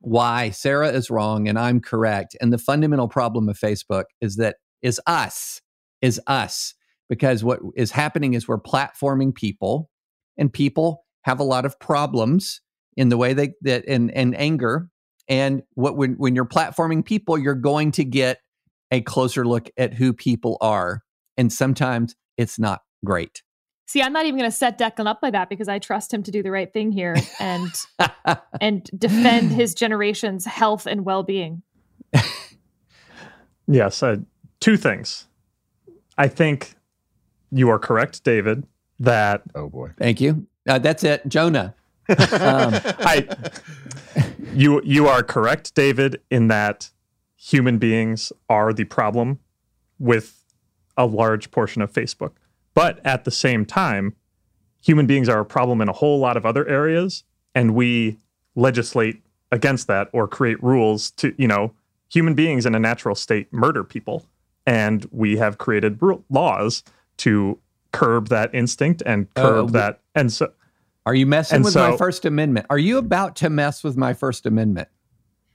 why 0.00 0.50
Sarah 0.50 0.90
is 0.90 1.10
wrong 1.10 1.48
and 1.48 1.58
I'm 1.58 1.80
correct? 1.80 2.36
And 2.40 2.52
the 2.52 2.58
fundamental 2.58 3.08
problem 3.08 3.48
of 3.48 3.58
Facebook 3.58 4.04
is 4.20 4.36
that 4.36 4.56
is 4.82 5.00
us, 5.06 5.60
is 6.02 6.20
us. 6.26 6.74
Because 7.08 7.42
what 7.42 7.58
is 7.74 7.90
happening 7.90 8.34
is 8.34 8.46
we're 8.46 8.60
platforming 8.60 9.34
people, 9.34 9.90
and 10.38 10.52
people 10.52 11.04
have 11.22 11.40
a 11.40 11.44
lot 11.44 11.64
of 11.64 11.78
problems 11.80 12.60
in 12.96 13.08
the 13.08 13.16
way 13.16 13.32
they 13.32 13.52
that 13.62 13.84
and 13.86 14.10
and 14.12 14.36
anger 14.36 14.88
and 15.28 15.62
what 15.74 15.96
when 15.96 16.14
when 16.14 16.34
you're 16.34 16.44
platforming 16.44 17.04
people 17.04 17.38
you're 17.38 17.54
going 17.54 17.92
to 17.92 18.04
get 18.04 18.38
a 18.90 19.00
closer 19.00 19.46
look 19.46 19.68
at 19.76 19.94
who 19.94 20.12
people 20.12 20.56
are 20.60 21.02
and 21.36 21.52
sometimes 21.52 22.14
it's 22.36 22.58
not 22.58 22.80
great 23.04 23.42
See, 23.86 24.00
I'm 24.02 24.12
not 24.12 24.24
even 24.24 24.38
going 24.38 24.48
to 24.48 24.56
set 24.56 24.78
Declan 24.78 25.08
up 25.08 25.20
by 25.20 25.30
that 25.32 25.48
because 25.48 25.66
I 25.68 25.80
trust 25.80 26.14
him 26.14 26.22
to 26.22 26.30
do 26.30 26.44
the 26.44 26.52
right 26.52 26.72
thing 26.72 26.92
here 26.92 27.16
and 27.40 27.68
and 28.60 28.88
defend 28.96 29.50
his 29.50 29.74
generation's 29.74 30.46
health 30.46 30.86
and 30.86 31.04
well-being. 31.04 31.62
Yes, 33.66 34.02
uh, 34.02 34.16
two 34.60 34.76
things. 34.76 35.26
I 36.18 36.28
think 36.28 36.74
you 37.50 37.68
are 37.68 37.78
correct, 37.78 38.22
David, 38.24 38.64
that 39.00 39.42
Oh 39.54 39.68
boy. 39.68 39.90
thank 39.98 40.20
you 40.20 40.46
uh, 40.68 40.78
that's 40.78 41.02
it 41.04 41.26
jonah 41.28 41.74
um, 42.08 42.16
I 43.00 43.26
you 44.54 44.82
you 44.84 45.06
are 45.08 45.22
correct, 45.22 45.74
David, 45.74 46.20
in 46.30 46.48
that 46.48 46.90
human 47.36 47.78
beings 47.78 48.32
are 48.48 48.72
the 48.72 48.84
problem 48.84 49.38
with 49.98 50.44
a 50.96 51.06
large 51.06 51.50
portion 51.50 51.82
of 51.82 51.92
Facebook. 51.92 52.32
But 52.74 53.04
at 53.04 53.24
the 53.24 53.30
same 53.30 53.64
time, 53.66 54.14
human 54.82 55.06
beings 55.06 55.28
are 55.28 55.40
a 55.40 55.44
problem 55.44 55.80
in 55.80 55.88
a 55.88 55.92
whole 55.92 56.18
lot 56.18 56.36
of 56.36 56.46
other 56.46 56.66
areas, 56.68 57.24
and 57.54 57.74
we 57.74 58.18
legislate 58.54 59.22
against 59.52 59.86
that 59.88 60.08
or 60.12 60.28
create 60.28 60.62
rules 60.62 61.10
to, 61.12 61.34
you 61.36 61.48
know, 61.48 61.72
human 62.12 62.34
beings 62.34 62.66
in 62.66 62.74
a 62.74 62.78
natural 62.78 63.14
state 63.14 63.52
murder 63.52 63.82
people. 63.84 64.24
And 64.66 65.06
we 65.10 65.36
have 65.38 65.58
created 65.58 66.00
laws 66.28 66.82
to 67.18 67.58
curb 67.92 68.28
that 68.28 68.54
instinct 68.54 69.02
and 69.04 69.26
Uh, 69.36 69.40
curb 69.42 69.56
w- 69.66 69.72
that. 69.72 70.00
And 70.14 70.32
so 70.32 70.52
are 71.06 71.14
you 71.14 71.26
messing 71.26 71.56
And 71.56 71.64
with 71.64 71.74
my 71.74 71.96
first 71.96 72.24
amendment 72.24 72.66
are 72.70 72.78
you 72.78 72.98
about 72.98 73.34
to 73.36 73.50
mess 73.50 73.82
with 73.82 73.96
my 73.96 74.12
first 74.14 74.46
amendment 74.46 74.88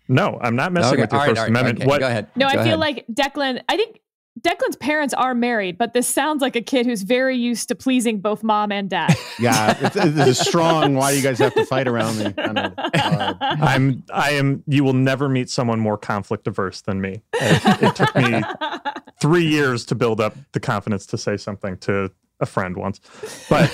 No, 0.10 0.38
I'm 0.42 0.56
not 0.56 0.74
messing 0.74 0.94
Okay, 0.94 1.02
with 1.02 1.12
your 1.12 1.22
all 1.22 1.28
right, 1.28 1.30
First 1.32 1.40
all 1.40 1.44
right, 1.46 1.50
Amendment. 1.50 1.80
okay, 1.80 1.88
what 1.88 2.00
go 2.02 2.08
ahead 2.08 2.28
No, 2.36 2.48
Go 2.48 2.50
I 2.50 2.64
feel 2.64 2.64
ahead. 2.64 2.80
like 2.80 3.06
Declan, 3.14 3.62
I 3.70 3.78
think 3.78 4.02
Declan's 4.42 4.76
parents 4.76 5.14
are 5.14 5.34
married, 5.34 5.78
but 5.78 5.94
this 5.94 6.08
sounds 6.08 6.42
like 6.42 6.56
a 6.58 6.62
kid 6.62 6.86
who's 6.86 7.04
very 7.04 7.38
used 7.38 7.70
to 7.70 7.76
pleasing 7.76 8.20
both 8.20 8.44
mom 8.44 8.72
and 8.72 8.90
dad. 8.90 9.16
Yeah, 9.38 9.78
it's, 9.82 9.96
it's 9.98 10.40
a 10.40 10.44
strong. 10.46 10.96
Why 10.96 11.12
do 11.12 11.18
you 11.18 11.24
guys 11.24 11.40
have 11.40 11.54
to 11.56 11.66
fight 11.66 11.90
around 11.90 12.18
me? 12.20 12.32
Kind 12.32 12.58
of, 12.58 12.74
uh, 12.78 13.34
I'm, 13.42 14.02
I 14.14 14.32
am. 14.32 14.64
You 14.66 14.86
will 14.86 14.94
never 14.94 15.28
meet 15.28 15.50
someone 15.50 15.78
more 15.82 15.98
conflict 15.98 16.48
averse 16.48 16.80
than 16.82 17.02
me. 17.02 17.22
It, 17.34 17.84
it 17.84 17.96
took 17.98 18.16
me 18.16 18.42
three 19.22 19.46
years 19.46 19.84
to 19.88 19.96
build 19.96 20.22
up 20.22 20.36
the 20.54 20.62
confidence 20.62 21.06
to 21.08 21.18
say 21.18 21.36
something 21.36 21.76
to 21.80 22.12
a 22.40 22.46
friend 22.46 22.78
once, 22.78 23.02
but 23.50 23.70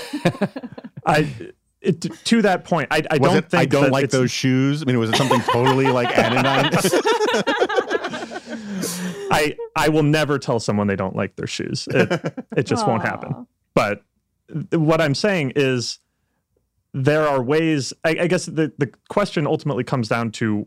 I. 1.06 1.28
It, 1.80 2.00
to 2.00 2.42
that 2.42 2.64
point, 2.64 2.86
I, 2.92 3.02
I 3.10 3.18
don't 3.18 3.36
it, 3.38 3.50
think 3.50 3.60
I 3.60 3.64
don't 3.64 3.82
that 3.84 3.92
like 3.92 4.04
it's- 4.04 4.16
those 4.16 4.30
shoes. 4.30 4.82
I 4.82 4.84
mean, 4.84 5.00
was 5.00 5.10
it 5.10 5.16
something 5.16 5.40
totally 5.40 5.86
like 5.86 6.16
anodyne? 6.16 6.70
I 9.32 9.56
I 9.76 9.88
will 9.88 10.02
never 10.02 10.38
tell 10.38 10.60
someone 10.60 10.86
they 10.86 10.96
don't 10.96 11.16
like 11.16 11.36
their 11.36 11.46
shoes. 11.46 11.88
It, 11.90 12.44
it 12.56 12.62
just 12.64 12.86
won't 12.86 13.02
happen. 13.02 13.46
But 13.74 14.02
th- 14.48 14.80
what 14.80 15.00
I'm 15.00 15.14
saying 15.14 15.52
is 15.56 15.98
there 16.94 17.26
are 17.26 17.42
ways 17.42 17.92
I, 18.04 18.10
I 18.10 18.26
guess 18.26 18.46
the, 18.46 18.72
the 18.78 18.90
question 19.08 19.46
ultimately 19.46 19.84
comes 19.84 20.08
down 20.08 20.30
to 20.32 20.66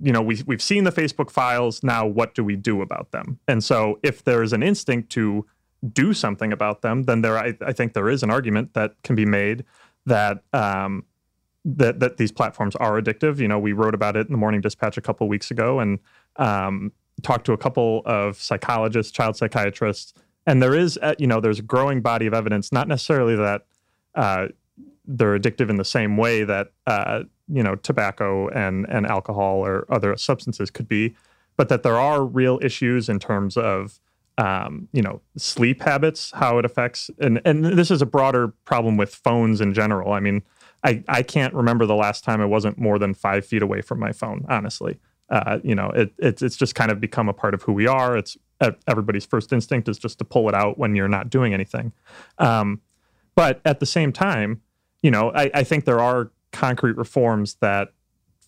you 0.00 0.12
know 0.12 0.22
we, 0.22 0.42
we've 0.46 0.62
seen 0.62 0.84
the 0.84 0.92
facebook 0.92 1.30
files 1.30 1.82
now 1.82 2.06
what 2.06 2.34
do 2.34 2.42
we 2.42 2.56
do 2.56 2.80
about 2.80 3.10
them 3.10 3.38
and 3.46 3.62
so 3.62 3.98
if 4.02 4.24
there's 4.24 4.52
an 4.52 4.62
instinct 4.62 5.10
to 5.10 5.46
do 5.92 6.14
something 6.14 6.52
about 6.52 6.80
them 6.82 7.02
then 7.02 7.20
there 7.20 7.36
i, 7.36 7.54
I 7.60 7.72
think 7.72 7.92
there 7.92 8.08
is 8.08 8.22
an 8.22 8.30
argument 8.30 8.72
that 8.74 8.94
can 9.02 9.14
be 9.14 9.26
made 9.26 9.64
that 10.06 10.42
um, 10.54 11.04
that 11.64 12.00
that 12.00 12.16
these 12.16 12.32
platforms 12.32 12.74
are 12.76 13.00
addictive 13.00 13.38
you 13.38 13.48
know 13.48 13.58
we 13.58 13.72
wrote 13.72 13.94
about 13.94 14.16
it 14.16 14.26
in 14.26 14.32
the 14.32 14.38
morning 14.38 14.62
dispatch 14.62 14.96
a 14.96 15.02
couple 15.02 15.28
weeks 15.28 15.50
ago 15.50 15.78
and 15.78 15.98
um, 16.36 16.92
talked 17.20 17.46
to 17.46 17.52
a 17.52 17.58
couple 17.58 18.02
of 18.04 18.36
psychologists 18.36 19.12
child 19.12 19.36
psychiatrists 19.36 20.14
and 20.46 20.62
there 20.62 20.74
is 20.74 20.98
uh, 21.02 21.14
you 21.18 21.26
know 21.26 21.40
there's 21.40 21.58
a 21.58 21.62
growing 21.62 22.00
body 22.00 22.26
of 22.26 22.34
evidence 22.34 22.72
not 22.72 22.88
necessarily 22.88 23.36
that 23.36 23.66
uh, 24.14 24.48
they're 25.10 25.38
addictive 25.38 25.68
in 25.70 25.76
the 25.76 25.84
same 25.84 26.16
way 26.16 26.44
that 26.44 26.72
uh, 26.86 27.22
you 27.48 27.62
know 27.62 27.74
tobacco 27.76 28.48
and 28.48 28.86
and 28.88 29.06
alcohol 29.06 29.64
or 29.64 29.84
other 29.92 30.16
substances 30.16 30.70
could 30.70 30.88
be, 30.88 31.14
but 31.56 31.68
that 31.68 31.82
there 31.82 31.96
are 31.96 32.24
real 32.24 32.58
issues 32.62 33.08
in 33.08 33.18
terms 33.18 33.56
of 33.56 34.00
um, 34.38 34.88
you 34.92 35.02
know 35.02 35.20
sleep 35.36 35.82
habits, 35.82 36.30
how 36.32 36.58
it 36.58 36.64
affects, 36.64 37.10
and 37.18 37.40
and 37.44 37.64
this 37.64 37.90
is 37.90 38.00
a 38.00 38.06
broader 38.06 38.48
problem 38.64 38.96
with 38.96 39.14
phones 39.14 39.60
in 39.60 39.74
general. 39.74 40.12
I 40.12 40.20
mean, 40.20 40.42
I 40.84 41.02
I 41.08 41.22
can't 41.22 41.52
remember 41.54 41.86
the 41.86 41.96
last 41.96 42.22
time 42.22 42.40
I 42.40 42.46
wasn't 42.46 42.78
more 42.78 42.98
than 42.98 43.14
five 43.14 43.44
feet 43.44 43.62
away 43.62 43.80
from 43.80 43.98
my 43.98 44.12
phone. 44.12 44.46
Honestly, 44.48 44.98
uh, 45.30 45.58
you 45.62 45.74
know, 45.74 45.90
it, 45.90 46.12
it's 46.18 46.42
it's 46.42 46.56
just 46.56 46.74
kind 46.74 46.90
of 46.90 47.00
become 47.00 47.28
a 47.28 47.32
part 47.32 47.54
of 47.54 47.62
who 47.62 47.72
we 47.72 47.86
are. 47.86 48.16
It's 48.16 48.36
everybody's 48.86 49.24
first 49.24 49.52
instinct 49.52 49.88
is 49.88 49.98
just 49.98 50.18
to 50.18 50.24
pull 50.24 50.48
it 50.48 50.54
out 50.54 50.76
when 50.78 50.94
you're 50.94 51.08
not 51.08 51.30
doing 51.30 51.54
anything. 51.54 51.92
Um, 52.38 52.80
but 53.34 53.60
at 53.64 53.80
the 53.80 53.86
same 53.86 54.12
time, 54.12 54.60
you 55.02 55.10
know, 55.10 55.32
I, 55.34 55.50
I 55.54 55.64
think 55.64 55.84
there 55.86 56.00
are 56.00 56.30
concrete 56.52 56.96
reforms 56.96 57.54
that 57.60 57.92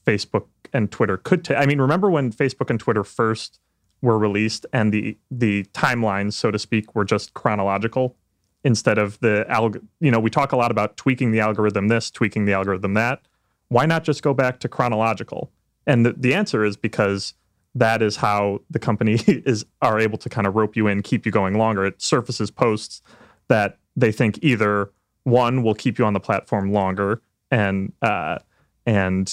Facebook 0.05 0.47
and 0.73 0.91
Twitter 0.91 1.17
could 1.17 1.45
take. 1.45 1.57
I 1.57 1.67
mean, 1.67 1.81
remember 1.81 2.11
when 2.11 2.33
Facebook 2.33 2.69
and 2.69 2.79
Twitter 2.79 3.05
first 3.05 3.59
were 4.01 4.19
released 4.19 4.67
and 4.73 4.93
the 4.93 5.17
the 5.31 5.65
timelines, 5.73 6.33
so 6.35 6.51
to 6.51 6.59
speak, 6.59 6.95
were 6.95 7.05
just 7.05 7.35
chronological 7.35 8.17
instead 8.65 8.99
of 8.99 9.19
the 9.21 9.47
alg. 9.49 9.81
You 10.01 10.11
know, 10.11 10.21
we 10.21 10.31
talk 10.31 10.53
a 10.53 10.57
lot 10.57 10.71
about 10.71 10.97
tweaking 10.97 11.31
the 11.31 11.41
algorithm 11.41 11.89
this, 11.89 12.11
tweaking 12.11 12.45
the 12.45 12.53
algorithm 12.53 12.95
that. 12.95 13.23
Why 13.69 13.87
not 13.87 14.05
just 14.05 14.23
go 14.23 14.35
back 14.35 14.61
to 14.61 14.69
chronological? 14.69 15.51
And 15.87 16.07
the, 16.07 16.13
the 16.13 16.35
answer 16.35 16.65
is 16.65 16.77
because 16.77 17.35
that 17.75 18.03
is 18.03 18.17
how 18.17 18.61
the 18.71 18.79
company 18.79 19.15
is 19.27 19.65
are 19.81 19.99
able 19.99 20.19
to 20.19 20.29
kind 20.29 20.47
of 20.47 20.55
rope 20.55 20.77
you 20.77 20.87
in, 20.87 21.03
keep 21.03 21.27
you 21.27 21.33
going 21.33 21.57
longer. 21.57 21.85
It 21.85 22.01
surfaces 22.01 22.51
posts 22.51 23.03
that 23.49 23.79
they 23.97 24.13
think 24.13 24.39
either 24.43 24.91
one 25.25 25.63
will 25.63 25.75
keep 25.75 25.99
you 25.99 26.05
on 26.05 26.13
the 26.13 26.21
platform 26.21 26.73
longer 26.73 27.23
and 27.51 27.93
uh, 28.03 28.39
and 28.87 29.33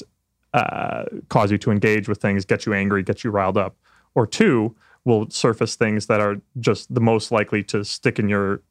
uh, 0.53 1.05
cause 1.29 1.51
you 1.51 1.57
to 1.59 1.71
engage 1.71 2.07
with 2.07 2.19
things, 2.19 2.45
get 2.45 2.65
you 2.65 2.73
angry, 2.73 3.03
get 3.03 3.23
you 3.23 3.31
riled 3.31 3.57
up, 3.57 3.75
or 4.15 4.25
two 4.27 4.75
will 5.05 5.29
surface 5.29 5.75
things 5.75 6.07
that 6.07 6.19
are 6.19 6.37
just 6.59 6.93
the 6.93 7.01
most 7.01 7.31
likely 7.31 7.63
to 7.63 7.83
stick 7.83 8.19
in 8.19 8.29
your 8.29 8.61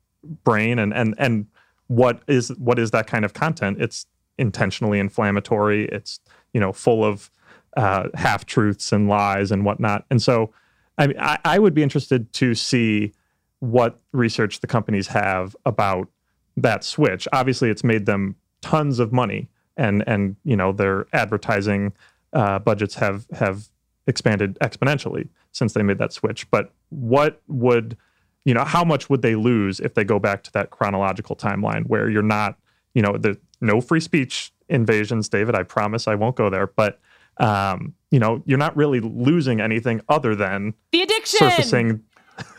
brain 0.44 0.78
and 0.78 0.92
and 0.92 1.14
and 1.18 1.46
what 1.86 2.22
is 2.26 2.50
what 2.58 2.78
is 2.78 2.90
that 2.90 3.06
kind 3.06 3.24
of 3.24 3.32
content? 3.32 3.80
It's 3.80 4.06
intentionally 4.36 4.98
inflammatory. 4.98 5.86
It's 5.86 6.20
you 6.52 6.60
know 6.60 6.72
full 6.72 7.04
of 7.04 7.30
uh, 7.78 8.08
half 8.14 8.44
truths 8.44 8.92
and 8.92 9.08
lies 9.08 9.52
and 9.52 9.64
whatnot. 9.64 10.04
And 10.10 10.20
so, 10.20 10.52
I 10.98 11.38
I, 11.44 11.58
would 11.60 11.74
be 11.74 11.82
interested 11.84 12.32
to 12.34 12.54
see 12.54 13.12
what 13.60 14.00
research 14.12 14.60
the 14.60 14.66
companies 14.66 15.06
have 15.06 15.54
about 15.64 16.08
that 16.56 16.82
switch. 16.82 17.28
Obviously, 17.32 17.70
it's 17.70 17.84
made 17.84 18.04
them 18.04 18.34
tons 18.62 18.98
of 18.98 19.12
money, 19.12 19.48
and 19.76 20.02
and 20.08 20.34
you 20.44 20.56
know 20.56 20.72
their 20.72 21.06
advertising 21.12 21.92
uh, 22.32 22.58
budgets 22.58 22.96
have 22.96 23.28
have 23.30 23.68
expanded 24.08 24.58
exponentially 24.60 25.28
since 25.52 25.72
they 25.72 25.82
made 25.82 25.98
that 25.98 26.12
switch. 26.12 26.50
But 26.50 26.72
what 26.88 27.40
would 27.46 27.96
you 28.44 28.54
know 28.54 28.64
how 28.64 28.82
much 28.82 29.08
would 29.08 29.22
they 29.22 29.36
lose 29.36 29.78
if 29.78 29.94
they 29.94 30.02
go 30.02 30.18
back 30.18 30.42
to 30.42 30.52
that 30.52 30.70
chronological 30.70 31.36
timeline 31.36 31.86
where 31.86 32.10
you're 32.10 32.22
not 32.22 32.58
you 32.94 33.02
know 33.02 33.16
the 33.16 33.38
no 33.60 33.80
free 33.80 34.00
speech 34.00 34.52
invasions 34.70 35.28
david 35.28 35.54
i 35.54 35.62
promise 35.62 36.08
i 36.08 36.14
won't 36.14 36.34
go 36.34 36.48
there 36.48 36.66
but 36.66 36.98
um, 37.38 37.94
you 38.10 38.18
know 38.18 38.42
you're 38.46 38.58
not 38.58 38.76
really 38.76 39.00
losing 39.00 39.60
anything 39.60 40.00
other 40.08 40.34
than 40.34 40.74
the 40.92 41.02
addiction 41.02 41.38
surfacing 41.38 42.02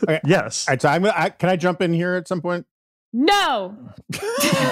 Okay. 0.04 0.20
yes 0.26 0.68
All 0.68 0.72
right, 0.72 0.82
so 0.82 0.88
I'm, 0.90 1.06
I, 1.06 1.30
can 1.30 1.48
I 1.48 1.56
jump 1.56 1.80
in 1.80 1.92
here 1.94 2.14
at 2.14 2.28
some 2.28 2.40
point? 2.42 2.66
no 3.12 3.76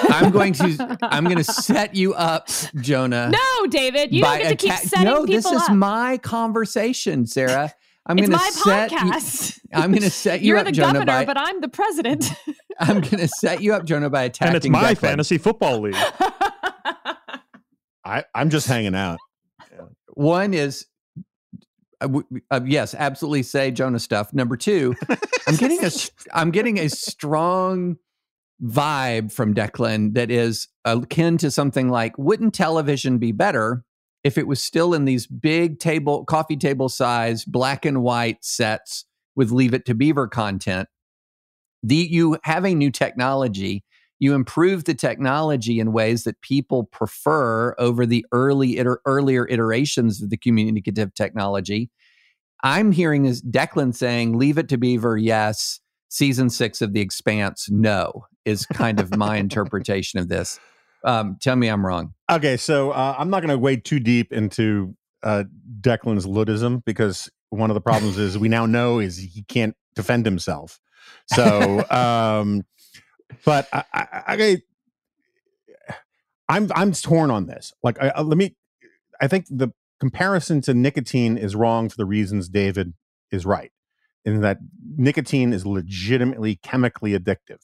I'm 0.09 0.31
going 0.31 0.53
to 0.53 0.97
I'm 1.01 1.25
going 1.25 1.37
to 1.37 1.43
set 1.43 1.93
you 1.95 2.13
up, 2.13 2.47
Jonah. 2.79 3.29
no 3.31 3.67
david 3.67 4.13
you 4.13 4.21
don't 4.21 4.37
get 4.37 4.49
to 4.49 4.55
keep 4.55 4.71
atta- 4.71 4.87
setting 4.87 5.05
no, 5.05 5.25
people 5.25 5.51
this 5.51 5.61
is 5.63 5.69
up 5.69 5.75
my 5.75 6.17
conversation, 6.19 7.25
Sarah. 7.25 7.73
I'm 8.05 8.17
it's 8.17 8.29
going 8.29 8.39
to 8.39 8.43
my 8.45 8.49
set 8.51 8.91
you, 8.91 8.97
podcast 8.97 9.59
I'm 9.73 9.91
going 9.91 10.03
to 10.03 10.09
set 10.09 10.41
you 10.41 10.43
up. 10.43 10.43
you're 10.45 10.57
up, 10.57 10.65
the 10.65 10.71
Jonah. 10.71 10.93
governor 10.93 11.05
By, 11.05 11.25
but 11.25 11.37
i'm 11.37 11.59
the 11.59 11.67
president 11.69 12.31
I'm 12.79 13.01
going 13.01 13.17
to 13.17 13.27
set 13.27 13.61
you 13.61 13.73
up, 13.73 13.83
Jonah, 13.85 14.09
by 14.09 14.23
attacking. 14.23 14.47
and 14.47 14.55
it's 14.55 14.69
my 14.69 14.93
Declan. 14.93 14.97
fantasy 14.99 15.37
football 15.37 15.81
league 15.81 15.95
I, 18.05 18.23
I'm 18.33 18.49
just 18.49 18.67
hanging 18.67 18.95
out. 18.95 19.19
One 20.19 20.53
is, 20.53 20.85
uh, 22.01 22.07
w- 22.07 22.27
uh, 22.51 22.59
yes, 22.65 22.93
absolutely 22.93 23.41
say 23.43 23.71
Jonah 23.71 23.99
stuff. 23.99 24.33
Number 24.33 24.57
two, 24.57 24.93
I'm 25.47 25.55
getting 25.55 25.81
a 25.81 25.89
I'm 26.33 26.51
getting 26.51 26.77
a 26.77 26.89
strong 26.89 27.95
vibe 28.61 29.31
from 29.31 29.53
Declan 29.53 30.15
that 30.15 30.29
is 30.29 30.67
akin 30.83 31.37
to 31.37 31.49
something 31.49 31.87
like, 31.87 32.17
wouldn't 32.17 32.53
television 32.53 33.17
be 33.17 33.31
better 33.31 33.85
if 34.25 34.37
it 34.37 34.45
was 34.45 34.61
still 34.61 34.93
in 34.93 35.05
these 35.05 35.25
big 35.25 35.79
table, 35.79 36.25
coffee 36.25 36.57
table 36.57 36.89
size, 36.89 37.45
black 37.45 37.85
and 37.85 38.03
white 38.03 38.43
sets 38.43 39.05
with 39.37 39.51
Leave 39.51 39.73
It 39.73 39.85
to 39.85 39.95
Beaver 39.95 40.27
content? 40.27 40.89
The 41.81 41.95
you 41.95 42.37
have 42.43 42.65
a 42.65 42.75
new 42.75 42.91
technology. 42.91 43.85
You 44.19 44.33
improve 44.33 44.83
the 44.83 44.93
technology 44.93 45.79
in 45.79 45.93
ways 45.93 46.25
that 46.25 46.41
people 46.41 46.83
prefer 46.83 47.73
over 47.77 48.05
the 48.05 48.25
early 48.31 48.79
iter- 48.79 49.01
earlier 49.05 49.47
iterations 49.47 50.21
of 50.21 50.29
the 50.29 50.37
communicative 50.37 51.13
technology. 51.13 51.89
I'm 52.61 52.91
hearing 52.91 53.25
is 53.25 53.41
Declan 53.41 53.95
saying, 53.95 54.37
"Leave 54.37 54.57
it 54.57 54.67
to 54.69 54.77
Beaver, 54.77 55.17
yes." 55.17 55.79
Season 56.11 56.49
six 56.49 56.81
of 56.81 56.93
The 56.93 57.01
Expanse, 57.01 57.69
no, 57.69 58.25
is 58.43 58.65
kind 58.65 58.99
of 58.99 59.15
my 59.15 59.37
interpretation 59.37 60.19
of 60.19 60.27
this. 60.27 60.59
Um, 61.03 61.37
tell 61.39 61.55
me 61.55 61.67
I'm 61.67 61.85
wrong. 61.85 62.13
Okay, 62.29 62.57
so 62.57 62.91
uh, 62.91 63.15
I'm 63.17 63.29
not 63.29 63.41
going 63.41 63.51
to 63.51 63.57
wade 63.57 63.85
too 63.85 63.99
deep 63.99 64.33
into 64.33 64.95
uh, 65.23 65.43
Declan's 65.81 66.25
Luddism 66.25 66.83
because 66.83 67.29
one 67.49 67.69
of 67.69 67.73
the 67.73 67.81
problems 67.81 68.17
is 68.17 68.37
we 68.37 68.49
now 68.49 68.65
know 68.65 68.99
is 68.99 69.17
he 69.17 69.43
can't 69.43 69.75
defend 69.95 70.25
himself. 70.25 70.79
So, 71.27 71.83
um, 71.91 72.63
but 73.45 73.67
I, 73.73 73.83
I, 73.93 74.07
I, 74.27 74.57
I'm 76.47 76.71
I'm 76.75 76.91
torn 76.93 77.31
on 77.31 77.45
this. 77.47 77.73
Like, 77.83 78.01
I, 78.01 78.09
I- 78.09 78.21
let 78.21 78.37
me. 78.37 78.55
I 79.21 79.27
think 79.27 79.45
the 79.49 79.69
comparison 79.99 80.61
to 80.61 80.73
nicotine 80.73 81.37
is 81.37 81.55
wrong 81.55 81.89
for 81.89 81.97
the 81.97 82.05
reasons 82.05 82.49
David 82.49 82.93
is 83.31 83.45
right, 83.45 83.71
in 84.25 84.41
that 84.41 84.59
nicotine 84.97 85.53
is 85.53 85.65
legitimately 85.65 86.55
chemically 86.63 87.17
addictive. 87.17 87.57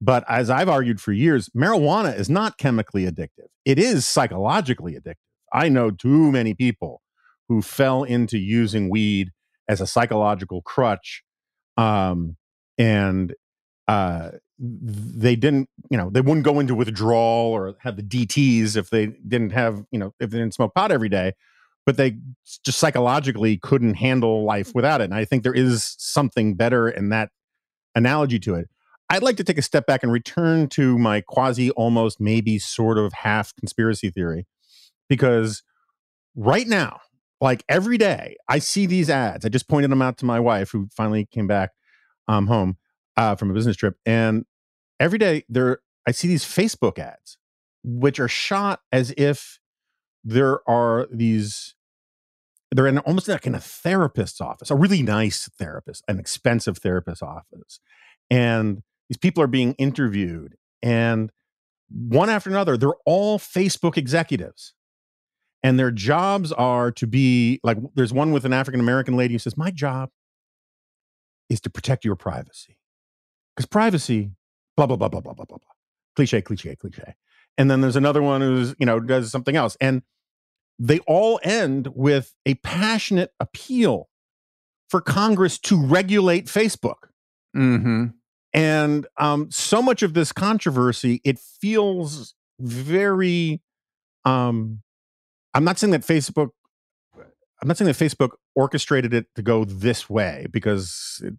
But 0.00 0.24
as 0.28 0.48
I've 0.48 0.68
argued 0.68 1.00
for 1.00 1.12
years, 1.12 1.48
marijuana 1.56 2.16
is 2.16 2.30
not 2.30 2.56
chemically 2.58 3.04
addictive. 3.04 3.48
It 3.64 3.78
is 3.78 4.06
psychologically 4.06 4.94
addictive. 4.94 5.16
I 5.52 5.68
know 5.68 5.90
too 5.90 6.30
many 6.30 6.54
people 6.54 7.02
who 7.48 7.62
fell 7.62 8.04
into 8.04 8.38
using 8.38 8.90
weed 8.90 9.30
as 9.68 9.80
a 9.80 9.86
psychological 9.86 10.62
crutch, 10.62 11.22
um, 11.76 12.36
and 12.78 13.34
uh, 13.88 14.30
they 14.58 15.36
didn't, 15.36 15.68
you 15.90 15.96
know, 15.96 16.10
they 16.10 16.20
wouldn't 16.20 16.44
go 16.44 16.58
into 16.58 16.74
withdrawal 16.74 17.52
or 17.52 17.76
have 17.80 17.96
the 17.96 18.02
DTs 18.02 18.76
if 18.76 18.90
they 18.90 19.06
didn't 19.06 19.50
have, 19.50 19.84
you 19.90 19.98
know, 19.98 20.12
if 20.18 20.30
they 20.30 20.38
didn't 20.38 20.54
smoke 20.54 20.74
pot 20.74 20.90
every 20.90 21.08
day, 21.08 21.32
but 21.86 21.96
they 21.96 22.16
just 22.64 22.78
psychologically 22.78 23.56
couldn't 23.56 23.94
handle 23.94 24.44
life 24.44 24.74
without 24.74 25.00
it. 25.00 25.04
And 25.04 25.14
I 25.14 25.24
think 25.24 25.42
there 25.42 25.54
is 25.54 25.94
something 25.98 26.54
better 26.54 26.88
in 26.88 27.10
that 27.10 27.30
analogy 27.94 28.38
to 28.40 28.54
it. 28.56 28.68
I'd 29.10 29.22
like 29.22 29.36
to 29.38 29.44
take 29.44 29.58
a 29.58 29.62
step 29.62 29.86
back 29.86 30.02
and 30.02 30.12
return 30.12 30.68
to 30.70 30.98
my 30.98 31.22
quasi, 31.22 31.70
almost, 31.70 32.20
maybe 32.20 32.58
sort 32.58 32.98
of 32.98 33.12
half 33.14 33.54
conspiracy 33.56 34.10
theory, 34.10 34.46
because 35.08 35.62
right 36.36 36.66
now, 36.66 37.00
like 37.40 37.64
every 37.68 37.96
day, 37.96 38.36
I 38.48 38.58
see 38.58 38.84
these 38.84 39.08
ads. 39.08 39.46
I 39.46 39.48
just 39.48 39.68
pointed 39.68 39.90
them 39.90 40.02
out 40.02 40.18
to 40.18 40.26
my 40.26 40.40
wife, 40.40 40.70
who 40.70 40.88
finally 40.94 41.26
came 41.30 41.46
back 41.46 41.70
um, 42.26 42.48
home 42.48 42.76
uh, 43.16 43.34
from 43.36 43.50
a 43.50 43.54
business 43.54 43.76
trip, 43.76 43.96
and 44.04 44.44
every 45.00 45.18
day 45.18 45.44
there, 45.48 45.80
I 46.06 46.12
see 46.12 46.28
these 46.28 46.44
Facebook 46.44 46.98
ads, 46.98 47.38
which 47.82 48.18
are 48.20 48.28
shot 48.28 48.80
as 48.92 49.12
if 49.16 49.60
there 50.24 50.68
are 50.68 51.06
these. 51.10 51.74
They're 52.70 52.86
in 52.86 52.98
almost 52.98 53.28
like 53.28 53.46
in 53.46 53.54
a 53.54 53.60
therapist's 53.60 54.42
office, 54.42 54.70
a 54.70 54.74
really 54.74 55.02
nice 55.02 55.48
therapist, 55.58 56.04
an 56.06 56.18
expensive 56.18 56.78
therapist's 56.78 57.22
office, 57.22 57.80
and 58.30 58.82
these 59.08 59.16
people 59.16 59.42
are 59.42 59.48
being 59.48 59.72
interviewed 59.74 60.56
and 60.82 61.32
one 61.90 62.28
after 62.28 62.50
another 62.50 62.76
they're 62.76 62.92
all 63.06 63.38
facebook 63.38 63.96
executives 63.96 64.74
and 65.62 65.78
their 65.78 65.90
jobs 65.90 66.52
are 66.52 66.90
to 66.92 67.06
be 67.06 67.60
like 67.62 67.78
there's 67.94 68.12
one 68.12 68.32
with 68.32 68.44
an 68.44 68.52
african 68.52 68.80
american 68.80 69.16
lady 69.16 69.34
who 69.34 69.38
says 69.38 69.56
my 69.56 69.70
job 69.70 70.10
is 71.48 71.60
to 71.60 71.70
protect 71.70 72.04
your 72.04 72.16
privacy 72.16 72.78
because 73.56 73.66
privacy 73.66 74.32
blah 74.78 74.86
blah 74.86 74.96
blah 74.96 75.08
blah 75.08 75.20
blah 75.20 75.34
blah 75.34 75.44
blah 75.44 75.58
blah. 75.58 75.74
Cliche, 76.14 76.40
cliche, 76.40 76.76
cliche. 76.76 77.14
And 77.56 77.70
then 77.70 77.80
there's 77.80 77.96
another 77.96 78.22
one 78.22 78.40
who's 78.40 78.74
you 78.78 78.86
know 78.86 79.00
does 79.00 79.30
something 79.30 79.56
else, 79.56 79.76
and 79.80 80.02
they 80.78 81.00
all 81.00 81.40
end 81.42 81.88
with 81.94 82.34
a 82.46 82.54
passionate 82.54 83.32
appeal 83.40 84.08
for 84.88 85.00
Congress 85.00 85.58
to 85.58 85.80
regulate 85.84 86.46
Facebook. 86.46 87.08
Mm-hmm. 87.56 88.06
And 88.54 89.06
um, 89.18 89.50
so 89.50 89.82
much 89.82 90.02
of 90.02 90.14
this 90.14 90.32
controversy, 90.32 91.20
it 91.24 91.38
feels 91.38 92.34
very. 92.60 93.60
Um, 94.24 94.82
I'm 95.54 95.64
not 95.64 95.78
saying 95.78 95.90
that 95.90 96.02
Facebook. 96.02 96.50
I'm 97.60 97.66
not 97.66 97.76
saying 97.76 97.90
that 97.92 97.96
Facebook 97.96 98.30
orchestrated 98.58 99.14
it 99.14 99.26
to 99.36 99.42
go 99.42 99.64
this 99.64 100.10
way 100.10 100.46
because 100.50 101.22
it, 101.24 101.34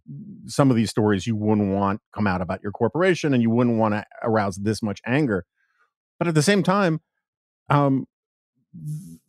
some 0.46 0.70
of 0.70 0.78
these 0.78 0.90
stories 0.90 1.28
you 1.28 1.36
wouldn't 1.36 1.70
want 1.70 2.00
come 2.16 2.26
out 2.26 2.42
about 2.42 2.62
your 2.64 2.72
corporation 2.72 3.34
and 3.34 3.44
you 3.44 3.50
wouldn't 3.50 3.78
want 3.78 3.94
to 3.94 4.06
arouse 4.24 4.56
this 4.56 4.82
much 4.82 5.02
anger 5.06 5.46
but 6.18 6.28
at 6.30 6.34
the 6.34 6.42
same 6.42 6.64
time 6.64 7.02
um, 7.70 8.06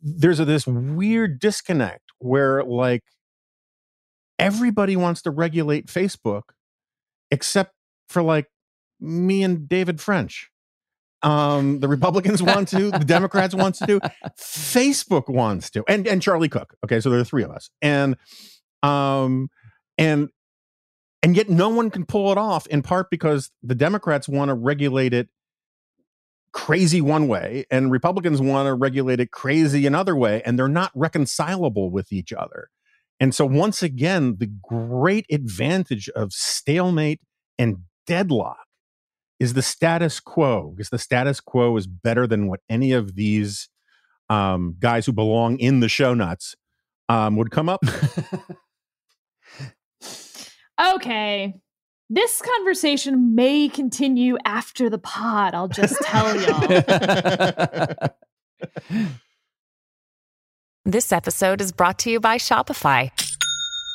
there's 0.01 0.39
a, 0.39 0.45
this 0.45 0.65
weird 0.65 1.39
disconnect 1.39 2.13
where 2.19 2.63
like 2.63 3.03
everybody 4.39 4.95
wants 4.95 5.21
to 5.21 5.29
regulate 5.29 5.87
facebook 5.87 6.43
except 7.29 7.73
for 8.07 8.21
like 8.21 8.47
me 9.01 9.43
and 9.43 9.67
David 9.67 9.99
French. 9.99 10.50
Um, 11.23 11.79
the 11.79 11.87
Republicans 11.87 12.41
want 12.43 12.67
to, 12.69 12.91
the 12.91 12.99
Democrats 12.99 13.53
wants 13.53 13.79
to 13.79 13.99
Facebook 14.39 15.29
wants 15.29 15.69
to, 15.71 15.83
and 15.87 16.07
and 16.07 16.21
Charlie 16.21 16.49
Cooke. 16.49 16.75
Okay, 16.83 16.99
so 16.99 17.09
there 17.09 17.19
are 17.19 17.25
three 17.25 17.43
of 17.43 17.51
us, 17.51 17.69
and 17.81 18.17
um, 18.83 19.49
and 19.97 20.29
and 21.23 21.35
yet 21.35 21.49
no 21.49 21.69
one 21.69 21.89
can 21.89 22.05
pull 22.05 22.31
it 22.31 22.37
off. 22.37 22.67
In 22.67 22.81
part 22.81 23.09
because 23.09 23.51
the 23.61 23.75
Democrats 23.75 24.27
want 24.27 24.49
to 24.49 24.55
regulate 24.55 25.13
it 25.13 25.29
crazy 26.53 27.01
one 27.01 27.27
way, 27.27 27.65
and 27.71 27.91
Republicans 27.91 28.41
want 28.41 28.67
to 28.67 28.73
regulate 28.73 29.19
it 29.19 29.31
crazy 29.31 29.85
another 29.85 30.15
way, 30.15 30.41
and 30.45 30.57
they're 30.57 30.67
not 30.67 30.91
reconcilable 30.95 31.89
with 31.89 32.11
each 32.11 32.33
other. 32.33 32.69
And 33.19 33.35
so, 33.35 33.45
once 33.45 33.83
again, 33.83 34.37
the 34.39 34.51
great 34.67 35.27
advantage 35.31 36.09
of 36.09 36.33
stalemate 36.33 37.21
and 37.59 37.83
deadlock 38.07 38.57
is 39.41 39.53
the 39.55 39.61
status 39.63 40.19
quo, 40.19 40.71
because 40.75 40.89
the 40.89 40.99
status 40.99 41.39
quo 41.39 41.75
is 41.75 41.87
better 41.87 42.27
than 42.27 42.47
what 42.47 42.59
any 42.69 42.91
of 42.91 43.15
these 43.15 43.69
um, 44.29 44.75
guys 44.79 45.07
who 45.07 45.11
belong 45.11 45.57
in 45.57 45.79
the 45.79 45.89
show 45.89 46.13
nuts 46.13 46.55
um, 47.09 47.35
would 47.37 47.49
come 47.49 47.67
up. 47.67 47.83
Okay. 50.79 51.53
This 52.09 52.41
conversation 52.41 53.35
may 53.35 53.69
continue 53.69 54.37
after 54.45 54.89
the 54.89 54.97
pod. 54.97 55.53
I'll 55.53 55.67
just 55.67 55.95
tell 56.01 56.35
y'all. 56.41 58.09
This 60.85 61.11
episode 61.11 61.61
is 61.61 61.71
brought 61.71 61.99
to 61.99 62.09
you 62.09 62.19
by 62.19 62.37
Shopify. 62.37 63.11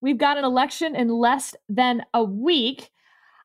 We've 0.00 0.18
got 0.18 0.38
an 0.38 0.44
election 0.44 0.94
in 0.94 1.08
less 1.08 1.54
than 1.68 2.04
a 2.14 2.22
week. 2.22 2.90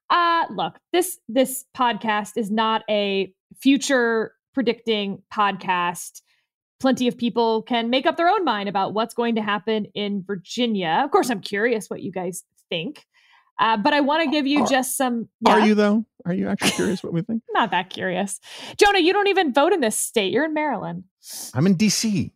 Uh, 0.09 0.45
look, 0.51 0.77
this 0.91 1.19
this 1.27 1.65
podcast 1.75 2.37
is 2.37 2.51
not 2.51 2.83
a 2.89 3.33
future 3.59 4.33
predicting 4.53 5.21
podcast. 5.33 6.21
Plenty 6.79 7.07
of 7.07 7.17
people 7.17 7.61
can 7.63 7.89
make 7.89 8.05
up 8.05 8.17
their 8.17 8.29
own 8.29 8.43
mind 8.43 8.69
about 8.69 8.93
what's 8.93 9.13
going 9.13 9.35
to 9.35 9.41
happen 9.41 9.85
in 9.95 10.23
Virginia. 10.25 11.01
Of 11.03 11.11
course, 11.11 11.29
I'm 11.29 11.39
curious 11.39 11.89
what 11.89 12.01
you 12.01 12.11
guys 12.11 12.43
think. 12.69 13.05
Uh, 13.59 13.77
but 13.77 13.93
I 13.93 14.01
want 14.01 14.23
to 14.23 14.29
give 14.29 14.45
you 14.47 14.63
Are- 14.63 14.67
just 14.67 14.97
some. 14.97 15.29
Are 15.47 15.65
you 15.65 15.75
though? 15.75 16.05
Are 16.25 16.33
you 16.33 16.47
actually 16.47 16.71
curious 16.71 17.03
what 17.03 17.13
we 17.13 17.21
think? 17.21 17.43
Not 17.51 17.71
that 17.71 17.89
curious. 17.89 18.39
Jonah, 18.77 18.99
you 18.99 19.13
don't 19.13 19.27
even 19.27 19.53
vote 19.53 19.73
in 19.73 19.81
this 19.81 19.97
state. 19.97 20.31
You're 20.31 20.45
in 20.45 20.53
Maryland. 20.53 21.03
I'm 21.53 21.65
in 21.67 21.75
DC. 21.75 22.31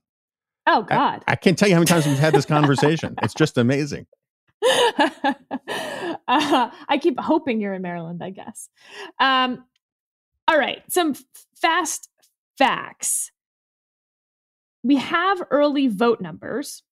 Oh, 0.68 0.84
God. 0.84 1.24
I 1.28 1.36
can't 1.36 1.58
tell 1.58 1.70
you 1.70 1.76
how 1.76 1.80
many 1.80 1.88
times 1.88 2.06
we've 2.06 2.20
had 2.20 2.34
this 2.34 2.46
conversation. 2.46 3.16
it's 3.24 3.34
just 3.34 3.58
amazing. 3.58 4.06
uh, 4.66 5.34
I 6.28 7.00
keep 7.02 7.18
hoping 7.20 7.62
you're 7.62 7.74
in 7.74 7.82
Maryland, 7.82 8.22
I 8.22 8.32
guess. 8.32 8.70
Um, 9.20 9.64
all 10.48 10.58
right, 10.58 10.84
some 10.90 11.12
f- 11.12 11.24
fast 11.56 12.10
facts. 12.58 13.32
We 14.84 14.98
have 14.98 15.42
early 15.52 15.88
vote 15.88 16.20
numbers. 16.22 16.84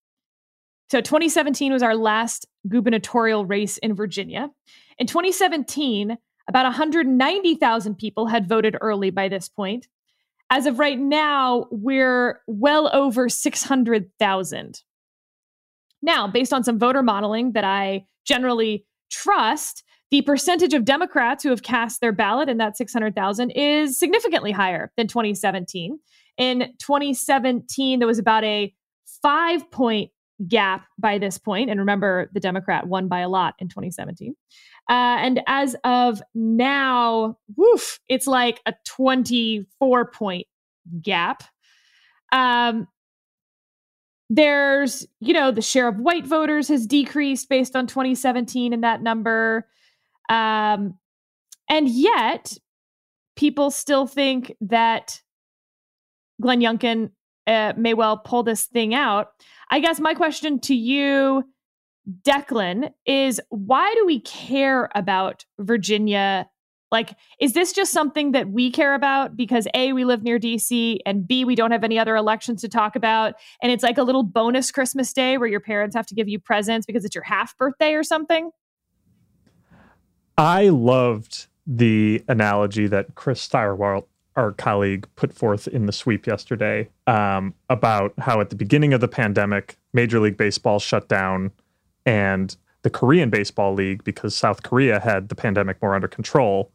So 0.91 1.01
2017 1.01 1.73
was 1.73 1.84
our 1.84 1.95
last 1.95 2.45
gubernatorial 2.67 3.45
race 3.45 3.78
in 3.80 3.93
Virginia. 3.93 4.51
In 4.97 5.07
2017, 5.07 6.17
about 6.47 6.63
190,000 6.63 7.95
people 7.95 8.28
had 8.28 8.47
voted 8.47 8.78
early 8.80 9.09
by 9.09 9.28
this 9.28 9.49
point. 9.49 9.88
As 10.49 10.65
of 10.65 10.79
right 10.79 10.99
now, 10.99 11.67
we're 11.71 12.41
well 12.47 12.89
over 12.93 13.29
600,000. 13.29 14.81
Now, 16.01 16.27
based 16.27 16.53
on 16.53 16.63
some 16.63 16.77
voter 16.77 17.01
modeling 17.01 17.53
that 17.53 17.63
I 17.63 18.05
generally 18.25 18.85
trust, 19.11 19.83
the 20.11 20.21
percentage 20.21 20.73
of 20.73 20.85
Democrats 20.85 21.43
who 21.43 21.49
have 21.49 21.63
cast 21.63 21.99
their 21.99 22.11
ballot 22.11 22.47
in 22.47 22.57
that 22.57 22.77
600,000 22.77 23.51
is 23.51 23.97
significantly 23.97 24.51
higher 24.51 24.91
than 24.97 25.07
2017. 25.07 25.99
In 26.37 26.59
2017, 26.79 27.99
there 27.99 28.07
was 28.07 28.19
about 28.19 28.43
a 28.43 28.73
five 29.21 29.69
point 29.71 30.11
gap 30.47 30.86
by 30.97 31.17
this 31.17 31.38
point. 31.38 31.69
And 31.69 31.79
remember, 31.79 32.29
the 32.33 32.39
Democrat 32.39 32.88
won 32.88 33.07
by 33.07 33.19
a 33.19 33.29
lot 33.29 33.55
in 33.59 33.67
2017. 33.67 34.36
Uh, 34.89 34.93
and 34.93 35.41
as 35.47 35.75
of 35.83 36.21
now, 36.33 37.38
woof, 37.55 37.99
it's 38.09 38.27
like 38.27 38.61
a 38.65 38.73
24 38.86 40.11
point 40.11 40.47
gap. 41.01 41.43
Um, 42.31 42.88
there's, 44.29 45.05
you 45.19 45.33
know, 45.33 45.51
the 45.51 45.61
share 45.61 45.88
of 45.88 45.99
white 45.99 46.25
voters 46.25 46.67
has 46.67 46.88
decreased 46.88 47.47
based 47.47 47.75
on 47.75 47.88
2017 47.88 48.73
and 48.73 48.83
that 48.83 49.01
number. 49.01 49.67
Um, 50.29 50.97
and 51.69 51.88
yet, 51.88 52.57
people 53.36 53.71
still 53.71 54.07
think 54.07 54.55
that 54.61 55.21
Glenn 56.41 56.59
Youngkin 56.59 57.11
uh, 57.47 57.73
may 57.77 57.93
well 57.93 58.17
pull 58.17 58.43
this 58.43 58.65
thing 58.65 58.93
out. 58.93 59.29
I 59.70 59.80
guess 59.80 59.99
my 59.99 60.13
question 60.13 60.59
to 60.61 60.76
you, 60.76 61.43
Declan, 62.24 62.91
is 63.05 63.41
why 63.49 63.93
do 63.95 64.05
we 64.05 64.20
care 64.20 64.89
about 64.93 65.45
Virginia? 65.59 66.47
Like, 66.91 67.16
is 67.39 67.53
this 67.53 67.74
just 67.74 67.91
something 67.91 68.32
that 68.34 68.49
we 68.49 68.72
care 68.72 68.93
about 68.93 69.36
because 69.36 69.68
A, 69.74 69.91
we 69.91 70.05
live 70.05 70.24
near 70.24 70.39
DC, 70.39 70.99
and 71.05 71.28
B, 71.28 71.43
we 71.43 71.55
don't 71.55 71.72
have 71.72 71.84
any 71.84 71.97
other 71.97 72.16
elections 72.16 72.61
to 72.61 72.70
talk 72.70 72.95
about? 72.95 73.34
And 73.61 73.72
it's 73.72 73.84
like 73.84 73.97
a 73.97 74.03
little 74.03 74.24
bonus 74.24 74.72
Christmas 74.72 75.11
day 75.11 75.38
where 75.38 75.49
your 75.49 75.59
parents 75.59 75.95
have 75.95 76.05
to 76.07 76.16
give 76.16 76.30
you 76.30 76.39
presents 76.39 76.86
because 76.86 77.03
it's 77.03 77.16
your 77.16 77.24
half 77.24 77.57
birthday 77.57 77.95
or 77.95 78.03
something? 78.03 78.51
I 80.38 80.70
loved 80.70 81.47
the 81.66 82.24
analogy 82.28 82.88
that 82.88 83.16
Chris 83.16 83.45
Stirewalt, 83.45 84.05
our 84.36 84.51
colleague, 84.51 85.07
put 85.15 85.33
forth 85.33 85.67
in 85.67 85.86
the 85.86 85.91
sweep 85.91 86.27
yesterday 86.27 86.89
um, 87.07 87.53
about 87.69 88.13
how 88.17 88.41
at 88.41 88.49
the 88.49 88.55
beginning 88.55 88.93
of 88.93 89.01
the 89.01 89.07
pandemic, 89.07 89.77
Major 89.93 90.19
League 90.19 90.38
Baseball 90.38 90.79
shut 90.79 91.07
down 91.07 91.51
and 92.05 92.55
the 92.81 92.89
Korean 92.89 93.31
Baseball 93.31 93.73
League, 93.73 94.03
because 94.03 94.36
South 94.36 94.61
Korea 94.61 94.99
had 94.99 95.29
the 95.29 95.36
pandemic 95.36 95.81
more 95.81 95.95
under 95.95 96.07
control, 96.07 96.71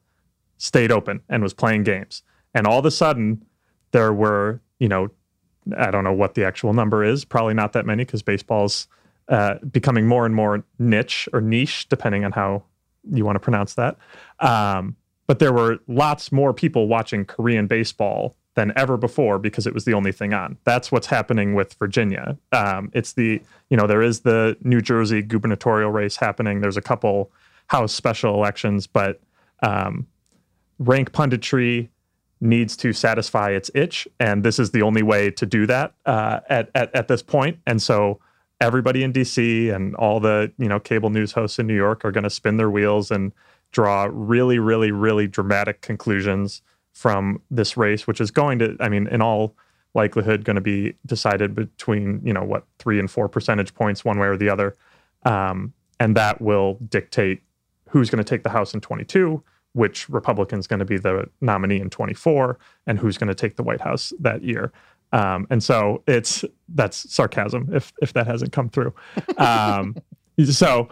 stayed 0.58 0.90
open 0.90 1.20
and 1.28 1.42
was 1.42 1.54
playing 1.54 1.84
games. 1.84 2.22
And 2.52 2.66
all 2.66 2.80
of 2.80 2.84
a 2.84 2.90
sudden, 2.90 3.44
there 3.92 4.12
were, 4.12 4.60
you 4.80 4.88
know, 4.88 5.10
I 5.76 5.92
don't 5.92 6.02
know 6.02 6.12
what 6.12 6.34
the 6.34 6.44
actual 6.44 6.72
number 6.72 7.04
is, 7.04 7.24
probably 7.24 7.54
not 7.54 7.74
that 7.74 7.86
many 7.86 8.04
because 8.04 8.22
baseball's 8.22 8.88
uh, 9.28 9.54
becoming 9.70 10.06
more 10.08 10.26
and 10.26 10.34
more 10.34 10.64
niche 10.80 11.28
or 11.32 11.40
niche, 11.40 11.88
depending 11.88 12.24
on 12.24 12.32
how 12.32 12.64
you 13.12 13.24
want 13.24 13.36
to 13.36 13.40
pronounce 13.40 13.74
that. 13.74 13.96
Um, 14.40 14.96
but 15.30 15.38
there 15.38 15.52
were 15.52 15.78
lots 15.86 16.32
more 16.32 16.52
people 16.52 16.88
watching 16.88 17.24
Korean 17.24 17.68
baseball 17.68 18.34
than 18.56 18.72
ever 18.74 18.96
before 18.96 19.38
because 19.38 19.64
it 19.64 19.72
was 19.72 19.84
the 19.84 19.94
only 19.94 20.10
thing 20.10 20.34
on. 20.34 20.58
That's 20.64 20.90
what's 20.90 21.06
happening 21.06 21.54
with 21.54 21.74
Virginia. 21.74 22.36
Um, 22.50 22.90
it's 22.94 23.12
the, 23.12 23.40
you 23.68 23.76
know, 23.76 23.86
there 23.86 24.02
is 24.02 24.22
the 24.22 24.56
New 24.64 24.80
Jersey 24.80 25.22
gubernatorial 25.22 25.92
race 25.92 26.16
happening. 26.16 26.62
There's 26.62 26.76
a 26.76 26.82
couple 26.82 27.30
House 27.68 27.92
special 27.92 28.34
elections, 28.34 28.88
but 28.88 29.20
um, 29.62 30.08
rank 30.80 31.12
punditry 31.12 31.90
needs 32.40 32.76
to 32.78 32.92
satisfy 32.92 33.50
its 33.50 33.70
itch, 33.72 34.08
and 34.18 34.42
this 34.42 34.58
is 34.58 34.72
the 34.72 34.82
only 34.82 35.04
way 35.04 35.30
to 35.30 35.46
do 35.46 35.64
that 35.64 35.94
uh, 36.06 36.40
at, 36.48 36.72
at 36.74 36.92
at 36.92 37.06
this 37.06 37.22
point. 37.22 37.60
And 37.68 37.80
so 37.80 38.18
everybody 38.60 39.04
in 39.04 39.12
DC 39.12 39.72
and 39.72 39.94
all 39.94 40.18
the 40.18 40.50
you 40.58 40.68
know 40.68 40.80
cable 40.80 41.10
news 41.10 41.30
hosts 41.30 41.60
in 41.60 41.68
New 41.68 41.76
York 41.76 42.04
are 42.04 42.10
going 42.10 42.24
to 42.24 42.30
spin 42.30 42.56
their 42.56 42.68
wheels 42.68 43.12
and 43.12 43.30
draw 43.72 44.08
really, 44.10 44.58
really, 44.58 44.90
really 44.90 45.26
dramatic 45.26 45.80
conclusions 45.80 46.62
from 46.92 47.40
this 47.50 47.76
race, 47.76 48.06
which 48.06 48.20
is 48.20 48.30
going 48.30 48.58
to, 48.58 48.76
I 48.80 48.88
mean, 48.88 49.06
in 49.06 49.22
all 49.22 49.54
likelihood, 49.94 50.44
going 50.44 50.56
to 50.56 50.60
be 50.60 50.94
decided 51.06 51.54
between 51.54 52.20
you 52.24 52.32
know 52.32 52.42
what 52.42 52.64
three 52.78 52.98
and 52.98 53.10
four 53.10 53.28
percentage 53.28 53.74
points, 53.74 54.04
one 54.04 54.18
way 54.18 54.26
or 54.26 54.36
the 54.36 54.48
other, 54.48 54.76
um, 55.24 55.72
and 55.98 56.16
that 56.16 56.40
will 56.40 56.78
dictate 56.88 57.42
who's 57.88 58.10
going 58.10 58.22
to 58.22 58.28
take 58.28 58.42
the 58.42 58.50
House 58.50 58.72
in 58.72 58.80
22, 58.80 59.42
which 59.72 60.08
Republican's 60.08 60.66
going 60.66 60.78
to 60.78 60.84
be 60.84 60.96
the 60.96 61.28
nominee 61.40 61.80
in 61.80 61.90
24, 61.90 62.58
and 62.86 62.98
who's 62.98 63.18
going 63.18 63.28
to 63.28 63.34
take 63.34 63.56
the 63.56 63.62
White 63.62 63.80
House 63.80 64.12
that 64.20 64.42
year. 64.44 64.72
Um, 65.12 65.46
and 65.50 65.62
so 65.62 66.02
it's 66.06 66.44
that's 66.68 67.12
sarcasm 67.12 67.68
if 67.72 67.92
if 68.00 68.12
that 68.12 68.26
hasn't 68.26 68.52
come 68.52 68.68
through. 68.68 68.94
Um, 69.38 69.96
so 70.50 70.88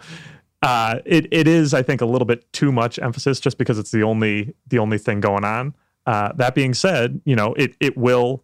uh, 0.63 0.99
it 1.05 1.29
it 1.31 1.47
is 1.47 1.73
I 1.75 1.83
think 1.83 2.01
a 2.01 2.07
little 2.07 2.27
bit 2.27 2.53
too 2.53 2.73
much 2.73 2.99
emphasis 2.99 3.41
just 3.41 3.59
because 3.59 3.79
it's 3.79 3.91
the 3.91 4.03
only 4.03 4.55
the 4.67 4.79
only 4.79 4.99
thing 4.99 5.21
going 5.21 5.45
on. 5.45 5.75
Uh, 6.07 6.33
that 6.35 6.55
being 6.55 6.75
said, 6.75 7.21
you 7.25 7.37
know 7.37 7.55
it 7.55 7.77
it 7.81 7.97
will 7.97 8.43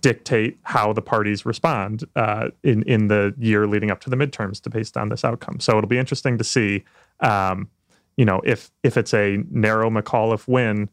dictate 0.00 0.58
how 0.62 0.92
the 0.92 1.02
parties 1.02 1.44
respond 1.44 2.04
uh, 2.16 2.48
in 2.62 2.82
in 2.84 3.08
the 3.08 3.34
year 3.38 3.66
leading 3.66 3.90
up 3.90 4.00
to 4.00 4.10
the 4.10 4.16
midterms 4.16 4.60
to 4.62 4.70
based 4.70 4.96
on 4.96 5.10
this 5.10 5.24
outcome. 5.24 5.60
So 5.60 5.76
it'll 5.76 5.88
be 5.88 5.98
interesting 5.98 6.38
to 6.38 6.44
see, 6.44 6.84
um, 7.20 7.68
you 8.16 8.24
know, 8.24 8.40
if 8.44 8.70
if 8.82 8.96
it's 8.96 9.12
a 9.12 9.42
narrow 9.50 9.90
McAuliffe 9.90 10.48
win. 10.48 10.88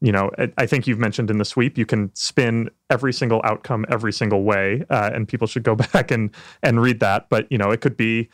You 0.00 0.12
know, 0.12 0.30
I- 0.56 0.66
think 0.66 0.86
you've 0.86 1.00
mentioned 1.00 1.28
in 1.28 1.38
the 1.38 1.44
sweep 1.44 1.76
you 1.76 1.84
can 1.84 2.14
spin 2.14 2.70
every 2.88 3.12
single 3.12 3.40
outcome 3.42 3.84
every 3.88 4.12
single 4.12 4.44
way, 4.44 4.84
uh, 4.90 5.10
and 5.12 5.26
people 5.26 5.48
should 5.48 5.64
go 5.64 5.74
back 5.92 6.12
and 6.12 6.30
and 6.62 6.80
read 6.80 7.00
that. 7.00 7.28
But 7.28 7.50
you 7.50 7.58
know, 7.58 7.72
it 7.72 7.80
could 7.80 7.96
be 7.96 8.28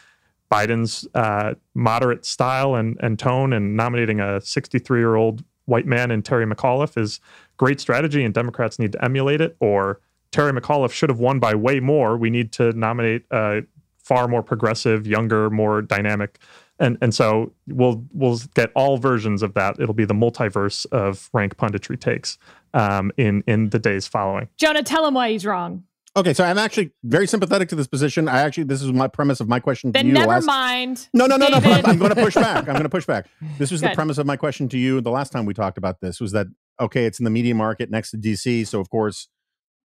Biden's 0.54 1.06
uh, 1.14 1.54
moderate 1.74 2.24
style 2.24 2.74
and 2.74 2.96
and 3.00 3.18
tone, 3.18 3.52
and 3.52 3.76
nominating 3.76 4.20
a 4.20 4.40
63 4.40 5.00
year 5.00 5.16
old 5.16 5.42
white 5.66 5.86
man 5.86 6.10
in 6.10 6.22
Terry 6.22 6.46
McAuliffe 6.46 6.96
is 6.96 7.20
great 7.56 7.80
strategy, 7.80 8.24
and 8.24 8.32
Democrats 8.32 8.78
need 8.78 8.92
to 8.92 9.04
emulate 9.04 9.40
it. 9.40 9.56
Or 9.58 10.00
Terry 10.30 10.52
McAuliffe 10.52 10.92
should 10.92 11.10
have 11.10 11.18
won 11.18 11.38
by 11.40 11.54
way 11.54 11.80
more. 11.80 12.16
We 12.16 12.30
need 12.30 12.52
to 12.52 12.72
nominate 12.72 13.24
a 13.30 13.62
far 13.98 14.28
more 14.28 14.42
progressive, 14.42 15.06
younger, 15.06 15.50
more 15.50 15.80
dynamic 15.82 16.38
And 16.78 16.98
and 17.00 17.14
so 17.14 17.52
we'll 17.66 18.04
we'll 18.12 18.38
get 18.54 18.70
all 18.74 18.98
versions 18.98 19.42
of 19.42 19.54
that. 19.54 19.80
It'll 19.80 19.94
be 19.94 20.04
the 20.04 20.14
multiverse 20.14 20.86
of 20.92 21.30
rank 21.32 21.56
punditry 21.56 21.98
takes 21.98 22.38
um, 22.74 23.10
in 23.16 23.42
in 23.46 23.70
the 23.70 23.78
days 23.78 24.06
following. 24.06 24.48
Jonah, 24.56 24.82
tell 24.82 25.06
him 25.06 25.14
why 25.14 25.30
he's 25.30 25.46
wrong. 25.46 25.84
Okay, 26.16 26.32
so 26.32 26.44
I'm 26.44 26.58
actually 26.58 26.92
very 27.02 27.26
sympathetic 27.26 27.68
to 27.70 27.74
this 27.74 27.88
position. 27.88 28.28
I 28.28 28.42
actually, 28.42 28.64
this 28.64 28.82
is 28.82 28.92
my 28.92 29.08
premise 29.08 29.40
of 29.40 29.48
my 29.48 29.58
question 29.58 29.92
to 29.92 29.98
you. 29.98 30.02
Then 30.02 30.06
you. 30.08 30.12
never 30.12 30.28
last- 30.28 30.46
mind. 30.46 31.08
No, 31.12 31.26
no, 31.26 31.36
no, 31.36 31.48
no. 31.48 31.56
I'm, 31.64 31.86
I'm 31.86 31.98
going 31.98 32.14
to 32.14 32.22
push 32.22 32.34
back. 32.34 32.68
I'm 32.68 32.74
going 32.74 32.82
to 32.84 32.88
push 32.88 33.04
back. 33.04 33.26
This 33.58 33.72
was 33.72 33.80
the 33.80 33.90
premise 33.90 34.18
of 34.18 34.26
my 34.26 34.36
question 34.36 34.68
to 34.68 34.78
you 34.78 35.00
the 35.00 35.10
last 35.10 35.30
time 35.30 35.44
we 35.44 35.54
talked 35.54 35.76
about 35.76 36.00
this. 36.00 36.20
Was 36.20 36.30
that 36.30 36.46
okay? 36.80 37.04
It's 37.06 37.18
in 37.18 37.24
the 37.24 37.30
media 37.30 37.54
market 37.54 37.90
next 37.90 38.12
to 38.12 38.16
DC, 38.16 38.66
so 38.66 38.78
of 38.78 38.90
course, 38.90 39.28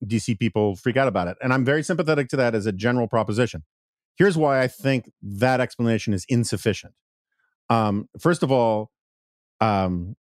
DC 0.05 0.37
people 0.37 0.75
freak 0.75 0.97
out 0.97 1.07
about 1.07 1.27
it, 1.27 1.37
and 1.41 1.53
I'm 1.53 1.65
very 1.65 1.83
sympathetic 1.83 2.27
to 2.29 2.35
that 2.37 2.53
as 2.53 2.65
a 2.67 2.71
general 2.71 3.07
proposition. 3.07 3.63
Here's 4.15 4.37
why 4.37 4.61
I 4.61 4.67
think 4.67 5.11
that 5.21 5.59
explanation 5.59 6.13
is 6.13 6.25
insufficient. 6.29 6.93
Um, 7.69 8.09
first 8.19 8.43
of 8.43 8.51
all, 8.51 8.91
um, 9.59 10.15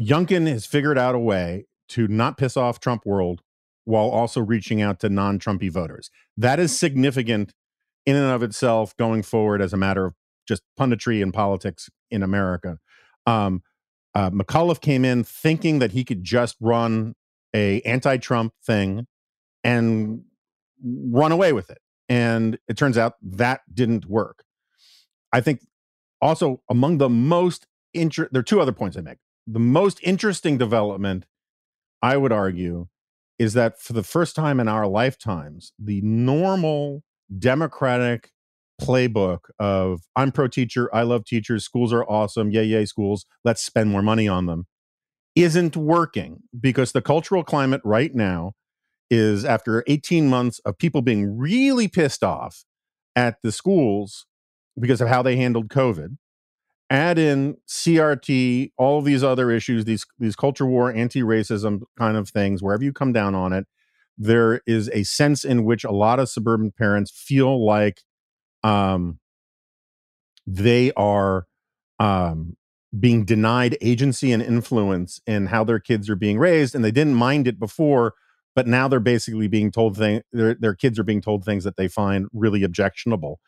Youngkin 0.00 0.48
has 0.48 0.66
figured 0.66 0.98
out 0.98 1.14
a 1.14 1.18
way 1.18 1.66
to 1.88 2.06
not 2.08 2.36
piss 2.36 2.56
off 2.56 2.80
Trump 2.80 3.02
world 3.04 3.40
while 3.84 4.08
also 4.08 4.40
reaching 4.40 4.80
out 4.80 5.00
to 5.00 5.08
non-Trumpy 5.08 5.70
voters. 5.70 6.10
That 6.36 6.58
is 6.58 6.76
significant 6.76 7.52
in 8.06 8.16
and 8.16 8.30
of 8.30 8.42
itself 8.42 8.96
going 8.96 9.22
forward 9.22 9.60
as 9.62 9.72
a 9.72 9.76
matter 9.76 10.06
of 10.06 10.14
just 10.46 10.62
punditry 10.78 11.22
and 11.22 11.32
politics 11.32 11.88
in 12.10 12.22
America. 12.22 12.78
Um, 13.26 13.62
uh, 14.14 14.30
McAuliffe 14.30 14.80
came 14.80 15.04
in 15.04 15.24
thinking 15.24 15.78
that 15.80 15.92
he 15.92 16.04
could 16.04 16.22
just 16.22 16.56
run 16.60 17.14
a 17.54 17.80
anti-Trump 17.82 18.52
thing 18.64 19.06
and 19.62 20.24
run 20.84 21.32
away 21.32 21.52
with 21.52 21.70
it, 21.70 21.78
and 22.08 22.58
it 22.68 22.76
turns 22.76 22.98
out 22.98 23.14
that 23.22 23.62
didn't 23.72 24.06
work. 24.06 24.44
I 25.32 25.40
think 25.40 25.60
also 26.20 26.62
among 26.68 26.98
the 26.98 27.08
most 27.08 27.66
inter- 27.92 28.28
there 28.30 28.40
are 28.40 28.44
two 28.44 28.60
other 28.60 28.72
points 28.72 28.96
I 28.96 29.00
make. 29.00 29.18
The 29.46 29.60
most 29.60 29.98
interesting 30.02 30.58
development, 30.58 31.26
I 32.02 32.16
would 32.16 32.32
argue, 32.32 32.88
is 33.38 33.54
that 33.54 33.80
for 33.80 33.92
the 33.92 34.02
first 34.02 34.36
time 34.36 34.60
in 34.60 34.68
our 34.68 34.86
lifetimes, 34.86 35.72
the 35.78 36.00
normal 36.02 37.02
democratic 37.38 38.30
playbook 38.80 39.50
of 39.58 40.00
I'm 40.16 40.32
pro 40.32 40.48
teacher, 40.48 40.94
I 40.94 41.02
love 41.02 41.24
teachers, 41.24 41.64
schools 41.64 41.92
are 41.92 42.04
awesome, 42.04 42.50
yay, 42.50 42.64
yay, 42.64 42.84
schools, 42.84 43.26
let's 43.44 43.62
spend 43.62 43.90
more 43.90 44.02
money 44.02 44.28
on 44.28 44.46
them, 44.46 44.66
isn't 45.34 45.76
working 45.76 46.42
because 46.58 46.92
the 46.92 47.02
cultural 47.02 47.44
climate 47.44 47.80
right 47.84 48.14
now 48.14 48.52
is 49.10 49.44
after 49.44 49.84
18 49.86 50.28
months 50.28 50.60
of 50.60 50.78
people 50.78 51.02
being 51.02 51.36
really 51.36 51.88
pissed 51.88 52.24
off 52.24 52.64
at 53.14 53.36
the 53.42 53.52
schools 53.52 54.26
because 54.78 55.00
of 55.00 55.08
how 55.08 55.22
they 55.22 55.36
handled 55.36 55.68
COVID. 55.68 56.16
Add 56.94 57.18
in 57.18 57.56
CRT, 57.66 58.70
all 58.78 59.00
of 59.00 59.04
these 59.04 59.24
other 59.24 59.50
issues, 59.50 59.84
these 59.84 60.06
these 60.16 60.36
culture 60.36 60.64
war, 60.64 60.92
anti-racism 60.92 61.80
kind 61.98 62.16
of 62.16 62.28
things, 62.28 62.62
wherever 62.62 62.84
you 62.84 62.92
come 62.92 63.12
down 63.12 63.34
on 63.34 63.52
it, 63.52 63.66
there 64.16 64.60
is 64.64 64.88
a 64.90 65.02
sense 65.02 65.44
in 65.44 65.64
which 65.64 65.82
a 65.82 65.90
lot 65.90 66.20
of 66.20 66.28
suburban 66.28 66.70
parents 66.70 67.10
feel 67.10 67.66
like 67.66 68.02
um, 68.62 69.18
they 70.46 70.92
are 70.92 71.48
um, 71.98 72.56
being 72.96 73.24
denied 73.24 73.76
agency 73.80 74.30
and 74.30 74.40
influence 74.40 75.20
in 75.26 75.46
how 75.46 75.64
their 75.64 75.80
kids 75.80 76.08
are 76.08 76.14
being 76.14 76.38
raised, 76.38 76.76
and 76.76 76.84
they 76.84 76.92
didn't 76.92 77.14
mind 77.14 77.48
it 77.48 77.58
before, 77.58 78.14
but 78.54 78.68
now 78.68 78.86
they're 78.86 79.00
basically 79.00 79.48
being 79.48 79.72
told 79.72 79.96
thing 79.96 80.22
their 80.32 80.54
their 80.54 80.76
kids 80.76 80.96
are 81.00 81.04
being 81.04 81.20
told 81.20 81.44
things 81.44 81.64
that 81.64 81.76
they 81.76 81.88
find 81.88 82.28
really 82.32 82.62
objectionable. 82.62 83.40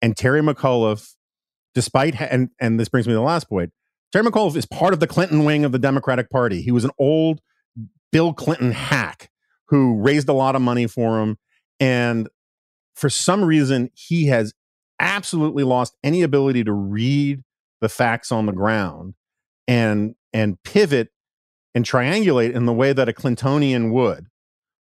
And 0.00 0.16
Terry 0.16 0.40
McAuliffe, 0.40 1.16
despite 1.74 2.14
ha- 2.14 2.28
and 2.30 2.50
and 2.60 2.78
this 2.78 2.88
brings 2.88 3.06
me 3.06 3.12
to 3.12 3.16
the 3.16 3.22
last 3.22 3.48
point, 3.48 3.72
Terry 4.12 4.24
McAuliffe 4.24 4.56
is 4.56 4.66
part 4.66 4.94
of 4.94 5.00
the 5.00 5.06
Clinton 5.06 5.44
wing 5.44 5.64
of 5.64 5.72
the 5.72 5.78
Democratic 5.78 6.30
Party. 6.30 6.62
He 6.62 6.70
was 6.70 6.84
an 6.84 6.90
old 6.98 7.40
Bill 8.12 8.32
Clinton 8.32 8.72
hack 8.72 9.30
who 9.68 10.00
raised 10.00 10.28
a 10.28 10.32
lot 10.32 10.54
of 10.54 10.62
money 10.62 10.86
for 10.86 11.20
him, 11.20 11.36
and 11.80 12.28
for 12.94 13.10
some 13.10 13.44
reason 13.44 13.90
he 13.94 14.26
has 14.26 14.54
absolutely 15.00 15.64
lost 15.64 15.96
any 16.04 16.22
ability 16.22 16.64
to 16.64 16.72
read 16.72 17.42
the 17.80 17.88
facts 17.88 18.30
on 18.30 18.46
the 18.46 18.52
ground 18.52 19.14
and 19.66 20.14
and 20.32 20.62
pivot 20.62 21.08
and 21.74 21.84
triangulate 21.84 22.54
in 22.54 22.66
the 22.66 22.72
way 22.72 22.92
that 22.92 23.08
a 23.08 23.12
Clintonian 23.12 23.90
would 23.90 24.26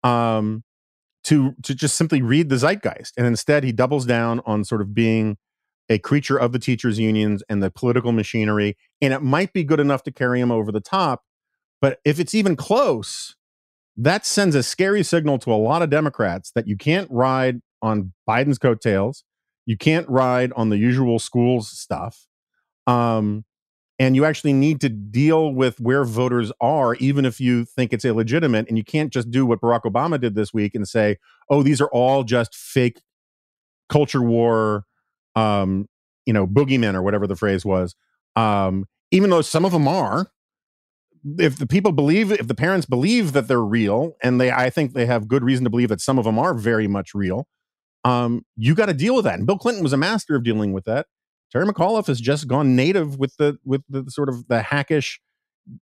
um 0.03 0.65
to 1.25 1.53
to 1.63 1.75
just 1.75 1.97
simply 1.97 2.23
read 2.23 2.49
the 2.49 2.57
zeitgeist 2.57 3.13
and 3.19 3.27
instead 3.27 3.63
he 3.63 3.73
doubles 3.73 4.07
down 4.07 4.41
on 4.47 4.65
sort 4.65 4.81
of 4.81 4.95
being 4.95 5.37
a 5.91 5.99
creature 5.99 6.39
of 6.39 6.53
the 6.53 6.59
teachers 6.59 6.99
unions 6.99 7.43
and 7.51 7.63
the 7.63 7.71
political 7.71 8.13
machinery 8.13 8.77
and 9.03 9.13
it 9.13 9.21
might 9.21 9.53
be 9.53 9.65
good 9.65 9.81
enough 9.81 10.03
to 10.05 10.13
carry 10.13 10.41
him 10.41 10.51
over 10.51 10.73
the 10.73 10.81
top 10.81 11.25
but 11.83 11.99
if 12.05 12.19
it's 12.19 12.35
even 12.35 12.57
close 12.57 13.37
that 13.97 14.25
sends 14.25 14.55
a 14.55 14.63
scary 14.63 15.03
signal 15.03 15.39
to 15.39 15.53
a 15.53 15.57
lot 15.57 15.83
of 15.83 15.91
democrats 15.91 16.53
that 16.55 16.67
you 16.67 16.77
can't 16.77 17.11
ride 17.11 17.61
on 17.83 18.13
biden's 18.27 18.59
coattails 18.59 19.25
you 19.67 19.77
can't 19.77 20.09
ride 20.09 20.53
on 20.57 20.71
the 20.71 20.79
usual 20.79 21.19
schools 21.19 21.69
stuff 21.69 22.27
um, 22.87 23.45
and 23.99 24.17
you 24.17 24.25
actually 24.25 24.55
need 24.55 24.81
to 24.81 24.89
deal 24.89 25.53
with 25.53 25.79
where 25.79 26.05
voters 26.05 26.51
are 26.61 26.95
even 26.95 27.25
if 27.25 27.39
you 27.41 27.65
think 27.65 27.93
it's 27.93 28.05
illegitimate 28.05 28.67
and 28.69 28.79
you 28.79 28.85
can't 28.85 29.13
just 29.13 29.31
do 29.31 29.45
what 29.45 29.61
barack 29.61 29.83
obama 29.83 30.21
did 30.21 30.35
this 30.35 30.55
week 30.55 30.75
and 30.75 30.89
say 30.89 31.17
oh 31.51 31.63
these 31.63 31.81
are 31.81 31.91
all 31.91 32.23
just 32.23 32.55
fake 32.55 33.03
culture 33.89 34.23
war 34.23 34.85
um, 35.41 35.87
you 36.27 36.33
know 36.33 36.47
boogeymen 36.47 36.95
or 36.95 37.03
whatever 37.03 37.27
the 37.27 37.37
phrase 37.37 37.65
was 37.65 37.95
um, 38.37 38.87
even 39.11 39.31
though 39.31 39.43
some 39.43 39.65
of 39.65 39.73
them 39.73 39.89
are 39.89 40.31
if 41.39 41.59
the 41.59 41.67
people 41.67 41.93
believe 41.93 42.33
if 42.33 42.49
the 42.49 42.55
parents 42.55 42.87
believe 42.87 43.33
that 43.33 43.47
they're 43.49 43.61
real 43.61 44.13
and 44.23 44.41
they 44.41 44.51
i 44.51 44.71
think 44.71 44.95
they 44.95 45.07
have 45.07 45.29
good 45.29 45.45
reason 45.45 45.65
to 45.65 45.71
believe 45.71 45.89
that 45.89 46.01
some 46.01 46.19
of 46.19 46.25
them 46.25 46.39
are 46.39 46.55
very 46.55 46.89
much 46.89 47.15
real 47.15 47.47
um, 48.05 48.45
you 48.57 48.75
got 48.75 48.87
to 48.87 48.95
deal 48.95 49.15
with 49.15 49.25
that. 49.25 49.39
And 49.39 49.47
bill 49.47 49.59
clinton 49.59 49.83
was 49.83 49.93
a 49.93 49.99
master 49.99 50.35
of 50.35 50.43
dealing 50.43 50.73
with 50.73 50.85
that. 50.85 51.07
Terry 51.53 51.67
mcauliffe 51.67 52.07
has 52.07 52.21
just 52.21 52.47
gone 52.47 52.77
native 52.77 53.19
with 53.19 53.37
the 53.37 53.59
with 53.65 53.83
the 53.89 54.11
sort 54.11 54.29
of 54.29 54.47
the 54.49 54.63
hackish 54.63 55.21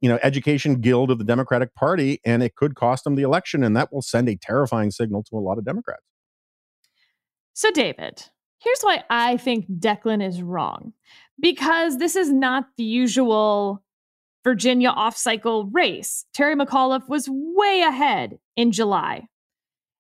you 0.00 0.08
know 0.08 0.18
education 0.22 0.80
guild 0.80 1.10
of 1.10 1.18
the 1.18 1.24
democratic 1.24 1.74
party 1.74 2.20
and 2.24 2.42
it 2.42 2.54
could 2.54 2.74
cost 2.74 3.06
him 3.06 3.14
the 3.14 3.22
election 3.22 3.62
and 3.62 3.76
that 3.76 3.92
will 3.92 4.02
send 4.02 4.28
a 4.28 4.36
terrifying 4.36 4.90
signal 4.90 5.22
to 5.24 5.36
a 5.36 5.40
lot 5.40 5.58
of 5.58 5.64
democrats. 5.64 6.02
So, 7.52 7.70
David, 7.70 8.24
here's 8.58 8.82
why 8.82 9.04
I 9.10 9.36
think 9.36 9.66
Declan 9.68 10.26
is 10.26 10.42
wrong. 10.42 10.92
Because 11.38 11.98
this 11.98 12.16
is 12.16 12.32
not 12.32 12.64
the 12.76 12.84
usual 12.84 13.82
Virginia 14.44 14.90
off 14.90 15.16
cycle 15.16 15.66
race. 15.66 16.24
Terry 16.32 16.54
McAuliffe 16.54 17.08
was 17.08 17.28
way 17.28 17.82
ahead 17.82 18.38
in 18.56 18.72
July. 18.72 19.26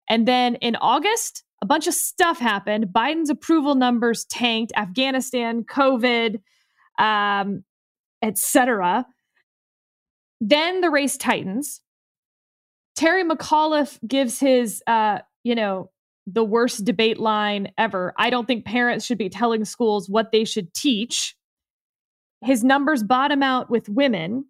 And 0.10 0.28
then 0.28 0.56
in 0.56 0.76
August, 0.76 1.44
a 1.62 1.66
bunch 1.66 1.88
of 1.88 1.94
stuff 1.94 2.40
happened. 2.40 2.88
Biden's 2.88 3.30
approval 3.30 3.74
numbers 3.76 4.26
tanked, 4.26 4.74
Afghanistan, 4.76 5.64
COVID, 5.64 6.42
um, 7.00 7.64
etc. 8.22 9.06
Then 10.42 10.82
the 10.82 10.90
race 10.90 11.16
tightens. 11.16 11.80
Terry 12.98 13.24
McAuliffe 13.24 13.98
gives 14.06 14.42
his, 14.42 14.84
uh, 14.88 15.20
you 15.44 15.56
know, 15.56 15.90
the 16.26 16.44
worst 16.44 16.86
debate 16.86 17.20
line 17.20 17.72
ever. 17.78 18.14
I 18.18 18.30
don't 18.30 18.46
think 18.46 18.66
parents 18.66 19.06
should 19.06 19.18
be 19.18 19.30
telling 19.30 19.66
schools 19.66 20.10
what 20.10 20.32
they 20.32 20.46
should 20.46 20.74
teach. 20.74 21.36
His 22.42 22.64
numbers 22.64 23.04
bottom 23.04 23.44
out 23.44 23.70
with 23.70 23.90
women. 23.90 24.46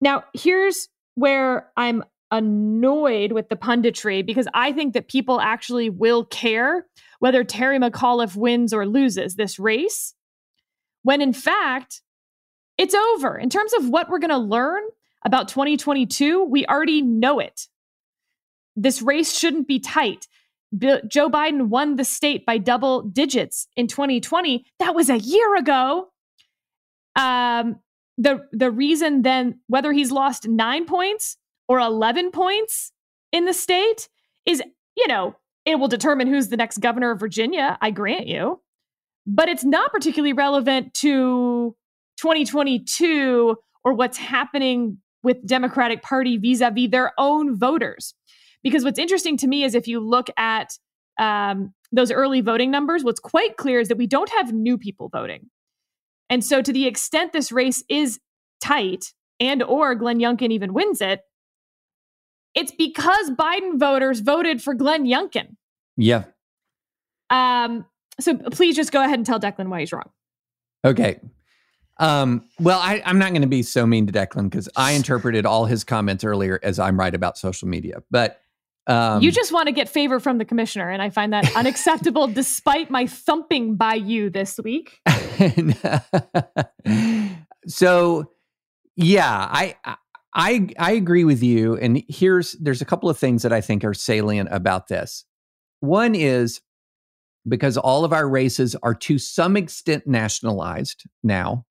Now, 0.00 0.24
here's 0.34 0.88
where 1.14 1.70
I'm 1.76 2.04
annoyed 2.30 3.32
with 3.32 3.48
the 3.48 3.56
punditry 3.56 4.24
because 4.24 4.48
I 4.52 4.72
think 4.72 4.94
that 4.94 5.08
people 5.08 5.40
actually 5.40 5.90
will 5.90 6.24
care 6.24 6.86
whether 7.20 7.44
Terry 7.44 7.78
McAuliffe 7.78 8.36
wins 8.36 8.72
or 8.74 8.86
loses 8.86 9.36
this 9.36 9.58
race, 9.58 10.14
when 11.02 11.22
in 11.22 11.32
fact, 11.32 12.02
it's 12.78 12.94
over. 12.94 13.38
In 13.38 13.48
terms 13.48 13.72
of 13.74 13.88
what 13.88 14.08
we're 14.08 14.18
going 14.18 14.30
to 14.30 14.36
learn 14.36 14.82
about 15.24 15.48
2022, 15.48 16.44
we 16.44 16.66
already 16.66 17.00
know 17.00 17.38
it. 17.38 17.68
This 18.76 19.02
race 19.02 19.36
shouldn't 19.36 19.66
be 19.66 19.80
tight. 19.80 20.28
Bill, 20.76 21.00
Joe 21.08 21.30
Biden 21.30 21.68
won 21.68 21.96
the 21.96 22.04
state 22.04 22.44
by 22.44 22.58
double 22.58 23.02
digits 23.02 23.68
in 23.76 23.86
2020. 23.86 24.64
That 24.78 24.94
was 24.94 25.08
a 25.08 25.18
year 25.18 25.56
ago. 25.56 26.08
Um, 27.14 27.76
the 28.18 28.46
the 28.52 28.70
reason 28.70 29.22
then 29.22 29.60
whether 29.66 29.92
he's 29.92 30.10
lost 30.10 30.48
nine 30.48 30.86
points 30.86 31.36
or 31.68 31.78
11 31.78 32.30
points 32.30 32.92
in 33.32 33.44
the 33.44 33.52
state 33.52 34.08
is, 34.44 34.62
you 34.96 35.06
know, 35.08 35.36
it 35.64 35.78
will 35.78 35.88
determine 35.88 36.26
who's 36.28 36.48
the 36.48 36.56
next 36.56 36.78
governor 36.78 37.10
of 37.10 37.20
Virginia. 37.20 37.76
I 37.80 37.90
grant 37.90 38.26
you, 38.26 38.60
but 39.26 39.48
it's 39.48 39.64
not 39.64 39.92
particularly 39.92 40.32
relevant 40.32 40.94
to 40.94 41.76
2022 42.18 43.56
or 43.84 43.92
what's 43.92 44.16
happening 44.16 44.98
with 45.22 45.44
Democratic 45.46 46.02
Party 46.02 46.36
vis-a-vis 46.38 46.90
their 46.90 47.12
own 47.18 47.58
voters. 47.58 48.14
Because 48.66 48.82
what's 48.82 48.98
interesting 48.98 49.36
to 49.36 49.46
me 49.46 49.62
is 49.62 49.76
if 49.76 49.86
you 49.86 50.00
look 50.00 50.26
at 50.36 50.76
um, 51.20 51.72
those 51.92 52.10
early 52.10 52.40
voting 52.40 52.72
numbers, 52.72 53.04
what's 53.04 53.20
quite 53.20 53.56
clear 53.56 53.78
is 53.78 53.86
that 53.86 53.96
we 53.96 54.08
don't 54.08 54.28
have 54.30 54.52
new 54.52 54.76
people 54.76 55.08
voting. 55.08 55.48
And 56.30 56.44
so 56.44 56.60
to 56.62 56.72
the 56.72 56.88
extent 56.88 57.32
this 57.32 57.52
race 57.52 57.84
is 57.88 58.18
tight 58.60 59.14
and 59.38 59.62
or 59.62 59.94
Glenn 59.94 60.18
Youngkin 60.18 60.50
even 60.50 60.74
wins 60.74 61.00
it, 61.00 61.20
it's 62.56 62.72
because 62.72 63.30
Biden 63.30 63.78
voters 63.78 64.18
voted 64.18 64.60
for 64.60 64.74
Glenn 64.74 65.04
Youngkin. 65.06 65.54
Yeah. 65.96 66.24
Um, 67.30 67.86
so 68.18 68.34
please 68.36 68.74
just 68.74 68.90
go 68.90 69.00
ahead 69.00 69.14
and 69.14 69.24
tell 69.24 69.38
Declan 69.38 69.68
why 69.68 69.78
he's 69.78 69.92
wrong. 69.92 70.10
Okay. 70.84 71.20
Um, 71.98 72.42
well, 72.58 72.80
I, 72.80 73.00
I'm 73.04 73.20
not 73.20 73.30
going 73.30 73.42
to 73.42 73.48
be 73.48 73.62
so 73.62 73.86
mean 73.86 74.08
to 74.08 74.12
Declan 74.12 74.50
because 74.50 74.68
I 74.74 74.90
interpreted 74.94 75.46
all 75.46 75.66
his 75.66 75.84
comments 75.84 76.24
earlier 76.24 76.58
as 76.64 76.80
I'm 76.80 76.98
right 76.98 77.14
about 77.14 77.38
social 77.38 77.68
media. 77.68 78.02
But 78.10 78.40
um, 78.86 79.20
you 79.20 79.32
just 79.32 79.52
want 79.52 79.66
to 79.66 79.72
get 79.72 79.88
favor 79.88 80.20
from 80.20 80.38
the 80.38 80.44
commissioner, 80.44 80.90
and 80.90 81.02
I 81.02 81.10
find 81.10 81.32
that 81.32 81.50
unacceptable 81.56 82.28
despite 82.28 82.90
my 82.90 83.06
thumping 83.06 83.76
by 83.76 83.94
you 83.94 84.30
this 84.30 84.58
week. 84.62 85.00
so, 87.66 88.30
yeah, 88.94 89.48
I, 89.50 89.74
I 90.34 90.68
I 90.78 90.92
agree 90.92 91.24
with 91.24 91.42
you. 91.42 91.76
And 91.76 92.02
here's 92.08 92.52
there's 92.52 92.82
a 92.82 92.84
couple 92.84 93.10
of 93.10 93.18
things 93.18 93.42
that 93.42 93.52
I 93.52 93.60
think 93.60 93.84
are 93.84 93.94
salient 93.94 94.48
about 94.52 94.88
this. 94.88 95.24
One 95.80 96.14
is 96.14 96.60
because 97.48 97.76
all 97.76 98.04
of 98.04 98.12
our 98.12 98.28
races 98.28 98.76
are 98.82 98.94
to 98.94 99.18
some 99.18 99.56
extent 99.56 100.06
nationalized 100.06 101.04
now, 101.22 101.64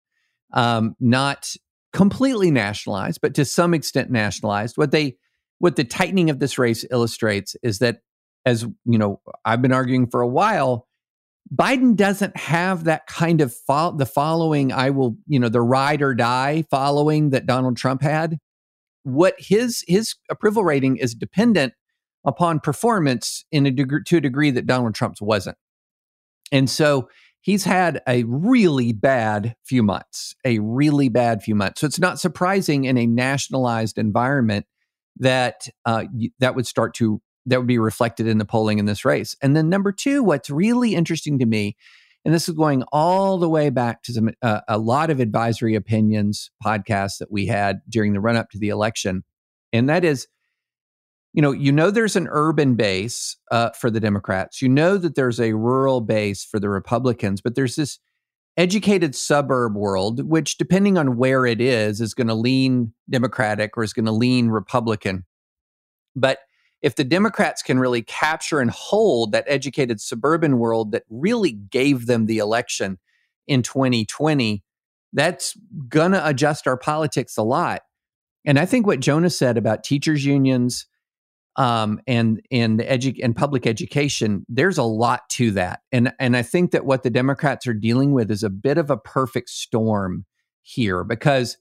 um, 0.54 0.96
not 1.00 1.54
completely 1.94 2.52
nationalized, 2.52 3.20
but 3.22 3.34
to 3.36 3.46
some 3.46 3.74
extent 3.74 4.10
nationalized. 4.10 4.78
What 4.78 4.92
they 4.92 5.18
what 5.60 5.76
the 5.76 5.84
tightening 5.84 6.30
of 6.30 6.40
this 6.40 6.58
race 6.58 6.86
illustrates 6.92 7.56
is 7.64 7.80
that, 7.80 8.00
as 8.46 8.64
you 8.86 8.98
know, 8.98 9.22
I've 9.44 9.62
been 9.62 9.72
arguing 9.72 10.08
for 10.08 10.22
a 10.22 10.28
while. 10.28 10.88
Biden 11.54 11.96
doesn't 11.96 12.36
have 12.38 12.86
that 12.86 13.06
kind 13.08 13.40
of 13.40 13.54
fo- 13.54 13.96
the 13.96 14.06
following. 14.06 14.72
I 14.72 14.90
will, 14.90 15.16
you 15.28 15.40
know, 15.40 15.50
the 15.50 15.62
ride 15.62 16.02
or 16.02 16.16
die 16.16 16.66
following 16.70 17.30
that 17.30 17.46
Donald 17.46 17.78
Trump 17.78 18.02
had. 18.02 18.38
What 19.04 19.36
his 19.38 19.84
his 19.88 20.16
approval 20.32 20.64
rating 20.64 20.98
is 20.98 21.14
dependent 21.14 21.74
upon 22.26 22.60
performance 22.60 23.46
in 23.52 23.66
a 23.68 23.72
degree 23.72 24.02
to 24.08 24.18
a 24.18 24.22
degree 24.22 24.52
that 24.52 24.66
Donald 24.66 24.96
Trump's 24.96 25.22
wasn't. 25.22 25.58
And 26.52 26.70
so 26.70 27.10
he's 27.42 27.64
had 27.64 28.02
a 28.08 28.24
really 28.24 28.92
bad 28.92 29.56
few 29.64 29.84
months, 29.84 30.36
a 30.44 30.58
really 30.60 31.10
bad 31.10 31.44
few 31.44 31.54
months. 31.54 31.82
So 31.82 31.88
it's 31.88 32.00
not 32.00 32.20
surprising 32.20 32.86
in 32.86 32.98
a 32.98 33.06
nationalized 33.06 34.00
environment 34.00 34.66
that 35.18 35.68
uh, 35.86 36.06
that 36.40 36.56
would 36.56 36.68
start 36.68 36.94
to 36.96 37.22
that 37.46 37.60
would 37.60 37.68
be 37.68 37.78
reflected 37.78 38.28
in 38.28 38.38
the 38.38 38.46
polling 38.46 38.80
in 38.80 38.86
this 38.86 39.06
race. 39.06 39.36
And 39.42 39.56
then 39.56 39.70
number 39.70 39.92
two, 39.92 40.24
what's 40.24 40.50
really 40.50 40.96
interesting 40.96 41.38
to 41.40 41.46
me, 41.46 41.78
and 42.24 42.34
this 42.34 42.50
is 42.50 42.56
going 42.56 42.84
all 42.92 43.38
the 43.38 43.50
way 43.50 43.70
back 43.70 44.02
to 44.04 44.14
some, 44.14 44.32
uh, 44.42 44.62
a 44.68 44.80
lot 44.80 45.12
of 45.12 45.20
advisory 45.20 45.76
opinions 45.76 46.50
podcasts 46.64 47.20
that 47.20 47.32
we 47.32 47.46
had 47.46 47.82
during 47.88 48.14
the 48.14 48.20
run 48.20 48.36
up 48.36 48.50
to 48.52 48.58
the 48.58 48.70
election, 48.70 49.24
and 49.72 49.90
that 49.90 50.04
is 50.04 50.28
you 51.36 51.42
know, 51.42 51.52
you 51.52 51.74
know 51.74 51.92
there's 51.92 52.16
an 52.16 52.30
urban 52.32 52.76
base 52.76 53.36
uh, 53.52 53.72
for 53.72 53.92
the 53.92 54.00
Democrats. 54.00 54.62
You 54.62 54.70
know 54.70 54.98
that 54.98 55.16
there's 55.16 55.40
a 55.42 55.52
rural 55.52 56.00
base 56.00 56.46
for 56.46 56.62
the 56.62 56.70
Republicans, 56.70 57.42
but 57.42 57.56
there's 57.56 57.76
this 57.76 58.00
educated 58.58 59.16
suburb 59.16 59.76
world, 59.76 60.24
which, 60.28 60.58
depending 60.58 60.98
on 60.98 61.18
where 61.18 61.46
it 61.46 61.60
is, 61.60 62.00
is 62.02 62.14
going 62.14 62.28
to 62.28 62.34
lean 62.34 62.94
Democratic 63.10 63.78
or 63.78 63.84
is 63.84 63.94
going 63.94 64.06
to 64.06 64.12
lean 64.12 64.48
Republican. 64.48 65.26
But 66.16 66.40
if 66.82 66.96
the 66.96 67.04
Democrats 67.04 67.62
can 67.62 67.80
really 67.80 68.02
capture 68.02 68.60
and 68.60 68.72
hold 68.72 69.32
that 69.32 69.46
educated 69.48 70.00
suburban 70.00 70.60
world 70.60 70.92
that 70.92 71.04
really 71.10 71.52
gave 71.52 72.06
them 72.06 72.28
the 72.28 72.38
election 72.38 73.00
in 73.48 73.64
2020, 73.64 74.64
that's 75.14 75.58
going 75.90 76.12
to 76.12 76.28
adjust 76.28 76.68
our 76.68 76.78
politics 76.78 77.38
a 77.38 77.44
lot. 77.44 77.82
And 78.46 78.60
I 78.60 78.66
think 78.66 78.86
what 78.86 79.00
Jonah 79.00 79.30
said 79.30 79.58
about 79.58 79.84
teachers' 79.84 80.26
unions, 80.26 80.86
um, 81.58 82.02
and 82.08 82.42
and 82.52 82.80
edu- 82.82 83.24
and 83.24 83.36
public 83.36 83.66
education, 83.66 84.46
there's 84.50 84.78
a 84.78 84.84
lot 84.84 85.22
to 85.32 85.52
that. 85.52 85.82
And 85.92 86.14
and 86.20 86.36
I 86.36 86.42
think 86.42 86.72
that 86.72 86.86
what 86.86 87.04
the 87.04 87.10
Democrats 87.10 87.68
are 87.68 87.74
dealing 87.74 88.12
with 88.12 88.30
is 88.32 88.44
a 88.44 88.50
bit 88.50 88.78
of 88.78 88.90
a 88.90 88.98
perfect 88.98 89.50
storm 89.50 90.26
here 90.62 91.04
because 91.04 91.58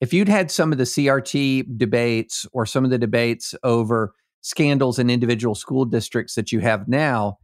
if 0.00 0.12
you'd 0.12 0.28
had 0.28 0.50
some 0.50 0.72
of 0.72 0.78
the 0.78 0.84
CRT 0.84 1.78
debates 1.78 2.46
or 2.52 2.66
some 2.66 2.84
of 2.84 2.90
the 2.90 2.98
debates 2.98 3.54
over 3.62 4.12
scandals 4.42 4.98
in 4.98 5.10
individual 5.10 5.54
school 5.54 5.84
districts 5.84 6.34
that 6.34 6.52
you 6.52 6.60
have 6.60 6.86
now, 6.86 7.38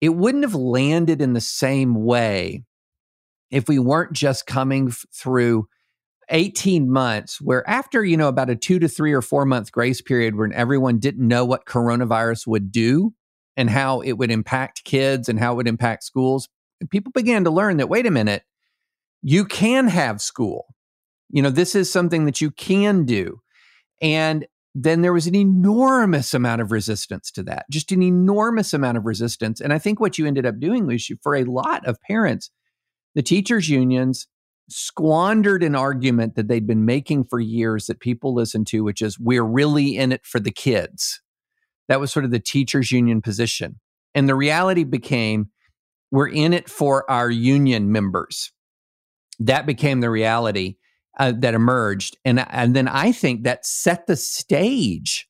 it 0.00 0.10
wouldn't 0.10 0.44
have 0.44 0.54
landed 0.54 1.22
in 1.22 1.32
the 1.32 1.40
same 1.40 2.04
way 2.04 2.64
if 3.50 3.68
we 3.68 3.78
weren't 3.78 4.12
just 4.12 4.46
coming 4.46 4.88
f- 4.88 5.04
through 5.14 5.66
18 6.30 6.90
months 6.90 7.40
where 7.40 7.68
after 7.68 8.04
you 8.04 8.16
know 8.16 8.28
about 8.28 8.50
a 8.50 8.56
two 8.56 8.78
to 8.78 8.88
three 8.88 9.12
or 9.12 9.22
four 9.22 9.44
month 9.44 9.70
grace 9.70 10.00
period 10.00 10.36
when 10.36 10.52
everyone 10.52 10.98
didn't 10.98 11.26
know 11.26 11.44
what 11.44 11.66
coronavirus 11.66 12.46
would 12.46 12.72
do 12.72 13.14
and 13.56 13.70
how 13.70 14.00
it 14.00 14.12
would 14.14 14.30
impact 14.30 14.84
kids 14.84 15.28
and 15.28 15.38
how 15.38 15.52
it 15.52 15.56
would 15.56 15.68
impact 15.68 16.02
schools 16.02 16.48
people 16.90 17.12
began 17.12 17.44
to 17.44 17.50
learn 17.50 17.76
that 17.76 17.88
wait 17.88 18.06
a 18.06 18.10
minute 18.10 18.42
you 19.22 19.44
can 19.44 19.88
have 19.88 20.20
school. 20.20 20.66
You 21.30 21.42
know 21.42 21.50
this 21.50 21.74
is 21.74 21.90
something 21.90 22.26
that 22.26 22.40
you 22.40 22.50
can 22.50 23.04
do. 23.04 23.40
And 24.00 24.46
then 24.74 25.00
there 25.00 25.12
was 25.12 25.26
an 25.26 25.34
enormous 25.34 26.34
amount 26.34 26.60
of 26.60 26.70
resistance 26.70 27.30
to 27.32 27.42
that 27.44 27.64
just 27.70 27.90
an 27.92 28.02
enormous 28.02 28.74
amount 28.74 28.98
of 28.98 29.06
resistance. 29.06 29.60
And 29.60 29.72
i 29.72 29.78
think 29.78 30.00
what 30.00 30.18
you 30.18 30.26
ended 30.26 30.46
up 30.46 30.60
doing 30.60 30.86
was 30.86 31.08
you, 31.10 31.16
for 31.22 31.34
a 31.34 31.44
lot 31.44 31.84
of 31.86 32.00
parents 32.02 32.50
the 33.14 33.22
teachers 33.22 33.68
unions 33.68 34.28
squandered 34.68 35.62
an 35.62 35.74
argument 35.74 36.34
that 36.34 36.48
they'd 36.48 36.66
been 36.66 36.84
making 36.84 37.24
for 37.24 37.38
years 37.40 37.86
that 37.86 38.00
people 38.00 38.34
listen 38.34 38.64
to, 38.66 38.82
which 38.82 39.00
is 39.00 39.18
we're 39.18 39.44
really 39.44 39.96
in 39.96 40.12
it 40.12 40.24
for 40.24 40.40
the 40.40 40.50
kids. 40.50 41.20
That 41.88 42.00
was 42.00 42.12
sort 42.12 42.24
of 42.24 42.30
the 42.30 42.40
teachers' 42.40 42.90
union 42.90 43.22
position. 43.22 43.78
And 44.14 44.28
the 44.28 44.34
reality 44.34 44.84
became 44.84 45.50
we're 46.10 46.28
in 46.28 46.52
it 46.52 46.68
for 46.68 47.08
our 47.10 47.30
union 47.30 47.92
members. 47.92 48.52
That 49.38 49.66
became 49.66 50.00
the 50.00 50.10
reality 50.10 50.76
uh, 51.18 51.32
that 51.38 51.54
emerged. 51.54 52.16
And, 52.24 52.44
and 52.50 52.74
then 52.74 52.88
I 52.88 53.12
think 53.12 53.44
that 53.44 53.66
set 53.66 54.06
the 54.06 54.16
stage 54.16 55.28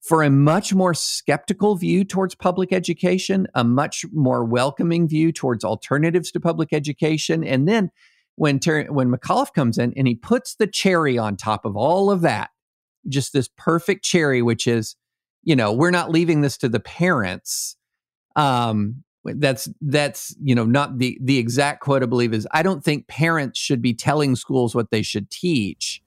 for 0.00 0.22
a 0.22 0.30
much 0.30 0.74
more 0.74 0.94
skeptical 0.94 1.76
view 1.76 2.04
towards 2.04 2.34
public 2.34 2.72
education, 2.72 3.46
a 3.54 3.64
much 3.64 4.04
more 4.12 4.44
welcoming 4.44 5.08
view 5.08 5.32
towards 5.32 5.64
alternatives 5.64 6.30
to 6.32 6.40
public 6.40 6.72
education. 6.72 7.44
And 7.44 7.68
then 7.68 7.90
when 8.38 8.60
Terry, 8.60 8.84
when 8.88 9.10
McAuliffe 9.10 9.52
comes 9.52 9.78
in 9.78 9.92
and 9.96 10.06
he 10.06 10.14
puts 10.14 10.54
the 10.54 10.66
cherry 10.66 11.18
on 11.18 11.36
top 11.36 11.64
of 11.64 11.76
all 11.76 12.10
of 12.10 12.20
that, 12.20 12.50
just 13.08 13.32
this 13.32 13.48
perfect 13.56 14.04
cherry, 14.04 14.42
which 14.42 14.66
is, 14.66 14.96
you 15.42 15.56
know, 15.56 15.72
we're 15.72 15.90
not 15.90 16.10
leaving 16.10 16.40
this 16.40 16.56
to 16.58 16.68
the 16.68 16.80
parents. 16.80 17.76
Um, 18.36 19.02
that's 19.24 19.68
that's 19.82 20.34
you 20.40 20.54
know 20.54 20.64
not 20.64 20.98
the 20.98 21.18
the 21.20 21.38
exact 21.38 21.80
quote 21.80 22.02
I 22.02 22.06
believe 22.06 22.32
is 22.32 22.46
I 22.52 22.62
don't 22.62 22.82
think 22.82 23.08
parents 23.08 23.58
should 23.58 23.82
be 23.82 23.92
telling 23.92 24.36
schools 24.36 24.74
what 24.74 24.90
they 24.90 25.02
should 25.02 25.28
teach. 25.28 26.02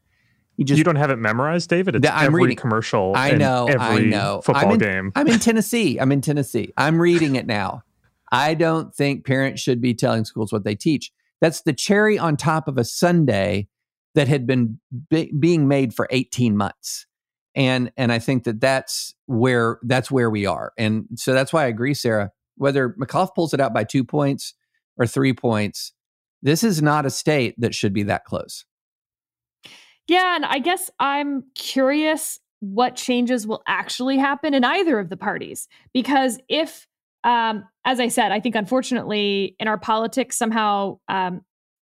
You 0.58 0.66
just 0.66 0.78
you 0.78 0.84
don't 0.84 0.96
have 0.96 1.12
it 1.12 1.18
memorized, 1.18 1.70
David. 1.70 1.96
It's 1.98 2.08
I'm 2.10 2.28
every 2.28 2.44
reading, 2.44 2.58
commercial. 2.58 3.14
I 3.16 3.32
know. 3.32 3.68
I 3.68 4.00
know. 4.00 4.42
Football 4.44 4.66
I'm 4.66 4.72
in, 4.72 4.80
game. 4.80 5.12
I'm 5.16 5.28
in 5.28 5.40
Tennessee. 5.40 6.00
I'm 6.00 6.12
in 6.12 6.22
Tennessee. 6.22 6.72
I'm 6.78 7.00
reading 7.00 7.36
it 7.36 7.46
now. 7.46 7.84
I 8.32 8.54
don't 8.54 8.96
think 8.96 9.26
parents 9.26 9.62
should 9.62 9.82
be 9.82 9.94
telling 9.94 10.24
schools 10.24 10.54
what 10.54 10.64
they 10.64 10.76
teach. 10.76 11.12
That's 11.42 11.62
the 11.62 11.74
cherry 11.74 12.18
on 12.18 12.38
top 12.38 12.68
of 12.68 12.78
a 12.78 12.84
sundae 12.84 13.68
that 14.16 14.28
had 14.28 14.46
been 14.46 14.80
be- 15.10 15.32
being 15.38 15.68
made 15.68 15.94
for 15.94 16.08
18 16.12 16.56
months. 16.56 17.08
And 17.56 17.92
and 17.98 18.14
I 18.14 18.20
think 18.20 18.46
that 18.46 18.62
that's 18.62 19.14
where 19.26 19.80
that's 19.84 20.10
where 20.10 20.30
we 20.30 20.46
are. 20.46 20.72
And 20.78 21.06
so 21.16 21.34
that's 21.34 21.52
why 21.52 21.66
I 21.66 21.68
agree, 21.68 21.94
Sarah. 21.94 22.32
Whether 22.56 22.90
McAuliffe 22.90 23.36
pulls 23.36 23.54
it 23.54 23.60
out 23.60 23.74
by 23.74 23.84
two 23.84 24.06
points 24.06 24.54
or 24.98 25.06
three 25.06 25.34
points, 25.34 25.92
this 26.42 26.64
is 26.64 26.82
not 26.82 27.06
a 27.06 27.10
state 27.10 27.56
that 27.60 27.76
should 27.76 27.94
be 27.94 28.04
that 28.04 28.24
close. 28.24 28.66
Yeah, 30.08 30.36
and 30.36 30.46
I 30.46 30.60
guess 30.60 30.90
I'm 31.00 31.44
curious 31.56 32.40
what 32.60 32.96
changes 32.96 33.48
will 33.48 33.64
actually 33.68 34.18
happen 34.18 34.54
in 34.54 34.64
either 34.64 35.00
of 35.00 35.10
the 35.10 35.18
parties 35.18 35.68
because 35.94 36.40
if 36.48 36.88
um, 37.24 37.66
as 37.86 38.00
I 38.00 38.08
said, 38.08 38.32
I 38.32 38.40
think 38.40 38.56
unfortunately 38.56 39.56
in 39.60 39.68
our 39.68 39.78
politics, 39.78 40.38
somehow 40.38 41.00
um, 41.08 41.42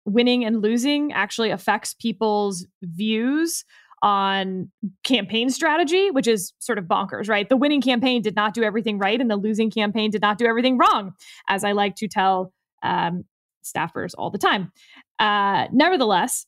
winning 0.06 0.46
and 0.46 0.62
losing 0.62 1.12
actually 1.14 1.50
affects 1.50 1.94
people's 1.94 2.66
views 2.82 3.64
on 4.02 4.70
campaign 5.06 5.50
strategy, 5.50 6.12
which 6.12 6.28
is 6.28 6.54
sort 6.60 6.78
of 6.78 6.86
bonkers, 6.86 7.30
right? 7.30 7.48
The 7.48 7.56
winning 7.56 7.82
campaign 7.82 8.22
did 8.22 8.36
not 8.36 8.54
do 8.54 8.62
everything 8.62 9.00
right, 9.00 9.20
and 9.20 9.32
the 9.32 9.38
losing 9.38 9.72
campaign 9.72 10.12
did 10.12 10.22
not 10.22 10.38
do 10.38 10.46
everything 10.46 10.78
wrong, 10.78 11.14
as 11.48 11.64
I 11.64 11.72
like 11.72 11.96
to 11.96 12.08
tell 12.10 12.52
um, 12.84 13.24
staffers 13.64 14.14
all 14.18 14.30
the 14.30 14.38
time. 14.38 14.74
Uh, 15.20 15.68
nevertheless, 15.72 16.46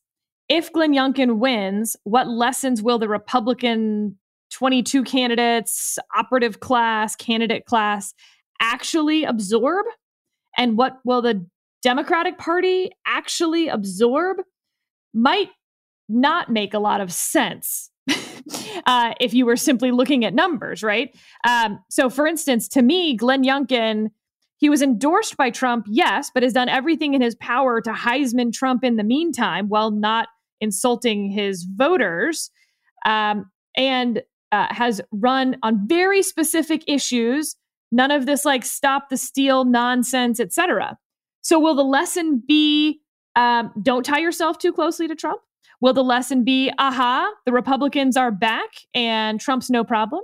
if 0.50 0.72
Glenn 0.74 0.94
Youngkin 0.94 1.38
wins, 1.38 1.96
what 2.04 2.28
lessons 2.28 2.84
will 2.84 3.00
the 3.00 3.08
Republican 3.08 4.18
22 4.52 5.04
candidates, 5.04 5.98
operative 6.16 6.60
class, 6.60 7.16
candidate 7.16 7.66
class 7.66 8.14
actually 8.60 9.24
absorb 9.24 9.86
and 10.58 10.78
what 10.78 10.98
will 11.04 11.22
the 11.22 11.46
Democratic 11.84 12.38
Party 12.38 12.92
actually 13.06 13.68
absorb 13.68 14.38
might 15.14 15.50
not 16.10 16.52
make 16.52 16.74
a 16.74 16.80
lot 16.80 17.02
of 17.02 17.12
sense 17.12 17.92
uh, 18.86 19.14
if 19.20 19.34
you 19.34 19.46
were 19.46 19.56
simply 19.56 19.92
looking 19.92 20.26
at 20.26 20.34
numbers, 20.34 20.84
right? 20.84 21.16
Um, 21.48 21.80
so, 21.90 22.10
for 22.10 22.28
instance, 22.28 22.68
to 22.70 22.82
me, 22.82 23.16
Glenn 23.16 23.44
Youngkin, 23.44 24.10
he 24.58 24.70
was 24.70 24.82
endorsed 24.82 25.38
by 25.38 25.50
Trump, 25.50 25.86
yes, 25.90 26.32
but 26.34 26.44
has 26.44 26.54
done 26.54 26.70
everything 26.70 27.14
in 27.14 27.22
his 27.22 27.36
power 27.36 27.82
to 27.82 27.92
Heisman 27.92 28.54
Trump 28.54 28.84
in 28.84 28.96
the 28.96 29.04
meantime 29.04 29.68
while 29.68 29.92
not 29.92 30.28
insulting 30.62 31.30
his 31.30 31.64
voters, 31.64 32.50
um, 33.06 33.50
and 33.76 34.22
uh, 34.52 34.68
has 34.70 35.02
run 35.12 35.58
on 35.64 35.88
very 35.88 36.22
specific 36.24 36.84
issues. 36.88 37.56
None 37.96 38.12
of 38.12 38.26
this 38.26 38.44
like 38.44 38.66
stop 38.66 39.08
the 39.10 39.16
steal 39.16 39.64
nonsense, 39.64 40.42
etc. 40.42 40.98
So, 41.40 41.58
will 41.58 41.76
the 41.76 41.84
lesson 41.84 42.44
be 42.46 43.00
um, 43.38 43.72
don't 43.82 44.06
tie 44.06 44.20
yourself 44.20 44.58
too 44.58 44.74
closely 44.74 45.08
to 45.08 45.16
Trump? 45.16 45.40
Will 45.80 45.94
the 45.94 46.04
lesson 46.04 46.44
be, 46.44 46.70
aha, 46.78 47.32
the 47.46 47.54
Republicans 47.54 48.18
are 48.18 48.32
back 48.32 48.70
and 48.94 49.40
Trump's 49.40 49.70
no 49.70 49.86
problem? 49.86 50.24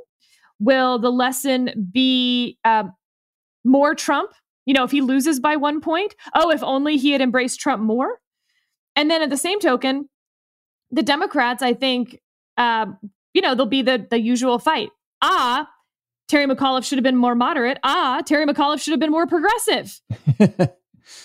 Will 0.60 1.00
the 1.00 1.12
lesson 1.12 1.90
be 1.94 2.58
uh, 2.66 2.84
more 3.64 3.96
Trump? 3.96 4.32
You 4.66 4.74
know, 4.74 4.84
if 4.84 4.92
he 4.92 5.00
loses 5.00 5.40
by 5.40 5.56
one 5.56 5.80
point, 5.80 6.14
oh, 6.36 6.52
if 6.52 6.62
only 6.64 6.98
he 6.98 7.12
had 7.12 7.22
embraced 7.22 7.62
Trump 7.62 7.82
more. 7.82 8.20
And 8.98 9.10
then 9.10 9.22
at 9.22 9.30
the 9.30 9.38
same 9.38 9.62
token, 9.62 10.10
the 10.92 11.04
Democrats, 11.04 11.64
I 11.64 11.74
think, 11.74 12.20
uh, 12.58 12.88
you 13.34 13.42
know, 13.42 13.56
there'll 13.56 13.66
be 13.66 13.82
the 13.82 14.06
the 14.10 14.20
usual 14.20 14.60
fight. 14.60 14.90
Ah, 15.22 15.70
Terry 16.32 16.48
McAuliffe 16.48 16.86
should 16.86 16.98
have 16.98 17.04
been 17.04 17.18
more 17.18 17.36
moderate. 17.36 17.78
Ah, 17.84 18.22
Terry 18.26 18.46
McAuliffe 18.46 18.82
should 18.82 18.92
have 18.92 19.02
been 19.02 19.12
more 19.12 19.28
progressive. 19.28 20.00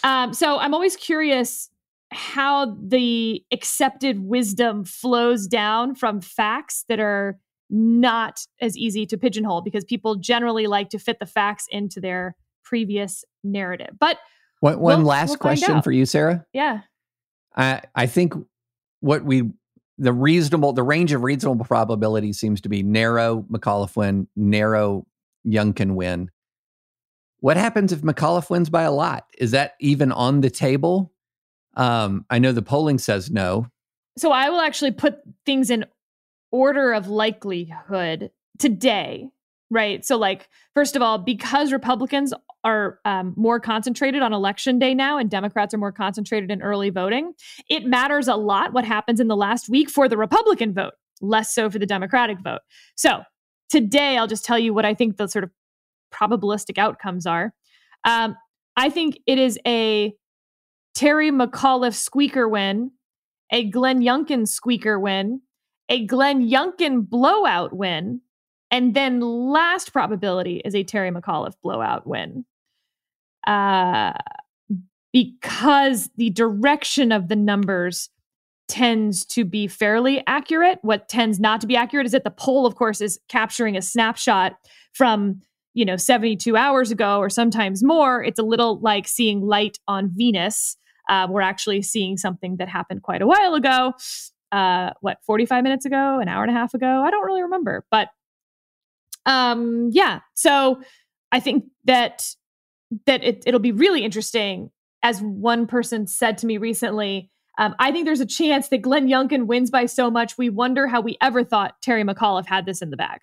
um, 0.02 0.34
so 0.34 0.59
I'm 0.59 0.74
always 0.74 0.96
curious 0.96 1.70
how 2.11 2.76
the 2.82 3.40
accepted 3.52 4.18
wisdom 4.18 4.84
flows 4.84 5.46
down 5.46 5.94
from 5.94 6.20
facts 6.20 6.84
that 6.88 6.98
are 6.98 7.38
not 7.70 8.44
as 8.61 8.76
easy 8.76 9.07
to 9.07 9.16
pigeonhole 9.16 9.61
because 9.61 9.84
people 9.84 10.16
generally 10.16 10.66
like 10.66 10.88
to 10.88 10.98
fit 10.98 11.20
the 11.20 11.26
facts 11.26 11.66
into 11.70 12.00
their 12.00 12.34
previous 12.64 13.24
narrative. 13.44 13.90
But 14.00 14.18
one, 14.59 14.80
one 14.80 14.98
we'll, 14.98 15.07
last 15.07 15.28
we'll 15.28 15.38
question 15.38 15.82
for 15.82 15.92
you, 15.92 16.04
Sarah. 16.04 16.44
Yeah. 16.52 16.80
I 17.54 17.82
I 17.94 18.07
think 18.07 18.34
what 18.98 19.24
we 19.24 19.52
the 19.99 20.12
reasonable 20.12 20.72
the 20.72 20.82
range 20.82 21.12
of 21.12 21.22
reasonable 21.22 21.64
probability 21.64 22.32
seems 22.32 22.61
to 22.62 22.68
be 22.68 22.82
narrow 22.82 23.44
McAuliffe 23.51 23.97
win, 23.97 24.28
narrow 24.36 25.07
Youngkin 25.47 25.94
win. 25.94 26.30
What 27.40 27.57
happens 27.57 27.92
if 27.92 28.01
McAuliffe 28.01 28.51
wins 28.51 28.70
by 28.70 28.82
a 28.82 28.92
lot? 28.92 29.26
Is 29.38 29.53
that 29.53 29.74
even 29.80 30.12
on 30.12 30.40
the 30.40 30.51
table? 30.51 31.12
Um, 31.76 32.24
I 32.30 32.38
know 32.38 32.53
the 32.53 32.62
polling 32.62 32.99
says 32.99 33.30
no. 33.30 33.66
So 34.18 34.32
I 34.32 34.49
will 34.49 34.61
actually 34.61 34.92
put 34.92 35.18
things 35.44 35.70
in 35.70 35.84
order 36.51 36.92
of 36.92 37.09
likelihood 37.09 38.30
today, 38.59 39.28
right? 39.70 40.04
So, 40.04 40.16
like, 40.16 40.48
first 40.74 40.96
of 40.96 41.02
all, 41.02 41.18
because 41.18 41.72
Republicans 41.72 42.32
are 42.64 42.98
um, 43.04 43.34
more 43.36 43.60
concentrated 43.60 44.22
on 44.22 44.32
election 44.32 44.78
day 44.78 44.94
now 44.94 45.18
and 45.18 45.30
Democrats 45.30 45.74
are 45.74 45.78
more 45.78 45.92
concentrated 45.92 46.50
in 46.50 46.62
early 46.62 46.90
voting, 46.90 47.32
it 47.68 47.84
matters 47.84 48.28
a 48.28 48.36
lot 48.36 48.72
what 48.72 48.84
happens 48.84 49.20
in 49.20 49.28
the 49.28 49.36
last 49.36 49.68
week 49.68 49.90
for 49.90 50.08
the 50.08 50.16
Republican 50.16 50.72
vote, 50.72 50.94
less 51.20 51.54
so 51.54 51.70
for 51.70 51.78
the 51.78 51.86
Democratic 51.86 52.38
vote. 52.40 52.60
So, 52.96 53.22
today, 53.70 54.16
I'll 54.16 54.28
just 54.28 54.44
tell 54.44 54.58
you 54.58 54.72
what 54.72 54.84
I 54.84 54.94
think 54.94 55.16
the 55.16 55.28
sort 55.28 55.44
of 55.44 55.50
probabilistic 56.12 56.78
outcomes 56.78 57.26
are. 57.26 57.52
Um, 58.04 58.36
I 58.76 58.90
think 58.90 59.18
it 59.26 59.38
is 59.38 59.58
a 59.66 60.14
Terry 60.94 61.30
McAuliffe 61.30 61.94
squeaker 61.94 62.48
win, 62.48 62.92
a 63.52 63.64
Glenn 63.64 64.00
Youngkin 64.00 64.46
squeaker 64.46 64.98
win, 64.98 65.40
a 65.88 66.06
Glenn 66.06 66.48
Youngkin 66.48 67.08
blowout 67.08 67.72
win, 67.72 68.20
and 68.70 68.94
then 68.94 69.20
last 69.20 69.92
probability 69.92 70.60
is 70.64 70.74
a 70.74 70.84
Terry 70.84 71.10
McAuliffe 71.10 71.54
blowout 71.62 72.06
win. 72.06 72.44
Uh, 73.46 74.12
because 75.12 76.10
the 76.16 76.30
direction 76.30 77.12
of 77.12 77.28
the 77.28 77.36
numbers 77.36 78.10
tends 78.68 79.24
to 79.24 79.44
be 79.44 79.68
fairly 79.68 80.22
accurate. 80.26 80.78
What 80.82 81.08
tends 81.08 81.38
not 81.38 81.60
to 81.60 81.66
be 81.66 81.76
accurate 81.76 82.06
is 82.06 82.12
that 82.12 82.24
the 82.24 82.30
poll, 82.30 82.66
of 82.66 82.74
course, 82.74 83.00
is 83.00 83.18
capturing 83.28 83.76
a 83.76 83.82
snapshot 83.82 84.54
from 84.92 85.40
you 85.74 85.84
know 85.84 85.96
72 85.96 86.56
hours 86.56 86.90
ago 86.90 87.18
or 87.18 87.30
sometimes 87.30 87.84
more. 87.84 88.22
It's 88.22 88.38
a 88.38 88.42
little 88.42 88.80
like 88.80 89.06
seeing 89.06 89.42
light 89.42 89.78
on 89.86 90.10
Venus 90.14 90.76
uh, 91.08 91.26
we're 91.30 91.40
actually 91.40 91.82
seeing 91.82 92.16
something 92.16 92.56
that 92.56 92.68
happened 92.68 93.02
quite 93.02 93.22
a 93.22 93.26
while 93.26 93.54
ago. 93.54 93.92
Uh, 94.52 94.90
what, 95.00 95.18
45 95.24 95.62
minutes 95.62 95.84
ago, 95.84 96.18
an 96.20 96.28
hour 96.28 96.42
and 96.42 96.50
a 96.50 96.58
half 96.58 96.74
ago? 96.74 97.02
I 97.04 97.10
don't 97.10 97.24
really 97.24 97.42
remember. 97.42 97.84
But 97.90 98.08
um, 99.26 99.90
yeah, 99.92 100.20
so 100.34 100.80
I 101.32 101.40
think 101.40 101.64
that 101.84 102.26
that 103.06 103.22
it, 103.22 103.42
it'll 103.46 103.60
be 103.60 103.72
really 103.72 104.04
interesting. 104.04 104.70
As 105.02 105.20
one 105.20 105.66
person 105.66 106.06
said 106.06 106.38
to 106.38 106.46
me 106.46 106.56
recently, 106.56 107.30
um, 107.58 107.74
I 107.78 107.92
think 107.92 108.06
there's 108.06 108.20
a 108.20 108.26
chance 108.26 108.68
that 108.68 108.78
Glenn 108.78 109.08
Youngkin 109.08 109.46
wins 109.46 109.70
by 109.70 109.86
so 109.86 110.10
much. 110.10 110.38
We 110.38 110.48
wonder 110.48 110.86
how 110.86 111.00
we 111.00 111.16
ever 111.20 111.44
thought 111.44 111.74
Terry 111.82 112.04
McAuliffe 112.04 112.46
had 112.46 112.66
this 112.66 112.82
in 112.82 112.90
the 112.90 112.96
bag. 112.96 113.20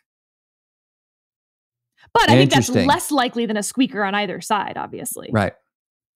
But 2.13 2.29
I 2.29 2.35
think 2.35 2.51
that's 2.51 2.69
less 2.69 3.11
likely 3.11 3.45
than 3.45 3.57
a 3.57 3.63
squeaker 3.63 4.03
on 4.03 4.13
either 4.13 4.39
side, 4.39 4.77
obviously. 4.77 5.29
Right. 5.31 5.53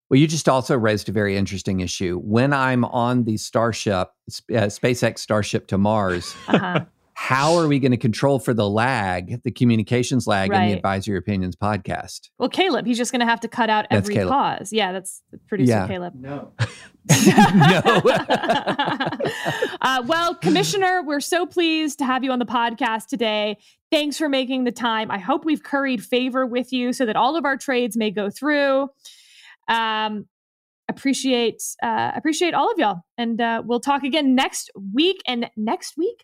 Well, 0.09 0.19
you 0.19 0.27
just 0.27 0.47
also 0.47 0.77
raised 0.77 1.09
a 1.09 1.11
very 1.11 1.35
interesting 1.35 1.79
issue. 1.79 2.19
When 2.19 2.53
I'm 2.53 2.85
on 2.85 3.23
the 3.23 3.37
Starship, 3.37 4.09
uh, 4.09 4.67
SpaceX 4.67 5.19
Starship 5.19 5.67
to 5.67 5.77
Mars, 5.77 6.35
uh-huh. 6.47 6.85
How 7.19 7.55
are 7.55 7.67
we 7.67 7.79
going 7.79 7.91
to 7.91 7.97
control 7.97 8.37
for 8.37 8.53
the 8.53 8.69
lag, 8.69 9.41
the 9.41 9.49
communications 9.49 10.27
lag 10.27 10.51
right. 10.51 10.61
in 10.61 10.67
the 10.69 10.75
Advisory 10.75 11.17
Opinions 11.17 11.55
podcast? 11.55 12.29
Well, 12.37 12.47
Caleb, 12.47 12.85
he's 12.85 12.99
just 12.99 13.11
going 13.11 13.21
to 13.21 13.25
have 13.25 13.39
to 13.39 13.47
cut 13.47 13.71
out 13.71 13.87
every 13.89 14.17
pause. 14.17 14.71
Yeah, 14.71 14.91
that's 14.91 15.23
producer 15.47 15.71
yeah. 15.71 15.87
Caleb. 15.87 16.13
No. 16.15 16.53
no. 17.55 17.81
uh, 19.81 20.03
well, 20.05 20.35
Commissioner, 20.35 21.01
we're 21.01 21.19
so 21.19 21.47
pleased 21.47 21.97
to 21.97 22.05
have 22.05 22.23
you 22.23 22.31
on 22.31 22.37
the 22.37 22.45
podcast 22.45 23.07
today. 23.07 23.57
Thanks 23.91 24.19
for 24.19 24.29
making 24.29 24.65
the 24.65 24.71
time. 24.71 25.09
I 25.09 25.17
hope 25.17 25.43
we've 25.43 25.63
curried 25.63 26.05
favor 26.05 26.45
with 26.45 26.71
you 26.71 26.93
so 26.93 27.03
that 27.07 27.15
all 27.15 27.35
of 27.35 27.45
our 27.45 27.57
trades 27.57 27.97
may 27.97 28.11
go 28.11 28.29
through. 28.29 28.89
Um, 29.67 30.27
appreciate 30.87 31.63
uh, 31.81 32.11
appreciate 32.15 32.53
all 32.53 32.71
of 32.71 32.77
y'all, 32.77 33.01
and 33.17 33.41
uh, 33.41 33.63
we'll 33.65 33.79
talk 33.79 34.03
again 34.03 34.35
next 34.35 34.69
week. 34.93 35.17
And 35.25 35.49
next 35.57 35.97
week 35.97 36.23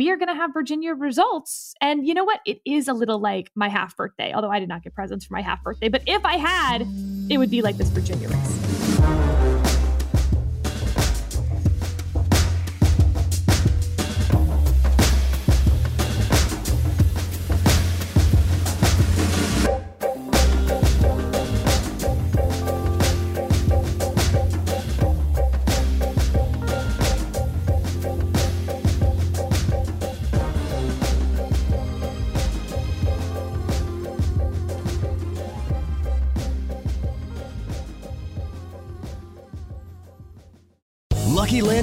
we 0.00 0.10
are 0.10 0.16
going 0.16 0.28
to 0.28 0.34
have 0.34 0.54
Virginia 0.54 0.94
results. 0.94 1.74
And 1.82 2.08
you 2.08 2.14
know 2.14 2.24
what? 2.24 2.40
It 2.46 2.62
is 2.64 2.88
a 2.88 2.94
little 2.94 3.18
like 3.18 3.50
my 3.54 3.68
half 3.68 3.94
birthday, 3.98 4.32
although 4.32 4.50
I 4.50 4.58
did 4.58 4.66
not 4.66 4.82
get 4.82 4.94
presents 4.94 5.26
for 5.26 5.34
my 5.34 5.42
half 5.42 5.62
birthday. 5.62 5.90
But 5.90 6.04
if 6.06 6.24
I 6.24 6.38
had, 6.38 6.86
it 7.28 7.36
would 7.36 7.50
be 7.50 7.60
like 7.60 7.76
this 7.76 7.90
Virginia 7.90 8.30
race. 8.30 8.89